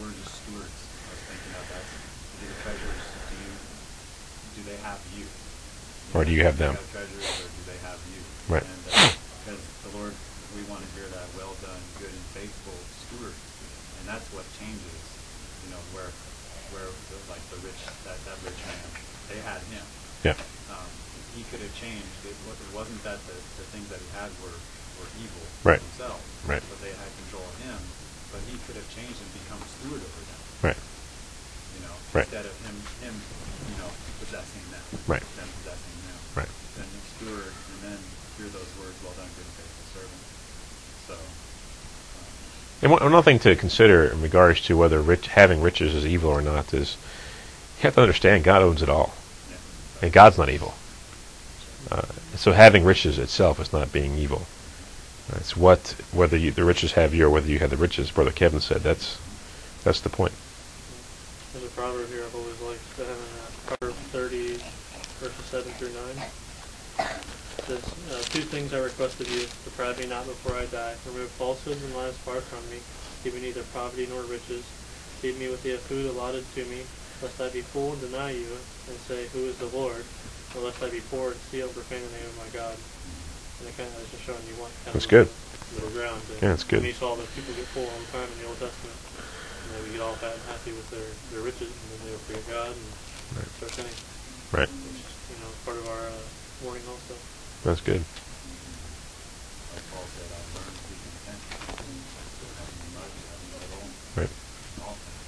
we're 0.01 0.15
just 0.17 0.33
stewards. 0.41 0.73
I 1.05 1.09
was 1.13 1.21
thinking 1.29 1.51
about 1.53 1.67
that. 1.69 1.83
Do 1.85 2.43
the 2.49 2.57
treasures, 2.65 3.01
do 3.29 3.35
you, 3.39 3.53
do 4.57 4.61
they 4.67 4.77
have 4.83 4.99
you? 5.15 5.25
Or 6.17 6.24
do 6.24 6.24
you 6.35 6.43
have 6.43 6.59
them? 6.59 6.75
treasures 6.91 7.25
or 7.39 7.47
do 7.47 7.61
they 7.65 7.79
have 7.87 7.99
you? 8.11 8.19
Right. 8.51 8.63
And, 8.63 8.81
uh, 8.91 9.15
because 9.45 9.61
the 9.87 9.91
Lord, 9.95 10.13
we 10.57 10.61
want 10.67 10.83
to 10.83 10.89
hear 10.97 11.07
that 11.15 11.27
well 11.39 11.55
done, 11.63 11.79
good 12.01 12.11
and 12.11 12.25
faithful 12.35 12.75
steward. 13.07 13.35
And 14.01 14.03
that's 14.11 14.27
what 14.35 14.43
changes, 14.59 14.99
you 15.65 15.69
know, 15.71 15.81
where, 15.95 16.11
where, 16.75 16.89
the, 17.09 17.17
like 17.31 17.41
the 17.49 17.59
rich, 17.63 17.79
that, 18.05 18.17
that 18.27 18.37
rich 18.43 18.59
man, 18.67 18.85
they 19.31 19.39
had 19.41 19.63
him. 19.71 19.85
Yeah. 20.27 20.37
Um, 20.73 20.89
he 21.37 21.47
could 21.49 21.61
have 21.63 21.73
changed. 21.79 22.09
It, 22.27 22.35
it 22.35 22.71
wasn't 22.75 22.99
that 23.07 23.19
the, 23.25 23.37
the 23.59 23.65
things 23.71 23.87
that 23.89 23.99
he 24.01 24.09
had 24.17 24.29
were, 24.43 24.55
were 25.01 25.09
evil 25.21 25.45
Right. 25.63 25.81
themselves, 25.81 26.21
Right. 26.45 26.61
but 26.69 26.77
they 26.83 26.93
had 26.93 27.09
control 27.25 27.43
of 27.45 27.57
him. 27.65 27.79
But 28.33 28.41
he 28.51 28.59
could 28.67 28.75
have 28.75 28.89
changed 28.91 29.15
and 29.21 29.29
become 29.39 29.61
a 29.63 29.69
steward 29.79 30.01
over 30.03 30.21
them. 30.27 30.41
Right. 30.73 30.81
You 31.77 31.81
know, 31.87 31.95
Right. 32.11 32.27
instead 32.27 32.45
of 32.49 32.55
him, 32.67 32.75
him, 33.05 33.15
you 33.71 33.77
know, 33.79 33.89
possessing 34.19 34.65
them. 34.73 34.83
Right. 35.07 35.23
Them 35.39 35.49
possessing 35.63 35.97
him. 36.03 36.17
Right. 36.35 36.51
Then 36.75 36.87
you 36.91 37.01
steward, 37.15 37.53
and 37.55 37.79
then 37.89 37.99
hear 38.35 38.51
those 38.51 38.67
words, 38.75 38.94
"Well 39.05 39.13
done, 39.13 39.29
good 39.37 39.45
and 39.45 39.53
faithful 39.53 39.85
servant." 39.93 40.21
So, 41.07 41.13
um, 41.13 42.25
And 42.81 42.91
one, 42.91 43.03
another 43.03 43.23
thing 43.23 43.39
to 43.39 43.55
consider 43.55 44.05
in 44.05 44.21
regards 44.21 44.61
to 44.61 44.77
whether 44.77 44.99
rich, 44.99 45.27
having 45.27 45.61
riches 45.61 45.93
is 45.93 46.05
evil 46.05 46.31
or 46.31 46.41
not 46.41 46.73
is 46.73 46.97
you 47.77 47.83
have 47.83 47.95
to 47.95 48.01
understand 48.01 48.43
God 48.43 48.63
owns 48.63 48.81
it 48.81 48.89
all, 48.89 49.13
yeah. 49.49 49.57
and 50.01 50.11
God's 50.11 50.37
not 50.37 50.49
evil. 50.49 50.73
Uh, 51.91 52.01
so 52.35 52.51
having 52.51 52.83
riches 52.83 53.19
itself 53.19 53.59
is 53.59 53.71
not 53.71 53.93
being 53.93 54.17
evil. 54.17 54.47
It's 55.35 55.55
what 55.55 55.95
whether 56.11 56.37
you, 56.37 56.51
the 56.51 56.63
riches 56.63 56.93
have 56.93 57.13
you 57.13 57.25
or 57.25 57.29
whether 57.29 57.47
you 57.47 57.59
have 57.59 57.69
the 57.69 57.77
riches. 57.77 58.11
Brother 58.11 58.31
Kevin 58.31 58.59
said 58.59 58.81
that's 58.81 59.17
that's 59.83 60.01
the 60.01 60.09
point. 60.09 60.33
There's 61.53 61.65
a 61.65 61.69
proverb 61.69 62.09
here 62.09 62.23
I've 62.25 62.35
always 62.35 62.59
liked. 62.61 62.81
Uh, 62.99 63.05
Proverb 63.65 63.95
30, 64.13 64.57
verses 65.19 65.45
7 65.49 65.71
through 65.73 65.89
9. 65.89 66.25
It 67.57 67.63
says, 67.65 67.83
uh, 67.83 68.04
Two 68.35 68.41
things 68.41 68.73
I 68.73 68.79
request 68.79 69.21
of 69.21 69.31
you, 69.31 69.47
deprive 69.63 69.97
me 69.97 70.07
not 70.07 70.27
before 70.27 70.57
I 70.57 70.65
die. 70.65 70.93
Remove 71.05 71.31
falsehoods 71.39 71.81
and 71.81 71.95
lies 71.95 72.17
far 72.17 72.41
from 72.41 72.69
me. 72.69 72.81
Give 73.23 73.33
me 73.33 73.39
neither 73.39 73.63
poverty 73.71 74.07
nor 74.11 74.23
riches. 74.23 74.65
Feed 75.21 75.39
me 75.39 75.47
with 75.47 75.63
the 75.63 75.77
food 75.77 76.05
allotted 76.11 76.43
to 76.51 76.65
me, 76.65 76.83
lest 77.21 77.39
I 77.39 77.47
be 77.47 77.61
full 77.61 77.93
and 77.93 78.01
deny 78.01 78.31
you, 78.31 78.59
and 78.89 78.99
say, 79.07 79.27
Who 79.31 79.47
is 79.47 79.55
the 79.55 79.67
Lord? 79.67 80.03
Or 80.53 80.67
lest 80.67 80.83
I 80.83 80.89
be 80.89 80.99
poor 80.99 81.31
and 81.31 81.39
steal, 81.47 81.69
profane 81.69 82.03
the 82.03 82.11
name 82.11 82.27
of 82.27 82.35
my 82.35 82.51
God. 82.51 82.75
And 83.61 83.69
it 83.69 83.77
kind 83.77 83.87
of 83.95 84.03
is 84.03 84.11
just 84.11 84.23
showing 84.27 84.43
you 84.51 84.59
what 84.59 84.67
kind 84.83 84.99
That's 84.99 85.05
of 85.05 85.11
good. 85.11 85.29
middle 85.71 85.95
ground. 85.95 86.19
And 86.35 86.41
Yeah, 86.43 86.49
that's 86.49 86.65
good. 86.65 86.79
When 86.83 86.91
you 86.91 86.93
saw 86.93 87.15
that 87.15 87.33
people 87.39 87.53
get 87.55 87.63
full 87.71 87.87
all 87.87 87.99
the 88.03 88.11
time 88.11 88.27
in 88.35 88.43
the 88.43 88.51
Old 88.51 88.59
Testament, 88.59 88.99
and 89.63 89.67
they 89.71 89.79
would 89.79 89.93
get 89.95 90.01
all 90.03 90.19
fat 90.19 90.35
and 90.35 90.43
happy 90.51 90.75
with 90.75 90.91
their, 90.91 91.07
their 91.31 91.39
riches, 91.39 91.71
and 91.71 91.87
then 91.87 91.99
they 92.03 92.11
would 92.11 92.25
forget 92.27 92.43
God 92.51 92.75
and 92.75 92.83
Right. 93.39 93.47
start 93.55 93.71
sinning. 93.79 93.95
Right. 94.51 94.67
Which 94.91 95.07
is, 95.07 95.15
you 95.31 95.39
know, 95.39 95.47
part 95.63 95.79
of 95.79 95.87
our 95.87 96.11
uh, 96.11 96.27
warning 96.59 96.83
also. 96.91 97.15
That's 97.65 97.81
good. 97.81 98.05
Like 99.73 99.81
Paul 99.89 100.05
said, 100.05 100.29
I 100.29 100.37
learned 100.53 100.77
to 100.77 100.85
be 100.85 101.01
content. 101.01 101.41
Having 101.41 102.93
much, 102.93 103.09
having 103.25 103.49
little, 103.57 103.89
Right. 104.15 104.31
in 104.31 104.79
all 104.79 104.95
things. 104.95 105.27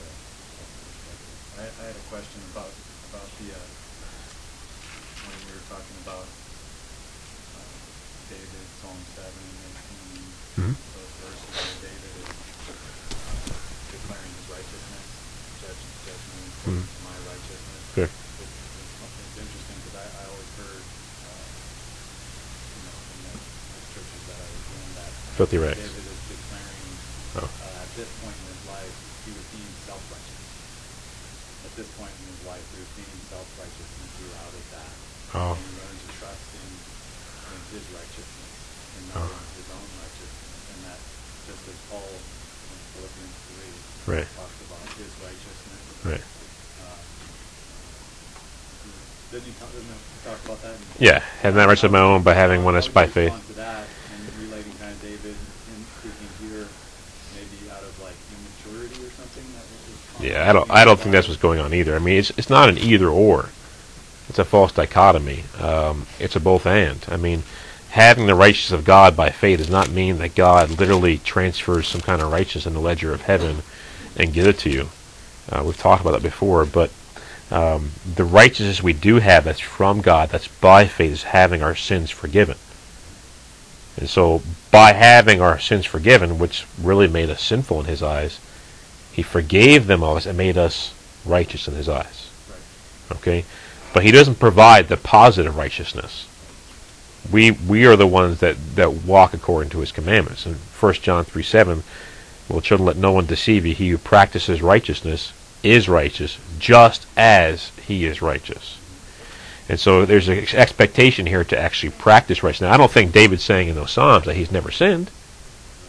So, 0.00 0.04
that's 0.08 0.72
the 0.72 0.82
perspective. 0.88 1.36
I, 1.60 1.64
I 1.68 1.84
had 1.92 1.96
a 1.96 2.04
question 2.08 2.40
about 2.56 2.72
about 3.12 3.28
the 3.36 3.52
uh, 3.52 3.60
when 5.28 5.36
we 5.44 5.50
were 5.52 5.66
talking 5.68 5.98
about 6.08 6.24
uh, 6.24 7.76
David, 8.32 8.64
Psalm 8.80 8.96
seven, 9.12 9.44
eighteen, 9.68 10.24
Mhm. 10.56 10.72
those 10.72 11.12
verses 11.20 11.52
where 11.52 11.76
David 11.84 12.12
is 12.16 12.32
uh, 12.32 12.80
declaring 13.92 14.32
his 14.40 14.46
righteousness, 14.56 15.06
judge, 15.60 15.82
judge 16.08 16.24
me 16.32 16.40
according 16.48 16.80
Mhm. 16.80 17.04
my 17.04 17.16
righteousness. 17.28 17.82
Sure. 17.92 18.08
It's, 18.08 18.40
it's, 18.40 19.04
it's 19.04 19.36
interesting 19.36 19.76
because 19.84 19.96
I, 20.00 20.06
I 20.16 20.22
always 20.32 20.52
heard, 20.64 20.80
uh, 20.80 21.44
you 22.72 22.80
know, 22.88 22.96
the 23.36 23.84
churches 23.92 24.22
that 24.32 24.38
I 24.40 24.48
was 24.48 24.64
in 24.64 24.88
that 24.96 25.12
Filthy 25.36 25.58
rags. 25.60 25.76
David 25.76 26.04
is 26.08 26.20
declaring 26.32 26.84
Oh. 27.36 27.44
uh, 27.44 27.84
at 27.84 27.90
this 28.00 28.08
point 28.24 28.32
in 28.32 28.46
his 28.48 28.64
life 28.72 28.96
he 29.28 29.30
was 29.36 29.44
being 29.52 29.72
self-righteous. 29.84 30.44
At 31.68 31.72
this 31.76 31.88
point 32.00 32.14
in 32.16 32.24
his 32.32 32.42
life 32.48 32.64
he 32.72 32.80
was 32.80 32.92
being 32.96 33.20
self-righteous 33.28 33.90
and 33.92 34.08
grew 34.16 34.32
out 34.40 34.54
of 34.56 34.64
that. 34.72 34.92
Oh. 35.36 35.52
And 35.52 35.60
he 35.60 35.68
learned 35.76 36.00
to 36.00 36.10
trust 36.16 36.46
in 36.56 36.64
in 37.52 37.60
his 37.76 37.84
righteousness 37.92 38.52
and 38.96 39.04
not 39.12 39.28
in 39.28 39.44
his 39.60 39.68
own 39.68 39.88
righteousness. 40.00 40.62
And 40.72 40.80
that, 40.88 41.00
just 41.44 41.62
as 41.68 41.78
Paul 41.92 42.08
in 42.08 42.78
Philippians 42.96 43.36
3 43.52 43.76
Right. 44.06 44.22
talks 44.38 44.54
about 44.62 44.86
his 44.94 45.10
righteousness. 45.18 45.82
Right. 46.06 46.22
He 49.36 49.52
talk, 49.58 49.70
didn't 49.72 49.90
he 49.90 50.18
talk 50.24 50.38
about 50.46 50.62
that? 50.62 50.76
Yeah, 50.98 51.18
having 51.42 51.56
that 51.58 51.66
righteousness 51.66 51.90
of 51.90 51.92
my 51.92 52.00
own 52.00 52.22
by 52.22 52.34
having 52.34 52.64
one 52.64 52.74
that's 52.74 52.88
by 52.88 53.06
faith. 53.06 53.34
to 53.48 53.52
that 53.54 53.84
and 53.84 54.20
relating 54.40 54.72
kind 54.78 54.92
of 54.92 55.02
David 55.02 55.34
in 55.34 55.78
speaking 56.00 56.30
here, 56.48 56.64
maybe 57.34 57.68
out 57.68 57.82
of 57.82 57.92
like 58.00 58.14
immaturity 58.32 58.94
or 59.04 59.10
something. 59.10 59.44
Yeah, 60.26 60.48
I 60.48 60.52
don't. 60.52 60.70
I 60.70 60.84
don't 60.84 60.98
think 60.98 61.12
that's 61.12 61.28
what's 61.28 61.40
going 61.40 61.60
on 61.60 61.74
either. 61.74 61.94
I 61.94 61.98
mean, 61.98 62.18
it's 62.18 62.30
it's 62.38 62.48
not 62.48 62.68
an 62.68 62.78
either 62.78 63.08
or. 63.08 63.50
It's 64.28 64.38
a 64.38 64.44
false 64.44 64.72
dichotomy. 64.72 65.44
Um, 65.60 66.06
it's 66.18 66.36
a 66.36 66.40
both 66.40 66.64
and. 66.64 67.04
I 67.08 67.16
mean, 67.16 67.42
having 67.90 68.26
the 68.26 68.34
righteousness 68.34 68.78
of 68.78 68.84
God 68.84 69.16
by 69.16 69.30
faith 69.30 69.58
does 69.58 69.70
not 69.70 69.90
mean 69.90 70.18
that 70.18 70.34
God 70.34 70.78
literally 70.78 71.18
transfers 71.18 71.88
some 71.88 72.00
kind 72.00 72.22
of 72.22 72.32
righteousness 72.32 72.66
in 72.66 72.74
the 72.74 72.80
ledger 72.80 73.12
of 73.12 73.22
heaven 73.22 73.62
and 74.16 74.32
give 74.32 74.46
it 74.46 74.58
to 74.60 74.70
you. 74.70 74.88
Uh, 75.50 75.62
we've 75.64 75.76
talked 75.76 76.00
about 76.00 76.12
that 76.12 76.22
before, 76.22 76.64
but 76.64 76.90
um, 77.50 77.90
the 78.16 78.24
righteousness 78.24 78.82
we 78.82 78.92
do 78.92 79.16
have 79.16 79.44
that's 79.44 79.60
from 79.60 80.00
God, 80.00 80.30
that's 80.30 80.48
by 80.48 80.86
faith, 80.86 81.12
is 81.12 81.22
having 81.22 81.62
our 81.62 81.76
sins 81.76 82.10
forgiven. 82.10 82.56
And 83.96 84.08
so, 84.08 84.42
by 84.70 84.92
having 84.92 85.40
our 85.40 85.58
sins 85.58 85.86
forgiven, 85.86 86.38
which 86.38 86.66
really 86.80 87.08
made 87.08 87.30
us 87.30 87.42
sinful 87.42 87.80
in 87.80 87.86
His 87.86 88.02
eyes, 88.02 88.40
He 89.12 89.22
forgave 89.22 89.86
them 89.86 90.02
of 90.02 90.16
us 90.16 90.26
and 90.26 90.36
made 90.36 90.58
us 90.58 90.92
righteous 91.24 91.68
in 91.68 91.74
His 91.74 91.88
eyes. 91.88 92.30
Okay, 93.12 93.44
but 93.94 94.02
He 94.02 94.10
doesn't 94.10 94.40
provide 94.40 94.88
the 94.88 94.96
positive 94.96 95.56
righteousness. 95.56 96.28
We 97.30 97.52
we 97.52 97.86
are 97.86 97.96
the 97.96 98.06
ones 98.06 98.40
that, 98.40 98.56
that 98.74 98.92
walk 98.92 99.34
according 99.34 99.70
to 99.70 99.80
His 99.80 99.92
commandments. 99.92 100.44
And 100.46 100.56
1 100.56 100.94
John 100.94 101.24
three 101.24 101.42
seven, 101.44 101.84
well, 102.48 102.60
children, 102.60 102.86
let 102.86 102.96
no 102.96 103.12
one 103.12 103.26
deceive 103.26 103.66
you. 103.66 103.74
He 103.74 103.88
who 103.88 103.98
practices 103.98 104.62
righteousness 104.62 105.32
is 105.62 105.88
righteous, 105.88 106.38
just 106.58 107.06
as 107.16 107.70
He 107.86 108.04
is 108.04 108.22
righteous. 108.22 108.78
And 109.68 109.80
so 109.80 110.04
there's 110.04 110.28
an 110.28 110.38
ex- 110.38 110.54
expectation 110.54 111.26
here 111.26 111.44
to 111.44 111.58
actually 111.58 111.90
practice 111.90 112.42
righteousness. 112.42 112.68
Now, 112.68 112.74
I 112.74 112.76
don't 112.76 112.90
think 112.90 113.12
David's 113.12 113.42
saying 113.42 113.68
in 113.68 113.74
those 113.74 113.90
Psalms 113.90 114.26
that 114.26 114.36
he's 114.36 114.52
never 114.52 114.70
sinned. 114.70 115.10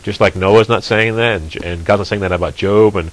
Just 0.01 0.19
like 0.19 0.35
Noah's 0.35 0.69
not 0.69 0.83
saying 0.83 1.15
that, 1.17 1.41
and, 1.41 1.55
and 1.63 1.85
God's 1.85 1.99
not 1.99 2.07
saying 2.07 2.21
that 2.21 2.31
about 2.31 2.55
Job, 2.55 2.95
and 2.95 3.11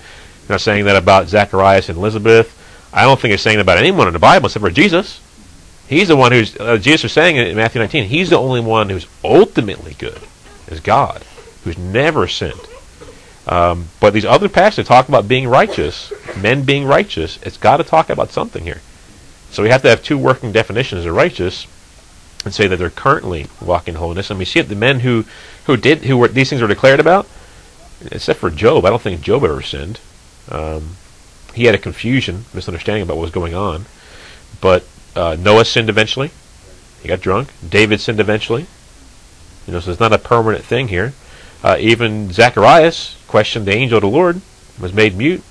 not 0.49 0.61
saying 0.61 0.85
that 0.87 0.97
about 0.97 1.29
Zacharias 1.29 1.89
and 1.89 1.99
Elizabeth. 1.99 2.61
I 2.93 3.03
don't 3.03 3.19
think 3.21 3.35
it's 3.35 3.43
saying 3.43 3.59
that 3.59 3.63
about 3.63 3.79
anyone 3.79 4.07
in 4.07 4.13
the 4.13 4.19
Bible 4.19 4.47
except 4.47 4.65
for 4.65 4.71
Jesus. 4.71 5.21
He's 5.87 6.09
the 6.09 6.17
one 6.17 6.33
who's, 6.33 6.59
uh, 6.59 6.79
Jesus 6.79 7.05
was 7.05 7.13
saying 7.13 7.37
in 7.37 7.57
Matthew 7.57 7.81
19, 7.81 8.05
he's 8.05 8.31
the 8.31 8.39
only 8.39 8.61
one 8.61 8.89
who's 8.89 9.07
ultimately 9.23 9.95
good, 9.99 10.21
is 10.69 10.81
God, 10.81 11.25
who's 11.65 11.77
never 11.77 12.27
sinned. 12.27 12.61
Um, 13.47 13.89
but 14.01 14.15
these 14.15 14.25
other 14.25 14.49
passages 14.49 14.89
talk 14.89 15.09
about 15.09 15.29
being 15.29 15.49
righteous, 15.49 16.13
men 16.41 16.65
being 16.65 16.87
righteous. 16.87 17.39
It's 17.43 17.59
got 17.59 17.77
to 17.77 17.85
talk 17.85 18.09
about 18.09 18.31
something 18.31 18.65
here. 18.65 18.81
So 19.51 19.63
we 19.63 19.69
have 19.69 19.83
to 19.83 19.89
have 19.89 20.03
two 20.03 20.19
working 20.19 20.51
definitions 20.51 21.05
of 21.05 21.15
righteous, 21.15 21.67
and 22.45 22.55
say 22.55 22.67
that 22.67 22.77
they're 22.77 22.91
currently 22.91 23.47
walking 23.61 23.95
holiness. 23.95 24.31
And 24.31 24.39
we 24.39 24.45
see 24.45 24.61
it 24.61 24.69
the 24.69 24.75
men 24.75 25.01
who 25.01 25.25
who 25.65 25.77
did 25.77 26.05
who 26.05 26.17
were 26.17 26.29
these 26.29 26.51
things 26.51 26.63
were 26.63 26.69
declared 26.69 27.01
about, 27.01 27.27
except 28.11 28.41
for 28.41 28.51
Job. 28.51 28.85
I 28.85 28.91
don't 28.91 29.03
think 29.03 29.21
Job 29.21 29.45
ever 29.45 29.63
sinned. 29.63 30.01
Um, 30.51 30.97
he 31.55 31.65
had 31.65 31.75
a 31.75 31.79
confusion, 31.79 32.47
misunderstanding 32.53 33.03
about 33.03 33.17
what 33.17 33.23
was 33.23 33.31
going 33.31 33.55
on. 33.55 33.87
But 34.61 34.85
uh, 35.15 35.37
Noah 35.39 35.65
sinned 35.65 35.89
eventually. 35.89 36.31
He 37.01 37.09
got 37.09 37.21
drunk. 37.21 37.51
David 37.67 38.01
sinned 38.01 38.21
eventually. 38.21 38.67
You 39.67 39.73
know, 39.73 39.81
so 39.81 39.91
it's 39.91 40.01
not 40.01 40.13
a 40.13 40.19
permanent 40.19 40.65
thing 40.65 40.89
here. 40.89 41.15
Uh, 41.65 41.79
even 41.81 42.31
Zacharias 42.31 43.17
questioned 43.27 43.67
the 43.67 43.75
angel 43.75 43.97
of 43.97 44.03
the 44.03 44.09
Lord, 44.09 44.41
was 44.79 44.93
made 44.93 45.17
mute. 45.17 45.43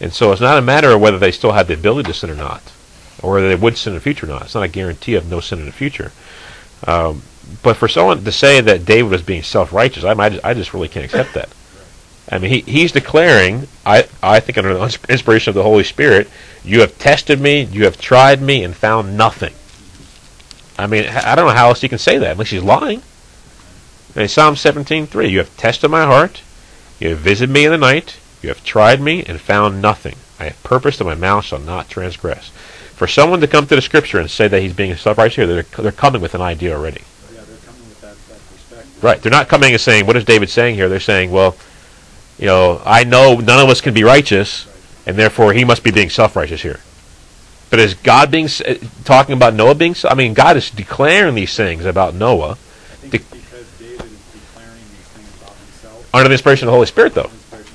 And 0.00 0.12
so 0.12 0.32
it's 0.32 0.40
not 0.40 0.58
a 0.58 0.62
matter 0.62 0.90
of 0.90 1.00
whether 1.00 1.18
they 1.18 1.30
still 1.30 1.52
had 1.52 1.68
the 1.68 1.74
ability 1.74 2.08
to 2.08 2.14
sin 2.14 2.28
or 2.28 2.34
not, 2.34 2.62
or 3.22 3.34
whether 3.34 3.48
they 3.48 3.54
would 3.54 3.76
sin 3.76 3.92
in 3.92 3.94
the 3.94 4.00
future 4.00 4.26
or 4.26 4.28
not. 4.28 4.42
It's 4.42 4.54
not 4.54 4.64
a 4.64 4.68
guarantee 4.68 5.14
of 5.14 5.30
no 5.30 5.38
sin 5.38 5.60
in 5.60 5.66
the 5.66 5.72
future. 5.72 6.12
Um, 6.86 7.22
but 7.62 7.76
for 7.76 7.88
someone 7.88 8.24
to 8.24 8.32
say 8.32 8.60
that 8.60 8.84
David 8.84 9.10
was 9.10 9.22
being 9.22 9.42
self-righteous, 9.42 10.04
I, 10.04 10.12
I, 10.12 10.28
just, 10.28 10.44
I 10.44 10.54
just 10.54 10.74
really 10.74 10.88
can't 10.88 11.04
accept 11.04 11.34
that. 11.34 11.48
I 12.30 12.38
mean, 12.38 12.50
he, 12.50 12.60
he's 12.60 12.92
declaring, 12.92 13.68
I, 13.86 14.06
I 14.22 14.40
think 14.40 14.58
under 14.58 14.74
the 14.74 14.98
inspiration 15.08 15.50
of 15.50 15.54
the 15.54 15.62
Holy 15.62 15.84
Spirit, 15.84 16.28
you 16.62 16.80
have 16.80 16.98
tested 16.98 17.40
me, 17.40 17.62
you 17.62 17.84
have 17.84 17.98
tried 17.98 18.42
me, 18.42 18.64
and 18.64 18.76
found 18.76 19.16
nothing. 19.16 19.54
I 20.78 20.86
mean, 20.86 21.06
I 21.06 21.34
don't 21.34 21.46
know 21.46 21.54
how 21.54 21.68
else 21.68 21.80
he 21.80 21.88
can 21.88 21.98
say 21.98 22.18
that 22.18 22.32
unless 22.32 22.50
he's 22.50 22.62
lying. 22.62 23.02
In 24.18 24.26
Psalm 24.26 24.56
17:3, 24.56 25.30
you 25.30 25.38
have 25.38 25.56
tested 25.56 25.92
my 25.92 26.04
heart, 26.04 26.42
you 26.98 27.10
have 27.10 27.18
visited 27.18 27.52
me 27.52 27.66
in 27.66 27.70
the 27.70 27.78
night, 27.78 28.16
you 28.42 28.48
have 28.48 28.64
tried 28.64 29.00
me 29.00 29.24
and 29.28 29.40
found 29.40 29.80
nothing. 29.80 30.16
I 30.40 30.46
have 30.46 30.62
purposed 30.64 30.98
that 30.98 31.04
my 31.04 31.14
mouth 31.14 31.44
shall 31.44 31.60
not 31.60 31.88
transgress. 31.88 32.50
For 32.96 33.06
someone 33.06 33.40
to 33.40 33.46
come 33.46 33.68
to 33.68 33.76
the 33.76 33.80
Scripture 33.80 34.18
and 34.18 34.28
say 34.28 34.48
that 34.48 34.60
he's 34.60 34.72
being 34.72 34.96
self-righteous 34.96 35.36
here, 35.36 35.46
they're, 35.46 35.62
they're 35.62 35.92
coming 35.92 36.20
with 36.20 36.34
an 36.34 36.40
idea 36.40 36.76
already. 36.76 37.02
Yeah, 37.32 37.42
they're 37.46 37.58
coming 37.58 37.88
with 37.88 38.00
that, 38.00 38.16
that 38.28 38.40
perspective. 38.52 39.04
Right. 39.04 39.22
They're 39.22 39.30
not 39.30 39.48
coming 39.48 39.70
and 39.70 39.80
saying, 39.80 40.04
what 40.04 40.16
is 40.16 40.24
David 40.24 40.50
saying 40.50 40.74
here? 40.74 40.88
They're 40.88 40.98
saying, 40.98 41.30
well, 41.30 41.56
you 42.40 42.46
know, 42.46 42.82
I 42.84 43.04
know 43.04 43.36
none 43.36 43.60
of 43.60 43.68
us 43.68 43.80
can 43.80 43.94
be 43.94 44.02
righteous, 44.02 44.66
and 45.06 45.16
therefore 45.16 45.52
he 45.52 45.64
must 45.64 45.84
be 45.84 45.92
being 45.92 46.10
self-righteous 46.10 46.62
here. 46.62 46.80
But 47.70 47.78
is 47.78 47.94
God 47.94 48.32
being 48.32 48.48
uh, 48.66 48.74
talking 49.04 49.36
about 49.36 49.54
Noah 49.54 49.76
being? 49.76 49.94
I 50.04 50.16
mean, 50.16 50.34
God 50.34 50.56
is 50.56 50.70
declaring 50.72 51.36
these 51.36 51.54
things 51.54 51.84
about 51.84 52.14
Noah 52.14 52.58
I 52.98 53.06
think 53.06 53.12
The- 53.12 53.18
it's 53.18 53.30
because 53.30 53.66
David 53.78 54.10
is 54.10 54.24
declaring 54.34 54.82
these 54.90 55.08
things 55.14 55.30
about 55.38 55.54
himself. 55.54 55.97
Under 56.12 56.28
the 56.28 56.34
inspiration 56.34 56.66
of 56.66 56.72
the 56.72 56.76
Holy 56.76 56.86
Spirit, 56.86 57.14
though. 57.14 57.30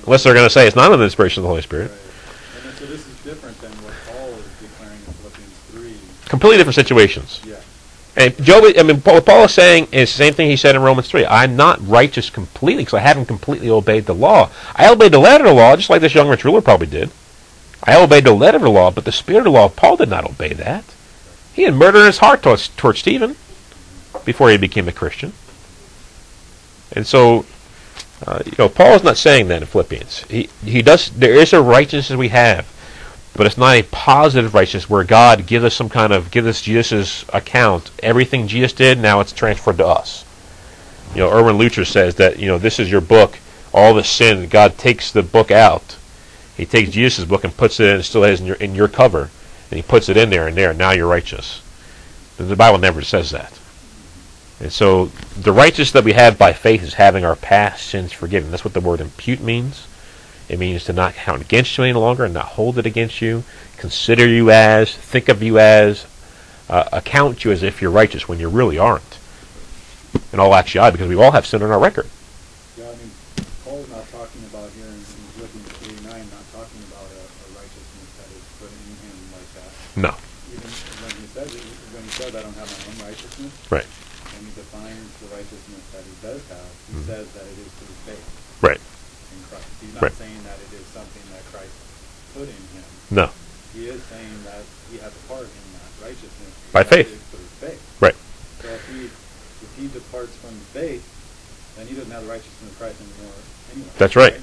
Unless 0.05 0.23
they're 0.23 0.34
going 0.34 0.45
to 0.45 0.49
say 0.49 0.67
it's 0.67 0.75
not 0.75 0.86
under 0.86 0.97
the 0.97 1.05
inspiration 1.05 1.41
of 1.41 1.43
the 1.43 1.49
Holy 1.49 1.61
Spirit. 1.61 1.91
Right. 1.91 2.65
And 2.65 2.77
so 2.77 2.86
this 2.86 3.07
is 3.07 3.23
different 3.23 3.57
than 3.61 3.71
what 3.84 3.93
Paul 4.07 4.29
is 4.29 4.45
declaring 4.59 4.97
in 4.97 5.13
Philippians 5.13 5.57
3. 5.71 6.29
Completely 6.29 6.57
different 6.57 6.75
situations. 6.75 7.41
Yeah. 7.45 7.55
And 8.15 8.36
Job, 8.43 8.65
I 8.77 8.84
mean, 8.84 9.01
Paul, 9.01 9.15
what 9.15 9.25
Paul 9.25 9.45
is 9.45 9.53
saying 9.53 9.88
is 9.91 10.11
the 10.11 10.17
same 10.17 10.34
thing 10.34 10.49
he 10.49 10.57
said 10.57 10.75
in 10.75 10.81
Romans 10.81 11.07
3. 11.07 11.25
I'm 11.25 11.55
not 11.55 11.86
righteous 11.88 12.29
completely 12.29 12.84
because 12.84 12.97
I 12.97 12.99
haven't 12.99 13.25
completely 13.25 13.69
obeyed 13.69 14.05
the 14.05 14.13
law. 14.13 14.49
I 14.75 14.89
obeyed 14.89 15.13
the 15.13 15.19
letter 15.19 15.45
of 15.45 15.49
the 15.49 15.55
law 15.55 15.75
just 15.75 15.89
like 15.89 16.01
this 16.01 16.13
young 16.13 16.29
rich 16.29 16.45
ruler 16.45 16.61
probably 16.61 16.88
did. 16.88 17.09
I 17.84 17.95
obeyed 17.95 18.25
the 18.25 18.34
letter 18.34 18.57
of 18.57 18.63
the 18.63 18.69
law, 18.69 18.91
but 18.91 19.05
the 19.05 19.11
spirit 19.11 19.39
of 19.39 19.45
the 19.45 19.51
law, 19.51 19.67
Paul 19.67 19.97
did 19.97 20.09
not 20.09 20.25
obey 20.25 20.53
that. 20.53 20.86
He 21.53 21.63
had 21.63 21.73
murder 21.73 21.99
in 21.99 22.05
his 22.05 22.19
heart 22.19 22.41
towards, 22.43 22.69
towards 22.69 22.99
Stephen 22.99 23.36
before 24.25 24.49
he 24.49 24.57
became 24.57 24.88
a 24.88 24.93
Christian. 24.93 25.34
And 26.91 27.05
so, 27.07 27.45
uh, 28.26 28.41
you 28.45 28.53
know, 28.57 28.69
Paul 28.69 28.93
is 28.93 29.03
not 29.03 29.17
saying 29.17 29.47
that 29.47 29.61
in 29.61 29.67
Philippians. 29.67 30.24
He, 30.26 30.49
he 30.63 30.82
does, 30.82 31.09
there 31.09 31.34
is 31.36 31.53
a 31.53 31.61
righteousness 31.61 32.17
we 32.17 32.30
have, 32.30 32.67
but 33.36 33.45
it's 33.45 33.57
not 33.57 33.76
a 33.76 33.84
positive 33.84 34.53
righteousness 34.53 34.89
where 34.89 35.03
God 35.03 35.45
gives 35.45 35.65
us 35.65 35.74
some 35.74 35.89
kind 35.89 36.13
of, 36.13 36.32
gives 36.32 36.47
us 36.47 36.61
Jesus' 36.61 37.26
account. 37.34 37.91
Everything 38.01 38.47
Jesus 38.47 38.74
did, 38.74 38.99
now 38.99 39.19
it's 39.19 39.34
transferred 39.34 39.78
to 39.78 39.88
us. 39.88 40.26
You 41.13 41.21
know, 41.21 41.32
Erwin 41.32 41.57
Luther 41.57 41.86
says 41.86 42.15
that, 42.15 42.39
you 42.39 42.47
know, 42.47 42.57
this 42.57 42.80
is 42.80 42.89
your 42.89 43.01
book, 43.01 43.39
all 43.74 43.93
the 43.93 44.03
sin, 44.03 44.47
God 44.49 44.78
takes 44.78 45.11
the 45.11 45.24
book 45.24 45.51
out. 45.51 45.97
He 46.55 46.65
takes 46.65 46.91
Jesus' 46.91 47.26
book 47.26 47.43
and 47.43 47.55
puts 47.55 47.80
it 47.80 47.88
in, 47.88 48.03
still 48.03 48.24
has 48.24 48.39
in 48.39 48.45
your, 48.45 48.55
in 48.57 48.76
your 48.76 48.88
cover, 48.88 49.30
and 49.69 49.78
he 49.78 49.82
puts 49.82 50.09
it 50.09 50.17
in 50.17 50.30
there 50.30 50.47
and 50.47 50.55
there, 50.55 50.74
now 50.74 50.91
you're 50.91 51.07
righteous. 51.07 51.61
The 52.38 52.55
Bible 52.55 52.80
never 52.80 53.01
says 53.01 53.32
that. 53.32 53.59
And 54.64 54.72
so 54.72 55.07
the 55.38 55.51
righteousness 55.51 55.91
that 55.91 56.05
we 56.05 56.14
have 56.14 56.38
by 56.38 56.53
faith 56.53 56.82
is 56.84 56.93
having 56.93 57.26
our 57.26 57.36
past 57.36 57.86
sins 57.86 58.14
forgiven. 58.14 58.49
That's 58.49 58.64
what 58.64 58.74
the 58.74 58.80
word 58.80 59.01
impute 59.01 59.41
means. 59.41 59.88
It 60.47 60.57
means 60.57 60.86
to 60.86 60.93
not 60.93 61.16
count 61.16 61.41
against 61.41 61.78
you 61.78 61.84
any 61.84 61.93
longer 61.93 62.24
and 62.24 62.34
not 62.34 62.45
hold 62.55 62.78
it 62.78 62.86
against 62.86 63.22
you, 63.22 63.43
consider 63.78 64.26
you 64.28 64.51
as, 64.51 64.95
think 64.95 65.28
of 65.28 65.43
you 65.43 65.59
as, 65.59 66.05
uh, 66.70 66.88
account 66.93 67.43
you 67.43 67.51
as 67.51 67.61
if 67.61 67.82
you're 67.82 67.91
righteous 67.91 68.28
when 68.30 68.39
you 68.39 68.47
really 68.47 68.78
aren't. 68.78 69.20
In 70.32 70.39
all 70.39 70.55
actuality, 70.55 70.95
because 70.95 71.09
we 71.09 71.16
all 71.22 71.32
have 71.32 71.45
sin 71.45 71.61
on 71.61 71.70
our 71.72 71.80
record. 71.80 72.07
Yeah, 72.78 72.86
I 72.88 72.95
mean, 72.95 73.11
Paul's 73.66 73.89
not 73.89 74.07
talking 74.11 74.43
about 74.47 74.70
here 74.72 74.88
in, 74.88 74.95
in 74.95 75.24
Philippians 75.36 75.68
3 76.05 76.07
9, 76.07 76.24
not 76.32 76.45
talking 76.55 76.82
about 76.88 77.07
a, 77.11 77.20
a 77.20 77.47
righteousness 77.59 78.09
that 78.16 78.30
is 78.32 78.45
put 78.64 78.70
in 78.72 78.95
him 79.03 79.18
like 79.36 79.49
that. 79.59 79.70
No. 79.99 80.14
Even 80.53 80.70
when 81.03 81.11
he 81.20 81.28
says 81.34 81.49
it, 81.51 81.66
when 81.91 82.03
he 82.03 82.11
says, 82.16 82.32
I 82.32 82.41
don't 82.45 82.55
have 82.55 82.70
my 82.72 82.80
own 82.93 82.97
righteousness, 83.09 83.51
Right. 83.74 83.89
when 84.38 84.41
he 84.45 84.53
defines 84.53 85.09
the 85.22 85.28
righteousness 85.34 85.82
that 85.97 86.03
he 86.14 86.28
does 86.28 86.41
have, 86.53 86.70
he 86.86 86.93
Mhm. 87.01 87.07
says 87.09 87.26
that 87.34 87.45
it 87.49 87.57
is 87.57 87.72
through 87.82 87.97
faith 88.05 88.28
Right. 88.61 88.78
in 88.78 89.39
Christ. 89.49 89.66
He's 89.82 89.93
not 89.97 90.03
Right. 90.05 90.18
saying 90.18 90.39
that 90.45 90.57
it 90.61 90.72
is 90.78 90.86
something 90.93 91.26
that 91.34 91.41
Christ 91.49 91.74
put 92.38 92.45
in 92.45 92.61
him. 92.78 92.86
No. 93.09 93.30
He 93.74 93.89
is 93.89 94.01
saying 94.14 94.38
that 94.45 94.61
he 94.93 95.01
has 95.01 95.09
a 95.09 95.24
part 95.28 95.49
in 95.49 95.66
that 95.74 95.91
righteousness. 96.05 96.53
By 96.72 96.84
faith. 96.84 97.09
through 97.09 97.70
faith. 97.70 97.82
Right. 97.99 98.16
So 98.61 98.70
if 98.70 98.84
he, 98.89 99.05
if 99.05 99.72
he 99.78 99.88
departs 99.88 100.34
from 100.38 100.53
faith, 100.74 101.03
then 101.78 101.88
he 101.88 101.95
doesn't 101.95 102.11
have 102.11 102.24
the 102.24 102.30
righteousness 102.30 102.70
of 102.72 102.78
Christ 102.78 102.95
anymore 103.01 103.34
anyway. 103.74 103.89
That's 103.97 104.16
right. 104.16 104.36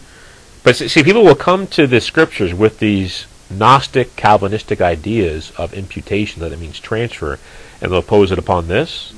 But 0.62 0.77
see- 0.77 0.89
see, 0.89 1.03
people 1.03 1.25
will 1.25 1.35
come 1.37 1.66
to 1.68 1.87
the 1.87 2.01
scriptures 2.01 2.53
with 2.53 2.79
these 2.79 3.27
Gnostic, 3.51 4.14
Calvinistic 4.16 4.81
ideas 4.81 5.53
of 5.57 5.75
imputation, 5.75 6.41
that 6.43 6.53
it 6.53 6.61
means 6.61 6.79
transfer, 6.79 7.39
and 7.81 7.91
they'll 7.91 8.03
pose 8.03 8.31
it 8.31 8.39
upon 8.39 8.68
this. 8.68 9.12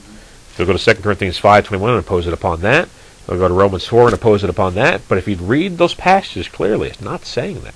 They'll 0.57 0.67
go 0.67 0.77
to 0.77 0.95
2 0.95 1.03
Corinthians 1.03 1.41
5.21 1.41 1.91
and 1.91 1.99
oppose 1.99 2.27
it 2.27 2.33
upon 2.33 2.61
that. 2.61 2.89
They'll 3.27 3.39
go 3.39 3.49
to 3.49 3.55
Romans 3.55 3.87
4 3.87 4.07
and 4.07 4.15
oppose 4.15 4.45
it 4.45 4.51
upon 4.51 4.75
that. 4.75 5.03
But 5.09 5.19
if 5.19 5.29
you 5.29 5.37
read 5.37 5.79
those 5.79 5.95
passages 5.95 6.49
clearly, 6.49 6.89
it's 6.89 7.01
not 7.01 7.25
saying 7.25 7.61
that. 7.61 7.75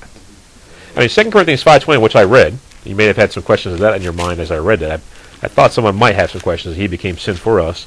I 0.95 1.01
mean, 1.01 1.09
2 1.09 1.31
Corinthians 1.31 1.65
5.20, 1.65 2.03
which 2.03 2.17
I 2.17 2.25
read, 2.25 2.59
you 2.85 2.95
may 2.95 3.05
have 3.07 3.17
had 3.17 3.33
some 3.33 3.43
questions 3.43 3.75
of 3.75 3.81
that 3.81 3.97
in 3.97 4.03
your 4.03 4.13
mind 4.13 4.41
as 4.41 4.51
I 4.51 4.59
read 4.59 4.81
that. 4.81 5.01
I, 5.01 5.47
I 5.47 5.49
thought 5.49 5.73
someone 5.73 5.97
might 5.97 6.15
have 6.15 6.31
some 6.31 6.41
questions. 6.41 6.77
He 6.77 6.87
became 6.87 7.19
sin 7.19 7.37
for 7.37 7.61
us. 7.61 7.87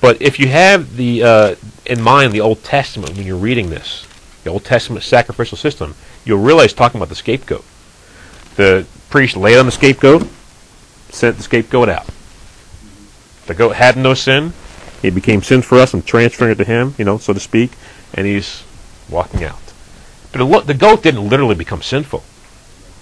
But 0.00 0.20
if 0.20 0.38
you 0.38 0.48
have 0.48 0.96
the 0.96 1.22
uh, 1.22 1.54
in 1.86 2.02
mind 2.02 2.32
the 2.32 2.40
Old 2.40 2.62
Testament 2.62 3.16
when 3.16 3.26
you're 3.26 3.36
reading 3.36 3.70
this, 3.70 4.06
the 4.44 4.50
Old 4.50 4.64
Testament 4.64 5.02
sacrificial 5.02 5.56
system, 5.56 5.94
you'll 6.24 6.40
realize 6.40 6.72
talking 6.72 6.98
about 6.98 7.08
the 7.08 7.14
scapegoat. 7.14 7.64
The 8.56 8.86
priest 9.08 9.36
laid 9.36 9.58
on 9.58 9.66
the 9.66 9.72
scapegoat, 9.72 10.28
sent 11.08 11.38
the 11.38 11.42
scapegoat 11.42 11.88
out. 11.88 12.06
The 13.46 13.54
goat 13.54 13.76
had 13.76 13.96
no 13.96 14.14
sin. 14.14 14.52
He 15.02 15.10
became 15.10 15.42
sin 15.42 15.62
for 15.62 15.78
us 15.78 15.92
and 15.92 16.04
transferring 16.04 16.52
it 16.52 16.58
to 16.58 16.64
him, 16.64 16.94
you 16.96 17.04
know, 17.04 17.18
so 17.18 17.32
to 17.32 17.40
speak, 17.40 17.72
and 18.14 18.26
he's 18.26 18.64
walking 19.10 19.44
out. 19.44 19.60
But 20.32 20.66
the, 20.66 20.74
goat 20.74 21.02
didn't 21.02 21.28
literally 21.28 21.54
become 21.54 21.82
sinful. 21.82 22.24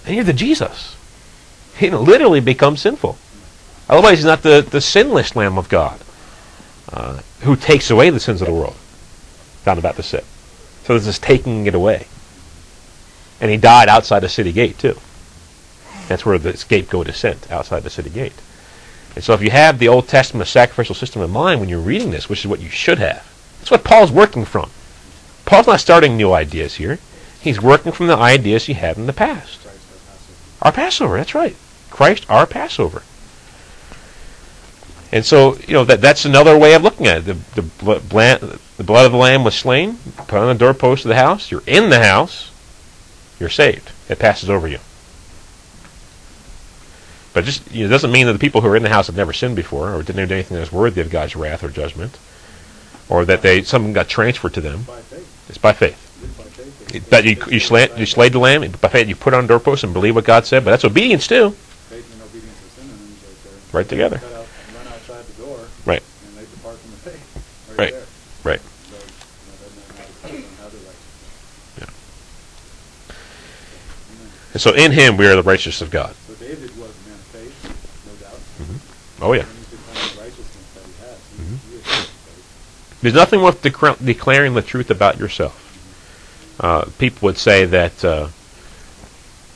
And 0.05 0.15
you're 0.15 0.25
the 0.25 0.33
Jesus. 0.33 0.95
He 1.77 1.87
didn't 1.87 2.03
literally 2.03 2.41
become 2.41 2.77
sinful. 2.77 3.17
Otherwise, 3.89 4.19
he's 4.19 4.25
not 4.25 4.43
the, 4.43 4.65
the 4.69 4.81
sinless 4.81 5.35
Lamb 5.35 5.57
of 5.57 5.69
God 5.69 5.99
uh, 6.91 7.21
who 7.41 7.55
takes 7.55 7.89
away 7.89 8.09
the 8.09 8.19
sins 8.19 8.41
of 8.41 8.47
the 8.47 8.53
world. 8.53 8.75
John 9.65 9.77
the 9.77 9.81
Baptist 9.81 10.09
said. 10.09 10.23
So 10.83 10.93
this 10.93 11.07
is 11.07 11.19
taking 11.19 11.65
it 11.65 11.73
away. 11.73 12.07
And 13.41 13.49
he 13.49 13.57
died 13.57 13.89
outside 13.89 14.19
the 14.19 14.29
city 14.29 14.51
gate, 14.51 14.77
too. 14.77 14.97
That's 16.07 16.25
where 16.25 16.37
the 16.37 16.55
scapegoat 16.55 17.07
is 17.07 17.17
sent, 17.17 17.49
outside 17.51 17.83
the 17.83 17.89
city 17.89 18.09
gate. 18.09 18.33
And 19.15 19.23
so 19.23 19.33
if 19.33 19.41
you 19.41 19.51
have 19.51 19.77
the 19.77 19.87
Old 19.87 20.07
Testament 20.07 20.47
sacrificial 20.47 20.95
system 20.95 21.21
in 21.21 21.29
mind 21.29 21.59
when 21.59 21.69
you're 21.69 21.79
reading 21.79 22.11
this, 22.11 22.29
which 22.29 22.39
is 22.39 22.47
what 22.47 22.61
you 22.61 22.69
should 22.69 22.99
have, 22.99 23.23
that's 23.59 23.71
what 23.71 23.83
Paul's 23.83 24.11
working 24.11 24.45
from. 24.45 24.69
Paul's 25.45 25.67
not 25.67 25.79
starting 25.79 26.17
new 26.17 26.33
ideas 26.33 26.75
here. 26.75 26.99
He's 27.41 27.61
working 27.61 27.91
from 27.91 28.07
the 28.07 28.17
ideas 28.17 28.65
he 28.65 28.73
had 28.73 28.97
in 28.97 29.05
the 29.05 29.13
past. 29.13 29.61
Christ 29.61 29.77
our 29.91 30.01
Passover. 30.01 30.61
Our 30.61 30.71
Passover, 30.71 31.17
that's 31.17 31.35
right. 31.35 31.55
Christ, 31.89 32.25
our 32.29 32.47
Passover. 32.47 33.03
And 35.11 35.23
so, 35.23 35.57
you 35.67 35.73
know, 35.73 35.83
that 35.83 36.01
that's 36.01 36.25
another 36.25 36.57
way 36.57 36.73
of 36.73 36.81
looking 36.81 37.05
at 37.05 37.17
it. 37.17 37.25
The, 37.25 37.61
the, 37.61 37.61
bl- 37.61 38.57
the 38.77 38.83
blood 38.83 39.05
of 39.05 39.11
the 39.11 39.17
Lamb 39.17 39.43
was 39.43 39.53
slain, 39.53 39.97
put 40.27 40.39
on 40.39 40.47
the 40.47 40.55
doorpost 40.55 41.05
of 41.05 41.09
the 41.09 41.15
house. 41.15 41.51
You're 41.51 41.61
in 41.67 41.89
the 41.91 41.99
house. 41.99 42.49
You're 43.39 43.49
saved. 43.49 43.91
It 44.09 44.17
passes 44.17 44.49
over 44.49 44.67
you. 44.67 44.79
But 47.33 47.45
just 47.45 47.71
you 47.71 47.81
know, 47.81 47.85
it 47.87 47.89
doesn't 47.89 48.11
mean 48.11 48.27
that 48.27 48.33
the 48.33 48.39
people 48.39 48.61
who 48.61 48.67
are 48.67 48.75
in 48.75 48.83
the 48.83 48.89
house 48.89 49.07
have 49.07 49.15
never 49.15 49.33
sinned 49.33 49.55
before, 49.55 49.93
or 49.93 50.03
didn't 50.03 50.27
do 50.27 50.33
anything 50.33 50.57
that's 50.57 50.71
worthy 50.71 51.01
of 51.01 51.09
God's 51.09 51.35
wrath 51.35 51.63
or 51.63 51.69
judgment, 51.69 52.17
or 53.09 53.25
that 53.25 53.41
they 53.41 53.63
something 53.63 53.93
got 53.93 54.07
transferred 54.07 54.53
to 54.53 54.61
them. 54.61 54.83
By. 54.83 54.99
It's 55.49 55.57
by 55.57 55.73
faith. 55.73 55.97
Live 56.21 56.37
by 56.37 56.43
faith. 56.43 56.95
It- 56.95 57.09
That 57.09 57.23
you 57.25 57.31
you, 57.47 57.53
you 57.97 58.05
slayed 58.05 58.33
the 58.33 58.39
lamb 58.39 58.69
by 58.79 58.87
faith. 58.89 59.07
You 59.07 59.15
put 59.15 59.33
on 59.33 59.43
the 59.45 59.47
doorpost 59.47 59.83
and 59.83 59.93
believe 59.93 60.15
what 60.15 60.25
God 60.25 60.45
said. 60.45 60.63
But 60.63 60.71
that's 60.71 60.85
obedience 60.85 61.27
too. 61.27 61.49
Faith 61.89 62.05
and 62.13 62.21
obedience 62.21 62.55
right. 63.73 63.79
Right 63.79 63.89
together. 63.89 64.17
Out, 64.17 64.23
run 64.31 64.87
outside 64.87 65.25
the 65.25 65.41
door. 65.43 65.59
Right. 65.85 66.03
And 66.27 66.37
they 66.37 66.45
depart 66.45 66.77
from 66.77 66.91
the 66.91 66.97
faith. 66.97 67.75
Right. 67.77 67.93
Right. 68.43 68.61
So, 68.61 68.95
you 68.95 69.49
know, 69.49 69.57
that 69.57 69.71
man 69.73 69.97
had 69.97 70.05
to 70.07 70.13
tell 70.21 70.31
them 70.31 70.43
how 70.61 70.69
to 70.69 70.77
like. 70.85 71.89
And 74.53 74.61
so 74.61 74.71
in 74.73 74.91
Him 74.91 75.17
we 75.17 75.25
are 75.25 75.35
the 75.35 75.41
righteousness 75.43 75.81
of 75.81 75.89
God. 75.89 76.15
So 76.27 76.33
David 76.35 76.69
was 76.77 76.93
a 76.93 77.09
man 77.09 77.17
of 77.17 77.25
faith, 77.33 77.57
no 78.05 78.13
doubt. 78.21 78.39
Oh 78.39 78.39
yeah. 78.39 78.61
And 78.61 78.61
he 78.61 78.61
could 78.61 78.61
claim 78.61 78.61
the 78.61 78.61
righteousness 78.61 79.01
that 79.01 79.12
he 79.12 79.12
has. 79.31 79.33
yeah. 79.33 79.45
Mm-hmm. 81.43 81.55
he 81.69 81.75
is 81.75 81.87
man 81.87 82.07
of 82.07 82.15
faith. 82.15 82.99
There's 83.01 83.13
nothing 83.13 83.41
worth 83.41 83.61
decra- 83.61 84.03
declaring 84.03 84.53
the 84.53 84.61
truth 84.61 84.91
about 84.91 85.17
yourself. 85.17 85.59
Uh, 86.59 86.85
people 86.97 87.25
would 87.27 87.37
say 87.37 87.65
that 87.65 88.05
uh, 88.05 88.29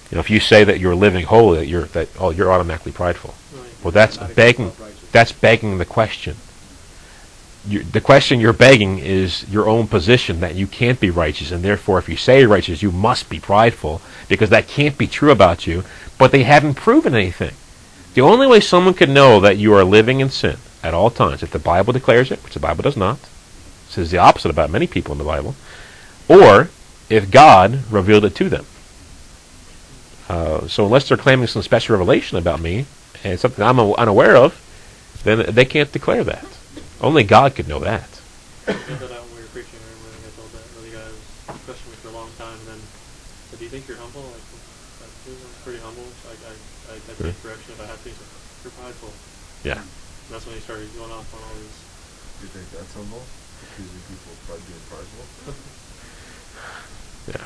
you 0.09 0.15
know 0.15 0.19
if 0.19 0.29
you 0.29 0.39
say 0.39 0.63
that 0.63 0.79
you're 0.79 0.95
living 0.95 1.25
holy, 1.25 1.59
that 1.59 1.67
you're 1.67 1.85
that 1.85 2.09
oh 2.19 2.31
you're 2.31 2.51
automatically 2.51 2.91
prideful. 2.91 3.35
Well, 3.83 3.91
that's 3.91 4.17
begging. 4.17 4.71
That's 5.11 5.31
begging 5.31 5.77
the 5.77 5.85
question. 5.85 6.35
You, 7.67 7.83
the 7.83 8.01
question 8.01 8.39
you're 8.39 8.53
begging 8.53 8.99
is 8.99 9.47
your 9.49 9.67
own 9.67 9.87
position 9.87 10.39
that 10.39 10.55
you 10.55 10.67
can't 10.67 10.99
be 10.99 11.09
righteous, 11.09 11.51
and 11.51 11.63
therefore, 11.63 11.99
if 11.99 12.07
you 12.07 12.15
say 12.15 12.45
righteous, 12.45 12.81
you 12.81 12.91
must 12.91 13.29
be 13.29 13.39
prideful 13.39 14.01
because 14.29 14.49
that 14.49 14.67
can't 14.67 14.97
be 14.97 15.07
true 15.07 15.31
about 15.31 15.67
you. 15.67 15.83
But 16.17 16.31
they 16.31 16.43
haven't 16.43 16.75
proven 16.75 17.13
anything. 17.13 17.53
The 18.17 18.23
only 18.23 18.47
way 18.47 18.61
someone 18.61 18.95
could 18.95 19.11
know 19.11 19.39
that 19.41 19.57
you 19.57 19.75
are 19.75 19.83
living 19.83 20.21
in 20.21 20.31
sin 20.31 20.57
at 20.81 20.95
all 20.95 21.11
times, 21.11 21.43
if 21.43 21.51
the 21.51 21.59
Bible 21.59 21.93
declares 21.93 22.31
it, 22.31 22.43
which 22.43 22.55
the 22.55 22.59
Bible 22.59 22.81
does 22.81 22.97
not, 22.97 23.19
says 23.89 24.09
the 24.09 24.17
opposite 24.17 24.49
about 24.49 24.71
many 24.71 24.87
people 24.87 25.11
in 25.11 25.19
the 25.19 25.23
Bible, 25.23 25.53
or 26.27 26.71
if 27.11 27.29
God 27.29 27.83
revealed 27.91 28.25
it 28.25 28.33
to 28.37 28.49
them. 28.49 28.65
Uh, 30.27 30.67
so 30.67 30.83
unless 30.83 31.07
they're 31.07 31.15
claiming 31.15 31.45
some 31.45 31.61
special 31.61 31.93
revelation 31.93 32.39
about 32.39 32.59
me, 32.59 32.87
and 33.23 33.39
something 33.39 33.63
I'm 33.63 33.79
unaware 33.79 34.35
of, 34.35 34.57
then 35.23 35.53
they 35.53 35.65
can't 35.65 35.91
declare 35.91 36.23
that. 36.23 36.47
Only 36.99 37.23
God 37.23 37.53
could 37.53 37.67
know 37.67 37.81
that. 37.81 38.09
I 38.67 38.73
found 38.73 38.99
that 38.99 39.11
out 39.13 39.29
when 39.29 39.35
we 39.35 39.41
were 39.45 39.53
preaching. 39.53 39.77
I 39.77 39.93
remember 39.93 40.25
I 40.25 40.33
told 40.33 40.49
that 40.57 40.65
the 40.73 40.89
guy 40.89 41.05
was 41.53 41.61
questioning 41.69 41.93
me 41.93 41.97
for 42.01 42.09
a 42.09 42.17
long 42.17 42.33
time, 42.41 42.57
and 42.65 42.81
then 42.81 42.81
said, 43.53 43.59
"Do 43.59 43.65
you 43.65 43.69
think 43.69 43.87
you're 43.87 44.01
humble?" 44.01 44.25
Like, 44.25 44.41
I'm 45.29 45.61
pretty 45.61 45.79
humble. 45.85 46.09
So 46.23 46.33
I, 46.33 46.35
I, 46.49 46.53
I, 46.91 46.95
I 46.95 47.13
take 47.13 47.19
Really? 47.19 47.35
correction 47.43 47.73
if 47.75 47.81
I 47.81 47.85
have 47.91 47.99
to. 48.03 48.09
He's 48.09 48.19
like, 48.19 48.31
You're 48.63 48.75
prideful. 48.79 49.11
Yeah. 49.67 49.81
And 49.81 49.89
that's 50.29 50.45
when 50.45 50.55
he 50.55 50.61
started 50.61 50.87
going 50.95 51.11
off 51.11 51.33
on 51.33 51.41
all 51.43 51.55
these. 51.59 51.83
Do 52.39 52.47
you 52.47 52.53
think 52.53 52.71
that's 52.71 52.93
humble? 52.93 53.21
Accusing 53.63 53.99
people 54.07 54.31
of 54.31 54.39
pride 54.47 54.65
being 54.65 54.79
prideful? 54.87 55.53
Yeah. 57.27 57.43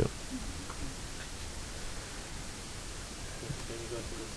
Yep. 0.00 0.08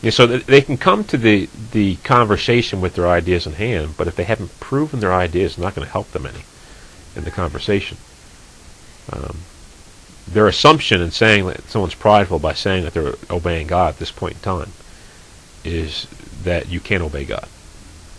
Yeah, 0.03 0.11
so 0.11 0.27
th- 0.27 0.45
they 0.45 0.61
can 0.61 0.77
come 0.77 1.03
to 1.05 1.17
the, 1.17 1.49
the 1.71 1.95
conversation 2.03 2.81
with 2.81 2.93
their 2.93 3.07
ideas 3.07 3.47
in 3.47 3.53
hand, 3.53 3.95
but 3.97 4.07
if 4.07 4.15
they 4.15 4.25
haven't 4.25 4.59
proven 4.59 4.99
their 4.99 5.11
ideas, 5.11 5.53
it's 5.53 5.57
not 5.57 5.73
going 5.73 5.87
to 5.87 5.91
help 5.91 6.11
them 6.11 6.27
any 6.27 6.43
in 7.15 7.23
the 7.23 7.31
conversation. 7.31 7.97
Um, 9.11 9.39
their 10.33 10.47
assumption 10.47 11.01
in 11.01 11.11
saying 11.11 11.45
that 11.47 11.69
someone's 11.69 11.95
prideful 11.95 12.39
by 12.39 12.53
saying 12.53 12.83
that 12.83 12.93
they're 12.93 13.15
obeying 13.29 13.67
God 13.67 13.89
at 13.89 13.99
this 13.99 14.11
point 14.11 14.35
in 14.35 14.39
time 14.41 14.71
is 15.63 16.07
that 16.43 16.69
you 16.69 16.79
can't 16.79 17.03
obey 17.03 17.25
God. 17.25 17.47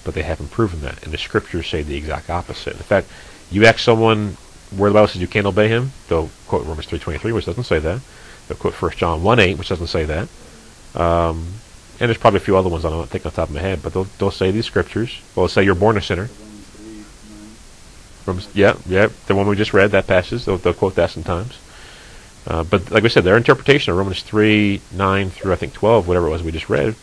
But 0.05 0.15
they 0.15 0.23
haven't 0.23 0.51
proven 0.51 0.81
that. 0.83 1.03
And 1.05 1.13
the 1.13 1.19
scriptures 1.19 1.69
say 1.69 1.83
the 1.83 1.97
exact 1.97 2.31
opposite. 2.31 2.75
In 2.75 2.83
fact, 2.83 3.09
you 3.51 3.65
ask 3.65 3.79
someone 3.79 4.37
where 4.77 4.91
the 4.91 4.95
Bible 4.95 5.09
says 5.09 5.21
you 5.21 5.29
can't 5.29 5.47
obey 5.47 5.69
him, 5.69 5.93
they'll 6.09 6.31
quote 6.47 6.67
Romans 6.67 6.87
3.23, 6.87 7.35
which 7.35 7.47
doesn't 7.47 7.65
say 7.65 7.79
that. 7.79 8.01
They'll 8.49 8.57
quote 8.59 8.75
1 8.75 8.93
John 8.93 9.21
1.8, 9.21 9.59
which 9.59 9.69
doesn't 9.69 9.89
say 9.89 10.05
that. 10.05 10.29
Um, 10.95 11.55
and 11.99 12.09
there's 12.09 12.19
probably 12.19 12.39
a 12.39 12.45
few 12.45 12.57
other 12.57 12.69
ones 12.69 12.85
I 12.85 12.91
don't 12.91 13.09
think 13.09 13.25
the 13.25 13.31
top 13.31 13.49
of 13.49 13.55
my 13.55 13.61
head, 13.61 13.83
but 13.83 13.93
they'll, 13.93 14.09
they'll 14.19 14.31
say 14.31 14.51
these 14.51 14.67
scriptures. 14.67 15.21
Well, 15.35 15.45
they'll 15.45 15.49
say 15.49 15.65
you're 15.65 15.75
born 15.75 15.97
a 15.97 16.01
sinner. 16.01 16.31
Romans 16.41 16.67
3, 16.77 16.87
9. 16.87 17.05
Romans, 18.27 18.49
yeah, 18.55 18.77
yeah, 18.87 19.09
the 19.27 19.35
one 19.35 19.47
we 19.47 19.57
just 19.57 19.75
read, 19.75 19.91
that 19.91 20.07
passage, 20.07 20.45
they'll, 20.45 20.57
they'll 20.57 20.73
quote 20.73 20.95
that 20.95 21.11
sometimes. 21.11 21.59
Uh, 22.47 22.65
but 22.65 22.91
like 22.91 23.03
we 23.03 23.09
said, 23.09 23.25
their 23.25 23.37
interpretation 23.37 23.93
of 23.93 23.99
Romans 23.99 24.23
3, 24.23 24.81
9 24.93 25.31
through 25.31 25.53
I 25.53 25.57
think 25.57 25.73
12, 25.73 26.09
whatever 26.09 26.27
it 26.27 26.31
was 26.31 26.43
we 26.43 26.53
just 26.53 26.71
read, 26.71 26.95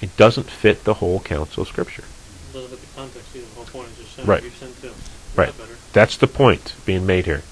it 0.00 0.16
doesn't 0.16 0.50
fit 0.50 0.84
the 0.84 0.94
whole 0.94 1.20
counsel 1.20 1.62
of 1.62 1.68
Scripture. 1.68 2.04
It 2.04 2.54
doesn't 2.54 2.70
fit 2.70 2.80
the 2.80 2.96
context 2.96 3.36
either. 3.36 3.46
The 3.46 3.54
whole 3.54 3.64
point 3.64 3.88
is 3.88 3.98
just 3.98 4.16
sin. 4.16 4.26
Right. 4.26 4.42
You 4.42 4.50
sin 4.50 4.72
too. 4.80 4.92
Right. 5.36 5.52
That's 5.92 6.16
the 6.16 6.26
point 6.26 6.74
being 6.86 7.06
made 7.06 7.26
here. 7.26 7.42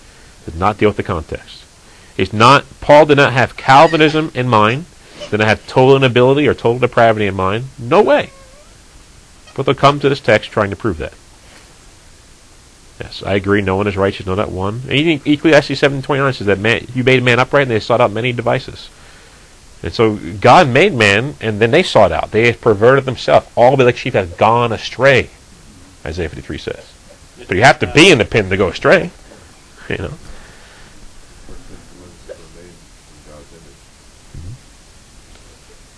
Does 0.45 0.55
not 0.55 0.79
deal 0.79 0.89
with 0.89 0.97
the 0.97 1.03
context. 1.03 1.65
It's 2.17 2.33
not 2.33 2.65
Paul 2.81 3.07
did 3.07 3.17
not 3.17 3.33
have 3.33 3.57
Calvinism 3.57 4.31
in 4.35 4.49
mind, 4.49 4.87
did 5.31 5.39
not 5.39 5.49
have 5.49 5.67
total 5.67 5.97
inability 5.97 6.49
or 6.49 6.55
total 6.55 6.79
depravity 6.79 7.27
in 7.27 7.35
mind. 7.35 7.67
No 7.79 8.03
way. 8.03 8.31
But 9.55 9.67
they'll 9.67 9.75
come 9.75 10.01
to 10.01 10.09
this 10.09 10.21
text 10.21 10.51
trying 10.51 10.71
to 10.71 10.77
prove 10.77 10.99
that. 10.99 11.15
Yes, 13.01 13.23
I 13.25 13.35
agree. 13.35 13.63
No 13.63 13.77
one 13.77 13.87
is 13.87 13.97
righteous, 13.97 14.27
no 14.27 14.35
not 14.35 14.53
one. 14.53 14.83
And 14.89 15.27
Ecclesiastes 15.27 15.79
seven 15.79 16.03
twenty 16.03 16.21
nine 16.21 16.35
says 16.35 16.47
that 16.49 16.59
man 16.59 16.87
you 16.95 17.03
made 17.03 17.23
man 17.23 17.39
upright 17.39 17.63
and 17.63 17.71
they 17.71 17.81
sought 17.81 18.01
out 18.01 18.13
many 18.13 18.33
devices. 18.33 18.91
And 19.83 19.93
so 19.93 20.17
God 20.17 20.69
made 20.69 20.93
man 20.93 21.35
and 21.41 21.59
then 21.61 21.71
they 21.71 21.83
sought 21.83 22.13
out. 22.13 22.31
They 22.31 22.47
have 22.49 22.61
perverted 22.61 23.07
themselves. 23.07 23.49
All 23.57 23.77
be 23.77 23.85
like 23.85 23.97
sheep 23.97 24.13
have 24.13 24.37
gone 24.37 24.73
astray. 24.73 25.31
Isaiah 26.05 26.29
fifty 26.29 26.43
three 26.43 26.59
says. 26.59 26.93
But 27.49 27.57
you 27.57 27.63
have 27.63 27.79
to 27.79 27.87
be 27.87 28.11
in 28.11 28.19
the 28.19 28.27
pen 28.27 28.51
to 28.51 28.57
go 28.59 28.69
astray. 28.69 29.11
You 29.89 29.97
know. 29.97 30.13
We're 31.49 31.57
sinful 31.57 31.99
were 32.05 32.45
made 32.55 32.69
in 32.69 33.19
God's 33.27 33.51
image. 33.51 33.81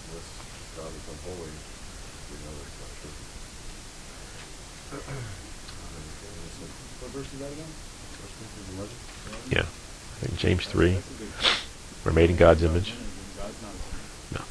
Unless 0.07 0.28
God 0.78 0.92
is 0.96 1.05
unholy, 1.12 1.50
we 2.30 2.36
know 2.40 2.55
that's 2.57 2.78
not 2.78 2.92
true. 3.03 3.11
What 7.03 7.11
verse 7.12 7.32
is 7.34 7.38
that 7.40 7.53
again? 7.53 7.72
First 8.16 8.32
Corinthians 8.38 8.70
11? 8.78 8.96
Yeah. 9.50 9.66
I 9.66 10.16
think 10.24 10.32
James 10.43 10.66
three. 10.66 10.95
That's 10.95 11.09
a 11.09 11.14
big- 11.22 11.28
We're 12.05 12.11
made 12.12 12.28
in 12.30 12.34
God's 12.34 12.64
image. 12.64 12.95
God's 13.38 13.62
not 13.62 13.70
a 13.72 13.78
sinner. 13.78 14.40
No. 14.40 14.45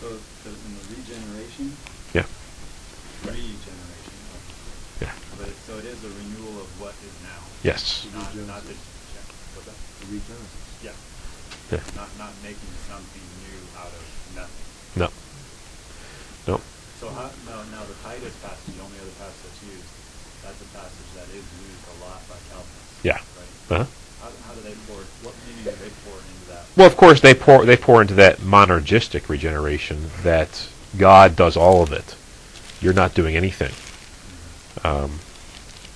So, 0.00 0.08
so 0.16 0.48
in 0.48 0.72
the 0.80 0.84
regeneration, 0.96 1.76
Yeah. 2.16 2.24
regeneration, 3.20 4.16
Yeah. 5.00 5.12
but 5.36 5.48
it, 5.48 5.56
so 5.66 5.76
it 5.76 5.84
is 5.84 6.00
a 6.04 6.08
renewal 6.08 6.64
of 6.64 6.70
what 6.80 6.94
is 7.04 7.12
now. 7.20 7.40
Yes. 7.62 8.06
Not, 8.14 8.32
Regenesis. 8.32 8.46
not 8.48 8.62
the, 8.64 8.72
yeah, 8.72 9.26
what's 9.54 9.68
that? 9.68 9.76
The 10.00 10.06
regenesis. 10.08 10.64
Yeah. 10.80 10.96
Yeah. 11.68 11.84
Not, 11.94 12.08
not 12.16 12.32
making 12.42 12.72
something 12.88 13.26
new 13.44 13.60
out 13.76 13.92
of 13.92 14.04
nothing. 14.34 14.66
No. 14.96 15.08
No. 16.48 16.56
So 16.98 17.08
how, 17.12 17.28
now, 17.44 17.60
now 17.68 17.84
the 17.84 17.96
Titus 18.00 18.32
passage, 18.40 18.76
the 18.76 18.80
only 18.82 18.96
other 19.04 19.12
passage 19.20 19.40
that's 19.44 19.60
used, 19.68 19.88
that's 20.44 20.60
a 20.64 20.68
passage 20.72 21.10
that 21.16 21.28
is 21.28 21.44
used 21.44 21.84
a 21.89 21.89
lot 21.89 21.89
by 21.89 21.89
Calvinists. 21.89 21.89
Yeah. 23.02 23.12
Right? 23.70 23.80
Uh-huh. 23.80 23.84
How, 24.20 24.30
how 24.46 24.54
do 24.54 24.60
they 24.60 24.74
pour, 24.86 24.96
what 25.22 25.34
meaning 25.46 25.64
do 25.64 25.70
they 25.70 25.90
pour 26.04 26.18
into 26.18 26.48
that? 26.48 26.66
Well, 26.76 26.86
of 26.86 26.96
course, 26.96 27.20
they 27.20 27.34
pour 27.34 27.64
they 27.64 27.76
pour 27.76 28.02
into 28.02 28.14
that 28.14 28.38
monergistic 28.38 29.28
regeneration 29.28 30.10
that 30.22 30.68
God 30.98 31.36
does 31.36 31.56
all 31.56 31.82
of 31.82 31.92
it. 31.92 32.16
You're 32.80 32.92
not 32.92 33.14
doing 33.14 33.36
anything, 33.36 33.72
um, 34.84 35.20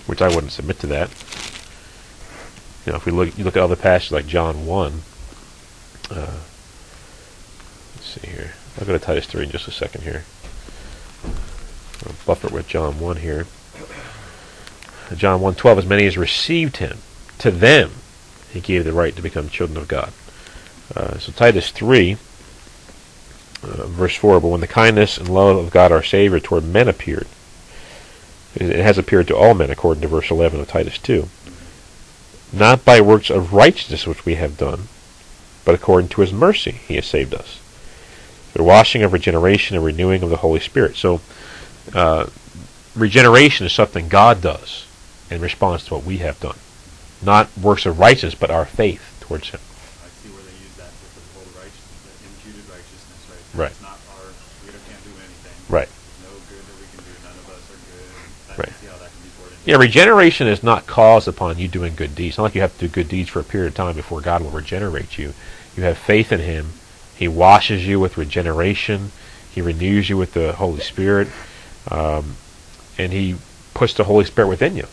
which 0.06 0.22
I 0.22 0.28
wouldn't 0.28 0.52
submit 0.52 0.78
to 0.80 0.86
that. 0.88 1.10
You 2.86 2.92
know, 2.92 2.96
if 2.96 3.06
we 3.06 3.12
look, 3.12 3.36
you 3.36 3.44
look 3.44 3.56
at 3.56 3.62
other 3.62 3.76
passages 3.76 4.12
like 4.12 4.26
John 4.26 4.66
one. 4.66 5.00
Uh, 6.10 6.40
let's 7.96 8.06
see 8.06 8.28
here. 8.28 8.52
I'll 8.78 8.86
go 8.86 8.92
to 8.92 8.98
Titus 8.98 9.26
three 9.26 9.44
in 9.44 9.50
just 9.50 9.68
a 9.68 9.72
second 9.72 10.02
here. 10.02 10.24
I'll 12.06 12.14
buffer 12.26 12.48
with 12.48 12.68
John 12.68 13.00
one 13.00 13.16
here. 13.16 13.46
John 15.12 15.40
1:12 15.40 15.78
As 15.78 15.86
many 15.86 16.06
as 16.06 16.16
received 16.16 16.78
him, 16.78 16.98
to 17.38 17.50
them 17.50 17.92
he 18.52 18.60
gave 18.60 18.84
the 18.84 18.92
right 18.92 19.14
to 19.14 19.22
become 19.22 19.48
children 19.48 19.76
of 19.76 19.88
God. 19.88 20.12
Uh, 20.94 21.18
so 21.18 21.32
Titus 21.32 21.70
3, 21.70 22.12
uh, 23.62 23.86
verse 23.86 24.14
4, 24.16 24.40
But 24.40 24.48
when 24.48 24.60
the 24.60 24.66
kindness 24.66 25.18
and 25.18 25.28
love 25.28 25.56
of 25.56 25.70
God 25.70 25.92
our 25.92 26.02
Savior 26.02 26.40
toward 26.40 26.64
men 26.64 26.88
appeared, 26.88 27.26
it 28.54 28.82
has 28.82 28.98
appeared 28.98 29.26
to 29.28 29.36
all 29.36 29.54
men, 29.54 29.70
according 29.70 30.02
to 30.02 30.08
verse 30.08 30.30
11 30.30 30.60
of 30.60 30.68
Titus 30.68 30.98
2, 30.98 31.28
not 32.52 32.84
by 32.84 33.00
works 33.00 33.30
of 33.30 33.52
righteousness 33.52 34.06
which 34.06 34.24
we 34.24 34.36
have 34.36 34.56
done, 34.56 34.88
but 35.64 35.74
according 35.74 36.08
to 36.10 36.20
his 36.20 36.32
mercy 36.32 36.80
he 36.86 36.94
has 36.94 37.06
saved 37.06 37.34
us, 37.34 37.58
the 38.52 38.62
washing 38.62 39.02
of 39.02 39.12
regeneration 39.12 39.76
and 39.76 39.84
renewing 39.84 40.22
of 40.22 40.30
the 40.30 40.36
Holy 40.36 40.60
Spirit. 40.60 40.96
So, 40.96 41.20
uh, 41.92 42.26
regeneration 42.94 43.66
is 43.66 43.72
something 43.72 44.08
God 44.08 44.40
does 44.40 44.86
in 45.30 45.40
response 45.40 45.84
to 45.86 45.94
what 45.94 46.04
we 46.04 46.18
have 46.18 46.38
done. 46.40 46.56
Not 47.22 47.48
works 47.56 47.86
of 47.86 47.98
righteousness, 47.98 48.34
but 48.34 48.50
our 48.50 48.64
faith 48.66 49.02
towards 49.20 49.50
him. 49.50 49.60
I 50.04 50.08
see 50.20 50.28
where 50.28 50.42
they 50.44 50.56
use 50.60 50.76
that 50.76 50.92
with 51.00 51.14
the 51.16 51.24
whole 51.32 51.48
righteousness, 51.56 52.00
the 52.20 52.28
imputed 52.28 52.66
righteousness, 52.68 53.20
right? 53.30 53.64
Right. 53.64 53.72
It's 53.72 53.80
not 53.82 53.98
our, 54.18 54.28
we 54.66 54.72
don't- 54.72 54.84
can't 54.84 55.04
do 55.04 55.12
anything. 55.16 55.56
Right. 55.72 55.88
No 56.20 56.32
good 56.52 56.60
that 56.60 56.76
we 56.76 56.86
can 56.92 57.00
do. 57.08 57.12
None 57.24 57.38
of 57.40 57.46
us 57.48 57.64
are 57.72 57.80
good. 57.88 58.12
I 58.52 58.54
Right. 58.60 58.74
see 58.80 58.86
how 58.92 58.98
that 59.00 59.08
can 59.08 59.22
be 59.24 59.32
poured 59.40 59.52
into. 59.56 59.64
Yeah, 59.64 59.76
regeneration 59.80 60.46
is 60.46 60.62
not 60.62 60.86
caused 60.86 61.26
upon 61.28 61.56
you 61.58 61.68
doing 61.68 61.94
good 61.96 62.14
deeds. 62.14 62.36
It's 62.36 62.38
not 62.38 62.44
like 62.52 62.54
you 62.54 62.60
have 62.60 62.76
to 62.76 62.86
do 62.86 62.88
good 62.92 63.08
deeds 63.08 63.30
for 63.30 63.40
a 63.40 63.44
period 63.44 63.68
of 63.72 63.74
time 63.74 63.96
before 63.96 64.20
God 64.20 64.42
will 64.42 64.50
regenerate 64.52 65.16
you. 65.16 65.32
You 65.76 65.82
have 65.84 65.96
faith 65.96 66.30
in 66.32 66.40
Him. 66.40 66.74
He 67.16 67.28
washes 67.28 67.86
you 67.86 67.98
with 67.98 68.18
regeneration. 68.18 69.12
He 69.50 69.62
renews 69.62 70.10
you 70.10 70.16
with 70.18 70.34
the 70.34 70.52
Holy 70.54 70.80
Spirit. 70.80 71.28
Um, 71.90 72.36
and 72.98 73.12
He 73.12 73.36
puts 73.72 73.94
the 73.94 74.04
Holy 74.04 74.24
Spirit 74.26 74.48
within 74.48 74.76
you. 74.76 74.86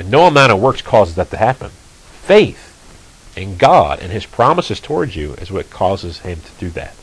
And 0.00 0.10
no 0.10 0.24
amount 0.24 0.50
of 0.50 0.58
works 0.58 0.80
causes 0.80 1.14
that 1.16 1.28
to 1.28 1.36
happen. 1.36 1.68
Faith 1.68 3.36
in 3.36 3.58
God 3.58 4.00
and 4.00 4.10
His 4.10 4.24
promises 4.24 4.80
towards 4.80 5.14
you 5.14 5.34
is 5.34 5.52
what 5.52 5.68
causes 5.68 6.20
Him 6.20 6.40
to 6.40 6.50
do 6.58 6.70
that. 6.70 6.96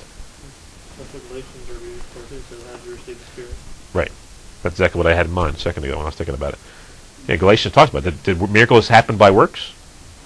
That's 0.97 1.13
what 1.13 1.29
Galatians 1.29 1.69
are 1.69 1.85
used 1.85 2.01
for 2.09 2.25
too, 2.27 2.41
so 2.49 2.57
have 2.71 2.83
you 2.87 2.93
received 2.93 3.21
the 3.21 3.25
Spirit? 3.25 3.53
Right. 3.93 4.11
That's 4.63 4.73
exactly 4.73 4.97
what 4.97 5.05
I 5.05 5.13
had 5.13 5.27
in 5.27 5.31
mind 5.31 5.57
a 5.57 5.59
second 5.59 5.83
ago 5.83 5.93
when 5.93 6.01
I 6.01 6.05
was 6.09 6.15
thinking 6.15 6.33
about 6.33 6.53
it. 6.53 6.59
Yeah, 7.27 7.35
Galatians 7.35 7.75
talks 7.75 7.91
about 7.91 8.03
it. 8.03 8.23
Did, 8.23 8.39
did 8.39 8.49
miracles 8.49 8.87
happen 8.87 9.15
by 9.15 9.29
works? 9.29 9.75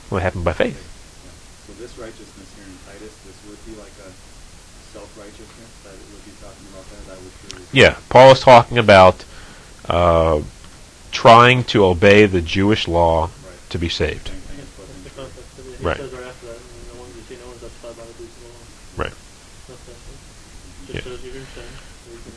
Well, 0.09 0.19
it 0.19 0.23
happened 0.23 0.45
by 0.45 0.53
faith. 0.53 0.79
So 1.67 1.73
this 1.73 1.97
righteousness 1.97 2.55
here 2.55 2.71
in 2.71 2.77
Titus, 2.87 3.11
this 3.27 3.35
would 3.51 3.59
be 3.67 3.75
like 3.75 3.91
a 3.99 4.15
self-righteousness 4.95 5.71
that 5.83 5.91
it 5.91 6.07
would 6.07 6.23
be 6.23 6.31
talking 6.39 6.67
about 6.71 6.87
that. 6.87 7.03
That 7.11 7.19
would 7.19 7.35
truly. 7.51 7.65
Yeah, 7.73 7.99
Paul 8.07 8.31
is 8.31 8.39
talking 8.39 8.77
about 8.77 9.25
uh, 9.89 10.39
trying 11.11 11.63
to 11.65 11.85
obey 11.85 12.25
the 12.25 12.41
Jewish 12.41 12.87
law 12.87 13.23
Right. 13.45 13.69
to 13.69 13.77
be 13.77 13.89
saved. 13.89 14.27
Same 14.29 14.37
thing 14.37 14.59
as 14.59 14.65
put 14.69 14.87
That's 14.87 14.91
the 14.91 14.97
into- 14.97 15.15
context 15.15 15.59
of 15.59 15.67
it. 15.73 15.77
He 15.79 15.85
Right. 15.85 15.97
right 15.99 16.27
after 16.27 16.45
that, 16.47 16.55
and 16.57 16.87
no 16.95 17.01
one, 17.01 17.09
you 17.15 17.23
see, 17.27 17.35
no 17.41 17.47
one's 17.47 17.61
justified 17.61 17.97
by 17.97 18.05
the 18.05 18.13
deeds 18.13 18.35
of 18.35 18.41
the 18.41 18.49
law. 18.49 19.03
Right. 19.03 19.13
Yeah. 20.87 20.93
Just 20.95 21.07
shows 21.07 21.23
you 21.23 21.31
your 21.31 21.47
sin. 21.55 21.63
You 22.11 22.17
can, 22.23 22.31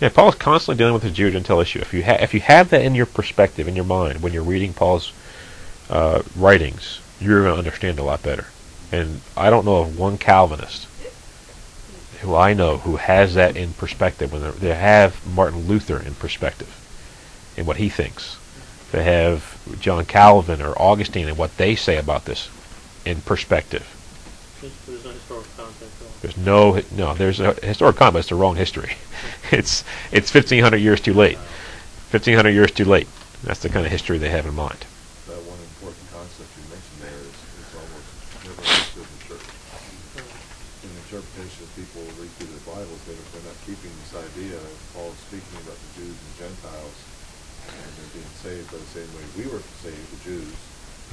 Yeah, 0.00 0.08
Paul 0.10 0.28
is 0.28 0.34
constantly 0.34 0.78
dealing 0.78 0.94
with 0.94 1.02
the 1.02 1.10
Jew 1.10 1.30
Gentile 1.30 1.60
issue. 1.60 1.80
If 1.80 1.94
you 1.94 2.04
ha- 2.04 2.18
if 2.20 2.34
you 2.34 2.40
have 2.40 2.68
that 2.70 2.82
in 2.82 2.94
your 2.94 3.06
perspective, 3.06 3.66
in 3.68 3.76
your 3.76 3.84
mind, 3.86 4.20
when 4.22 4.32
you're 4.32 4.42
reading 4.42 4.72
Paul's 4.74 5.12
uh, 5.88 6.22
writings, 6.34 7.00
you're 7.20 7.42
going 7.42 7.52
to 7.54 7.58
understand 7.58 7.98
a 7.98 8.02
lot 8.02 8.22
better. 8.22 8.46
And 8.92 9.20
I 9.36 9.50
don't 9.50 9.64
know 9.64 9.76
of 9.76 9.98
one 9.98 10.18
Calvinist 10.18 10.86
who 12.20 12.34
I 12.34 12.54
know 12.54 12.78
who 12.78 12.96
has 12.96 13.34
that 13.34 13.56
in 13.56 13.72
perspective. 13.74 14.32
When 14.32 14.42
they 14.58 14.74
have 14.74 15.24
Martin 15.26 15.66
Luther 15.68 15.98
in 16.00 16.14
perspective, 16.14 16.68
in 17.56 17.66
what 17.66 17.76
he 17.76 17.88
thinks. 17.88 18.38
To 18.92 19.02
have 19.02 19.58
John 19.80 20.04
Calvin 20.04 20.62
or 20.62 20.80
Augustine 20.80 21.28
and 21.28 21.36
what 21.36 21.56
they 21.56 21.74
say 21.74 21.96
about 21.96 22.24
this 22.24 22.48
in 23.04 23.20
perspective. 23.20 23.84
there's 24.60 25.04
no 25.04 25.10
historical 25.10 25.50
context. 25.56 26.22
There's 26.22 26.36
no 26.36 26.80
no. 26.92 27.14
There's 27.14 27.40
a 27.40 27.54
historic 27.62 27.96
comment. 27.96 28.22
It's 28.22 28.28
the 28.28 28.34
wrong 28.34 28.56
history. 28.56 28.96
It's 29.52 29.84
it's 30.10 30.34
1500 30.34 30.76
years 30.78 31.00
too 31.00 31.14
late. 31.14 31.38
1500 32.10 32.50
years 32.50 32.72
too 32.72 32.84
late. 32.84 33.06
That's 33.44 33.62
the 33.62 33.70
kind 33.70 33.86
of 33.86 33.92
history 33.92 34.18
they 34.18 34.30
have 34.30 34.46
in 34.46 34.54
mind. 34.58 34.82
That 35.30 35.38
one 35.46 35.58
important 35.62 36.02
concept 36.10 36.50
you 36.58 36.66
mentioned 36.66 36.98
there 36.98 37.20
is, 37.22 37.36
is 37.62 37.70
almost 37.78 38.10
never 38.42 38.58
understood 38.58 39.06
in 39.06 39.14
the 39.14 39.24
church. 39.30 39.46
In 40.82 40.90
the 40.90 41.00
interpretation 41.06 41.62
of 41.62 41.70
people 41.78 42.02
who 42.02 42.26
read 42.26 42.32
through 42.42 42.50
their 42.58 42.66
Bibles, 42.66 43.00
they, 43.06 43.14
they're 43.14 43.46
not 43.46 43.58
keeping 43.62 43.94
this 44.02 44.18
idea 44.18 44.58
of 44.58 44.74
Paul 44.98 45.14
speaking 45.30 45.58
about 45.62 45.78
the 45.78 45.90
Jews 45.94 46.16
and 46.18 46.32
Gentiles, 46.42 46.96
and 47.70 47.90
they're 48.02 48.14
being 48.18 48.34
saved 48.42 48.66
by 48.74 48.82
the 48.82 48.90
same 48.90 49.10
way 49.14 49.24
we 49.38 49.46
were 49.46 49.62
saved, 49.82 50.06
the 50.10 50.20
Jews. 50.26 50.58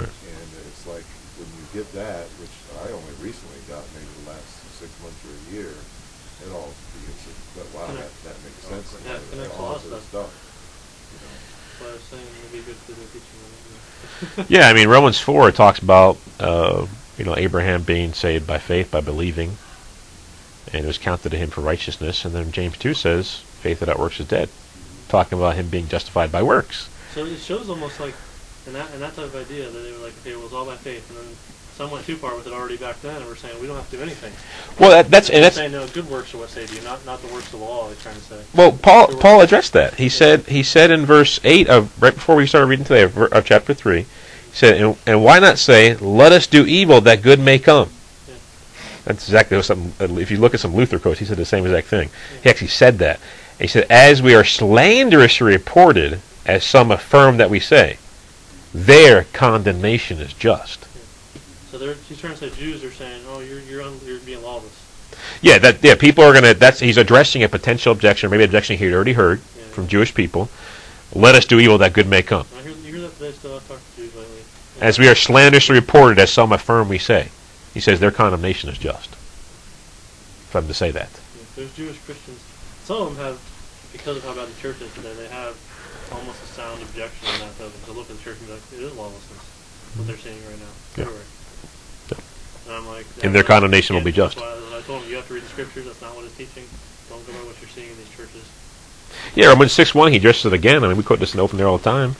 Right. 0.01 0.09
And 0.09 0.49
it's 0.65 0.89
like, 0.89 1.05
when 1.37 1.49
you 1.53 1.62
get 1.73 1.89
that, 1.97 2.29
which 2.37 2.53
I 2.85 2.93
only 2.93 3.15
recently 3.17 3.57
got, 3.65 3.81
maybe 3.97 4.07
the 4.23 4.29
last 4.29 4.45
six 4.77 4.93
months 5.01 5.17
or 5.25 5.33
a 5.33 5.43
year, 5.57 5.73
it 5.73 6.49
all 6.53 6.69
begins 6.93 7.17
to, 7.25 7.31
but 7.57 7.67
wow, 7.73 7.89
that, 7.97 8.09
that 8.29 8.37
makes 8.45 8.61
sense. 8.61 8.93
Yeah, 9.05 9.17
it 9.17 9.25
connects 9.33 9.57
a 9.57 9.61
of 9.61 9.65
All 9.65 9.73
this 9.73 10.05
stuff. 10.05 10.29
You 11.09 11.19
know. 11.19 11.33
That's 11.33 11.81
why 11.81 11.89
I 11.89 11.93
was 11.97 12.05
saying 12.13 12.27
it'd 12.29 12.53
be 12.53 12.61
good 12.61 12.77
to 12.77 12.93
do 12.93 13.03
teaching 13.09 13.39
on. 13.41 14.45
Yeah, 14.49 14.69
I 14.69 14.73
mean 14.73 14.89
Romans 14.89 15.19
4 15.19 15.51
talks 15.51 15.79
about 15.79 16.17
uh, 16.39 16.85
you 17.17 17.25
know 17.25 17.35
Abraham 17.37 17.83
being 17.83 18.13
saved 18.13 18.45
by 18.45 18.59
faith 18.59 18.91
by 18.91 19.01
believing, 19.01 19.57
and 20.73 20.83
it 20.83 20.87
was 20.87 20.97
counted 20.97 21.29
to 21.31 21.37
him 21.37 21.49
for 21.49 21.61
righteousness. 21.61 22.25
And 22.25 22.35
then 22.35 22.51
James 22.51 22.77
2 22.77 22.93
says 22.93 23.37
faith 23.61 23.79
without 23.79 23.99
works 23.99 24.19
is 24.19 24.27
dead, 24.27 24.49
talking 25.09 25.37
about 25.37 25.55
him 25.55 25.69
being 25.69 25.87
justified 25.87 26.31
by 26.31 26.43
works. 26.43 26.89
So 27.13 27.25
it 27.25 27.39
shows 27.39 27.69
almost 27.69 27.99
like, 27.99 28.15
in 28.65 28.73
that, 28.73 28.91
in 28.93 28.99
that 28.99 29.15
type 29.15 29.25
of 29.25 29.35
idea, 29.35 29.69
that 29.69 29.79
they 29.79 29.91
were 29.91 29.99
like, 29.99 30.17
okay, 30.21 30.31
it 30.31 30.41
was 30.41 30.51
all 30.51 30.65
by 30.65 30.75
faith, 30.75 31.07
and 31.09 31.19
then 31.19 31.35
some 31.75 31.89
went 31.89 32.05
too 32.05 32.15
far 32.15 32.35
with 32.35 32.45
it 32.45 32.53
already 32.53 32.77
back 32.77 33.01
then, 33.01 33.15
and 33.15 33.25
we're 33.25 33.35
saying 33.35 33.59
we 33.59 33.65
don't 33.65 33.75
have 33.75 33.89
to 33.89 33.97
do 33.97 34.03
anything. 34.03 34.31
Well, 34.79 34.91
that, 34.91 35.09
that's 35.09 35.29
and 35.29 35.43
that's 35.43 35.55
saying 35.55 35.71
no, 35.71 35.87
good 35.87 36.07
works 36.09 36.33
are 36.33 36.37
what 36.37 36.49
save 36.49 36.73
you, 36.73 36.81
not 36.83 37.03
not 37.05 37.21
the 37.21 37.33
works 37.33 37.45
of 37.45 37.59
the 37.59 37.65
law. 37.65 37.87
They're 37.87 37.95
trying 37.95 38.15
to 38.15 38.21
say. 38.21 38.41
Well, 38.53 38.71
Paul 38.73 39.07
Paul 39.17 39.41
addressed 39.41 39.73
that. 39.73 39.95
He 39.95 40.09
said 40.09 40.41
he 40.41 40.61
said 40.61 40.91
in 40.91 41.05
verse 41.05 41.39
eight 41.43 41.67
of 41.67 41.99
right 42.01 42.13
before 42.13 42.35
we 42.35 42.45
started 42.45 42.67
reading 42.67 42.85
today 42.85 43.03
of, 43.03 43.17
of 43.17 43.45
chapter 43.45 43.73
three, 43.73 44.01
he 44.01 44.07
said, 44.53 44.79
and, 44.79 44.97
"And 45.07 45.23
why 45.23 45.39
not 45.39 45.57
say, 45.57 45.95
let 45.95 46.31
us 46.31 46.45
do 46.45 46.63
evil 46.65 47.01
that 47.01 47.23
good 47.23 47.39
may 47.39 47.57
come." 47.57 47.89
Yeah. 48.27 48.35
That's 49.05 49.27
exactly 49.27 49.57
what 49.57 49.65
some. 49.65 49.93
Uh, 49.99 50.15
if 50.17 50.29
you 50.29 50.37
look 50.37 50.53
at 50.53 50.59
some 50.59 50.75
Luther 50.75 50.99
quotes, 50.99 51.19
he 51.19 51.25
said 51.25 51.37
the 51.37 51.45
same 51.45 51.65
exact 51.65 51.87
thing. 51.87 52.11
He 52.43 52.49
actually 52.51 52.67
said 52.67 52.99
that. 52.99 53.19
He 53.59 53.67
said, 53.67 53.87
"As 53.89 54.21
we 54.21 54.35
are 54.35 54.43
slanderously 54.43 55.51
reported, 55.51 56.21
as 56.45 56.63
some 56.63 56.91
affirm 56.91 57.37
that 57.37 57.49
we 57.49 57.59
say, 57.59 57.97
their 58.75 59.23
condemnation 59.33 60.19
is 60.19 60.33
just." 60.33 60.85
So 61.73 61.79
they're 61.79 61.95
he's 62.07 62.19
trying 62.19 62.35
to 62.35 62.37
say 62.37 62.55
Jews 62.55 62.83
are 62.83 62.91
saying, 62.91 63.23
oh, 63.29 63.39
you're 63.39 63.59
you're 63.61 63.81
un, 63.81 63.99
you're 64.05 64.19
being 64.19 64.43
lawless. 64.43 64.85
Yeah, 65.41 65.57
that 65.57 65.83
yeah, 65.83 65.95
people 65.95 66.23
are 66.23 66.31
gonna. 66.31 66.53
That's 66.53 66.79
he's 66.79 66.97
addressing 66.97 67.41
a 67.41 67.49
potential 67.49 67.91
objection, 67.91 68.27
or 68.27 68.29
maybe 68.29 68.43
objection 68.43 68.77
he'd 68.77 68.93
already 68.93 69.13
heard 69.13 69.41
Yeah. 69.57 69.63
from 69.73 69.87
Jewish 69.87 70.13
people. 70.13 70.49
Let 71.15 71.33
us 71.33 71.45
do 71.45 71.59
evil 71.59 71.79
that 71.79 71.93
good 71.93 72.07
may 72.07 72.21
come. 72.21 72.45
I 72.55 72.61
hear, 72.61 72.73
you 72.73 72.93
hear 72.93 73.01
that 73.01 73.17
today 73.17 73.31
still. 73.31 73.55
I've 73.55 73.67
talked 73.67 73.81
to 73.95 74.01
Jews 74.03 74.13
lately. 74.13 74.43
As 74.81 74.99
we 74.99 75.07
are 75.07 75.15
slanderously 75.15 75.73
reported, 75.73 76.19
as 76.19 76.31
some 76.31 76.51
affirm 76.51 76.89
we 76.89 76.99
say. 76.99 77.29
He 77.73 77.79
says 77.79 77.99
their 77.99 78.11
condemnation 78.11 78.69
is 78.69 78.77
just. 78.77 79.09
For 80.53 80.61
them 80.61 80.67
to 80.67 80.75
say 80.75 80.91
that. 80.91 81.09
Yeah, 81.09 81.45
There's 81.55 81.73
Jewish 81.73 81.97
Christians. 82.05 82.39
Some 82.83 83.01
of 83.01 83.15
them 83.15 83.25
have, 83.25 83.41
because 83.93 84.17
of 84.17 84.25
how 84.25 84.35
bad 84.35 84.47
the 84.47 84.61
church 84.61 84.79
is 84.79 84.93
today, 84.93 85.13
they 85.13 85.27
have 85.29 85.57
almost 86.11 86.37
a 86.43 86.47
sound 86.53 86.83
objection 86.83 87.29
on 87.33 87.39
that. 87.39 87.57
Though, 87.57 87.71
to 87.85 87.91
look 87.97 88.11
at 88.11 88.17
the 88.17 88.23
church 88.23 88.37
and 88.37 88.45
be 88.45 88.53
like, 88.53 88.61
it 88.73 88.81
is 88.85 88.93
lawlessness. 88.93 89.41
What 89.97 90.05
they're 90.05 90.17
seeing 90.17 90.37
right 90.45 90.59
now. 90.59 90.73
Yeah. 90.97 91.01
Everywhere. 91.05 91.25
And 92.67 92.75
I'm 92.75 92.87
like, 92.87 93.05
And 93.23 93.33
their 93.35 93.43
condemnation 93.43 93.95
will 93.95 94.03
be 94.03 94.11
just. 94.11 94.37
That's 94.37 94.47
why, 94.47 94.59
that's 94.59 94.71
why 94.71 94.77
I 94.77 94.81
told 94.81 95.03
him, 95.03 95.09
you 95.09 95.15
have 95.17 95.27
to 95.27 95.33
read 95.33 95.43
the 95.43 95.49
scriptures. 95.49 95.85
That's 95.85 96.01
not 96.01 96.15
what 96.15 96.25
it's 96.25 96.37
teaching. 96.37 96.63
Don't 97.09 97.25
go 97.27 97.33
by 97.33 97.39
what 97.39 97.59
you're 97.61 97.69
seeing 97.69 97.89
in 97.89 97.97
these 97.97 98.09
churches. 98.15 98.43
Yeah, 99.35 99.47
Romans 99.47 99.71
six 99.71 99.93
one. 99.93 100.11
He 100.11 100.17
addresses 100.17 100.45
it 100.45 100.53
again. 100.53 100.83
I 100.83 100.87
mean, 100.87 100.97
we 100.97 101.03
quote 101.03 101.19
this 101.19 101.33
in 101.33 101.39
open 101.39 101.57
there 101.57 101.67
all 101.67 101.77
the 101.77 101.83
time. 101.83 102.15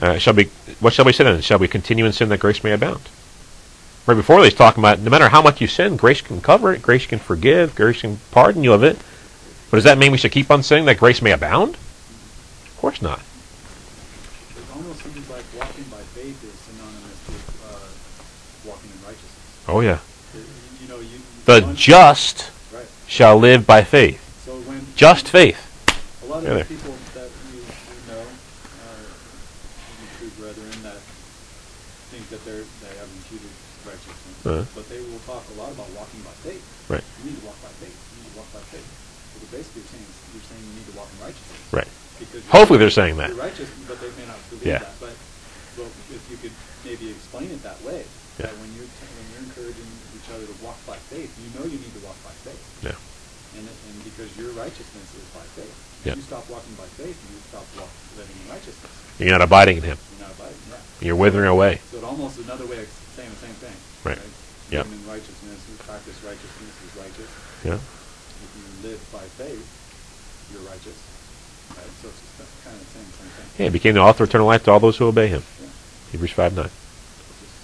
Uh, 0.00 0.18
shall 0.18 0.34
we? 0.34 0.50
What 0.80 0.92
shall 0.92 1.04
we 1.04 1.12
say 1.12 1.24
then? 1.24 1.40
Shall 1.40 1.58
we 1.58 1.68
continue 1.68 2.04
in 2.04 2.12
sin 2.12 2.28
that 2.30 2.40
grace 2.40 2.64
may 2.64 2.72
abound? 2.72 3.08
Right 4.06 4.14
before 4.14 4.42
this, 4.42 4.52
talking 4.52 4.82
about 4.82 4.98
no 5.00 5.10
matter 5.10 5.28
how 5.30 5.40
much 5.40 5.60
you 5.60 5.66
sin, 5.66 5.96
grace 5.96 6.20
can 6.20 6.40
cover 6.42 6.72
it. 6.74 6.82
Grace 6.82 7.06
can 7.06 7.18
forgive. 7.18 7.74
Grace 7.74 8.02
can 8.02 8.18
pardon 8.32 8.62
you 8.62 8.72
of 8.72 8.82
it. 8.82 8.98
But 9.70 9.78
does 9.78 9.84
that 9.84 9.96
mean 9.98 10.12
we 10.12 10.18
should 10.18 10.32
keep 10.32 10.50
on 10.50 10.62
sinning 10.62 10.84
that 10.86 10.98
grace 10.98 11.22
may 11.22 11.32
abound? 11.32 11.74
Of 11.74 12.76
course 12.76 13.00
not. 13.00 13.20
It 13.20 14.64
almost 14.76 15.02
seems 15.02 15.30
like 15.30 15.44
walking 15.56 15.84
by 15.84 16.02
faith 16.12 16.36
is 16.44 16.52
synonymous 16.68 17.16
with 17.26 17.48
uh, 17.64 18.68
walking 18.68 18.90
in 18.90 19.00
righteousness. 19.08 19.53
Oh 19.68 19.80
yeah. 19.80 19.98
You, 20.34 20.44
you 20.82 20.88
know, 20.88 21.00
you 21.00 21.18
The 21.46 21.60
one- 21.62 21.76
just 21.76 22.50
right. 22.72 22.86
shall 23.06 23.38
live 23.38 23.66
by 23.66 23.82
faith. 23.82 24.20
So 24.44 24.52
when 24.68 24.84
Just 24.96 25.28
faith. 25.28 25.56
a 26.22 26.26
lot 26.26 26.44
of 26.44 26.48
Yeah, 26.48 26.58
the 26.62 26.64
people 26.68 26.94
that 27.16 27.28
you, 27.52 27.60
you 27.64 28.02
know, 28.12 28.20
are 28.20 29.04
the 30.00 30.08
true 30.20 30.32
brethren 30.36 30.70
that 30.84 31.00
think 32.12 32.28
that 32.30 32.44
they're 32.44 32.64
they 32.84 32.92
have 33.00 33.08
imputed 33.24 33.48
righteousness, 33.88 34.36
Uh-huh. 34.44 34.64
but 34.76 34.84
they 34.92 35.00
will 35.00 35.20
talk 35.24 35.44
a 35.48 35.56
lot 35.60 35.72
about 35.72 35.88
walking 35.96 36.20
by 36.22 36.32
faith. 36.44 36.62
Right. 36.88 37.04
You 37.24 37.32
need 37.32 37.40
to 37.40 37.46
walk 37.48 37.56
by 37.64 37.72
faith. 37.80 37.96
You 37.96 38.16
need 38.24 38.32
to 38.36 38.38
walk 38.44 38.50
by 38.52 38.64
faith. 38.68 38.84
But 39.32 39.36
they're 39.48 39.56
basically 39.64 39.84
saying 39.88 40.04
you're 40.36 40.44
saying 40.44 40.60
you 40.62 40.74
need 40.76 40.88
to 40.92 40.96
walk 41.00 41.08
in 41.16 41.18
righteousness. 41.24 41.60
Right. 41.72 41.90
Because 42.20 42.44
Hopefully 42.52 42.78
they're 42.78 42.92
saying 42.94 43.16
that. 43.16 43.32
You're 43.32 43.40
righteous, 43.42 43.68
but 43.88 43.96
they 43.98 44.12
may 44.20 44.28
not 44.28 44.38
believe 44.52 44.68
Yeah. 44.76 44.84
that. 44.84 44.94
But 45.00 45.16
well, 45.80 45.90
if 46.12 46.22
you 46.30 46.36
could 46.38 46.54
maybe 46.86 47.10
explain 47.10 47.50
it 47.50 47.58
that 47.66 47.80
way, 47.82 48.04
Yeah. 48.38 48.46
that 48.46 48.54
when 48.62 48.70
you're 48.78 48.86
t- 48.86 49.10
when 49.18 49.26
you're 49.34 49.44
encouraging 49.50 49.90
each 50.14 50.28
other 50.30 50.46
to 50.46 50.56
walk 50.62 50.78
by 50.86 50.94
faith, 51.10 51.34
you 51.42 51.50
know 51.58 51.66
you 51.66 51.78
need 51.82 51.90
to 51.98 52.02
walk 52.06 52.14
by 52.22 52.30
faith, 52.46 52.62
Yeah. 52.86 52.94
and 53.58 53.66
it- 53.66 53.80
and 53.90 53.94
because 54.06 54.30
your 54.38 54.54
righteousness 54.54 55.08
is 55.18 55.26
by 55.34 55.42
faith. 55.58 55.74
Yeah. 56.04 56.14
You 56.14 56.22
stop 56.22 56.44
walking 56.52 56.76
by 56.76 56.84
faith, 57.00 57.16
and 57.16 57.30
you 57.32 57.40
stop 57.48 57.64
walk, 57.80 57.88
living 58.20 58.36
in 58.36 58.46
righteousness. 58.52 58.92
You're 59.18 59.32
not 59.32 59.40
abiding 59.40 59.80
in 59.80 59.84
Him. 59.88 59.96
You're 59.96 60.28
not 60.28 60.36
abiding. 60.36 60.60
Yeah. 60.68 60.76
You're 61.00 61.16
withering 61.16 61.48
away. 61.48 61.80
So 61.90 61.98
it 61.98 62.04
almost 62.04 62.38
another 62.44 62.66
way 62.68 62.84
of 62.84 62.88
saying 63.16 63.30
the 63.32 63.40
same 63.40 63.56
thing. 63.56 63.76
Right. 64.04 64.20
Yeah. 64.68 64.84
Living 64.84 65.00
in 65.00 65.08
righteousness, 65.08 65.64
you 65.64 65.76
practice 65.80 66.16
righteousness 66.20 66.74
is 66.84 66.92
righteous. 67.00 67.30
Yeah. 67.64 67.80
If 67.80 68.50
you 68.52 68.64
live 68.90 69.00
by 69.12 69.24
faith, 69.40 69.64
you're 70.52 70.66
righteous. 70.68 70.98
Right. 71.72 71.88
So 72.04 72.12
it's 72.12 72.20
just 72.36 72.52
kind 72.68 72.76
of 72.76 72.84
the 72.84 72.90
same, 72.92 73.08
same 73.08 73.32
thing. 73.32 73.48
Yeah, 73.56 73.66
he 73.66 73.72
became 73.72 73.94
the 73.94 74.04
author 74.04 74.24
of 74.24 74.30
eternal 74.30 74.46
life 74.46 74.64
to 74.64 74.72
all 74.72 74.80
those 74.80 74.98
who 75.00 75.08
obey 75.08 75.28
Him. 75.28 75.42
Yeah. 75.60 75.72
Hebrews 76.12 76.36
five 76.36 76.52
nine. 76.52 76.68
It's 76.68 77.40
just, 77.40 77.56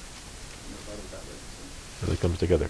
you 0.65 0.73
know, 0.73 0.97
it 0.97 1.13
way. 1.29 1.37
So. 1.37 2.07
Really 2.09 2.17
comes 2.17 2.39
together. 2.39 2.69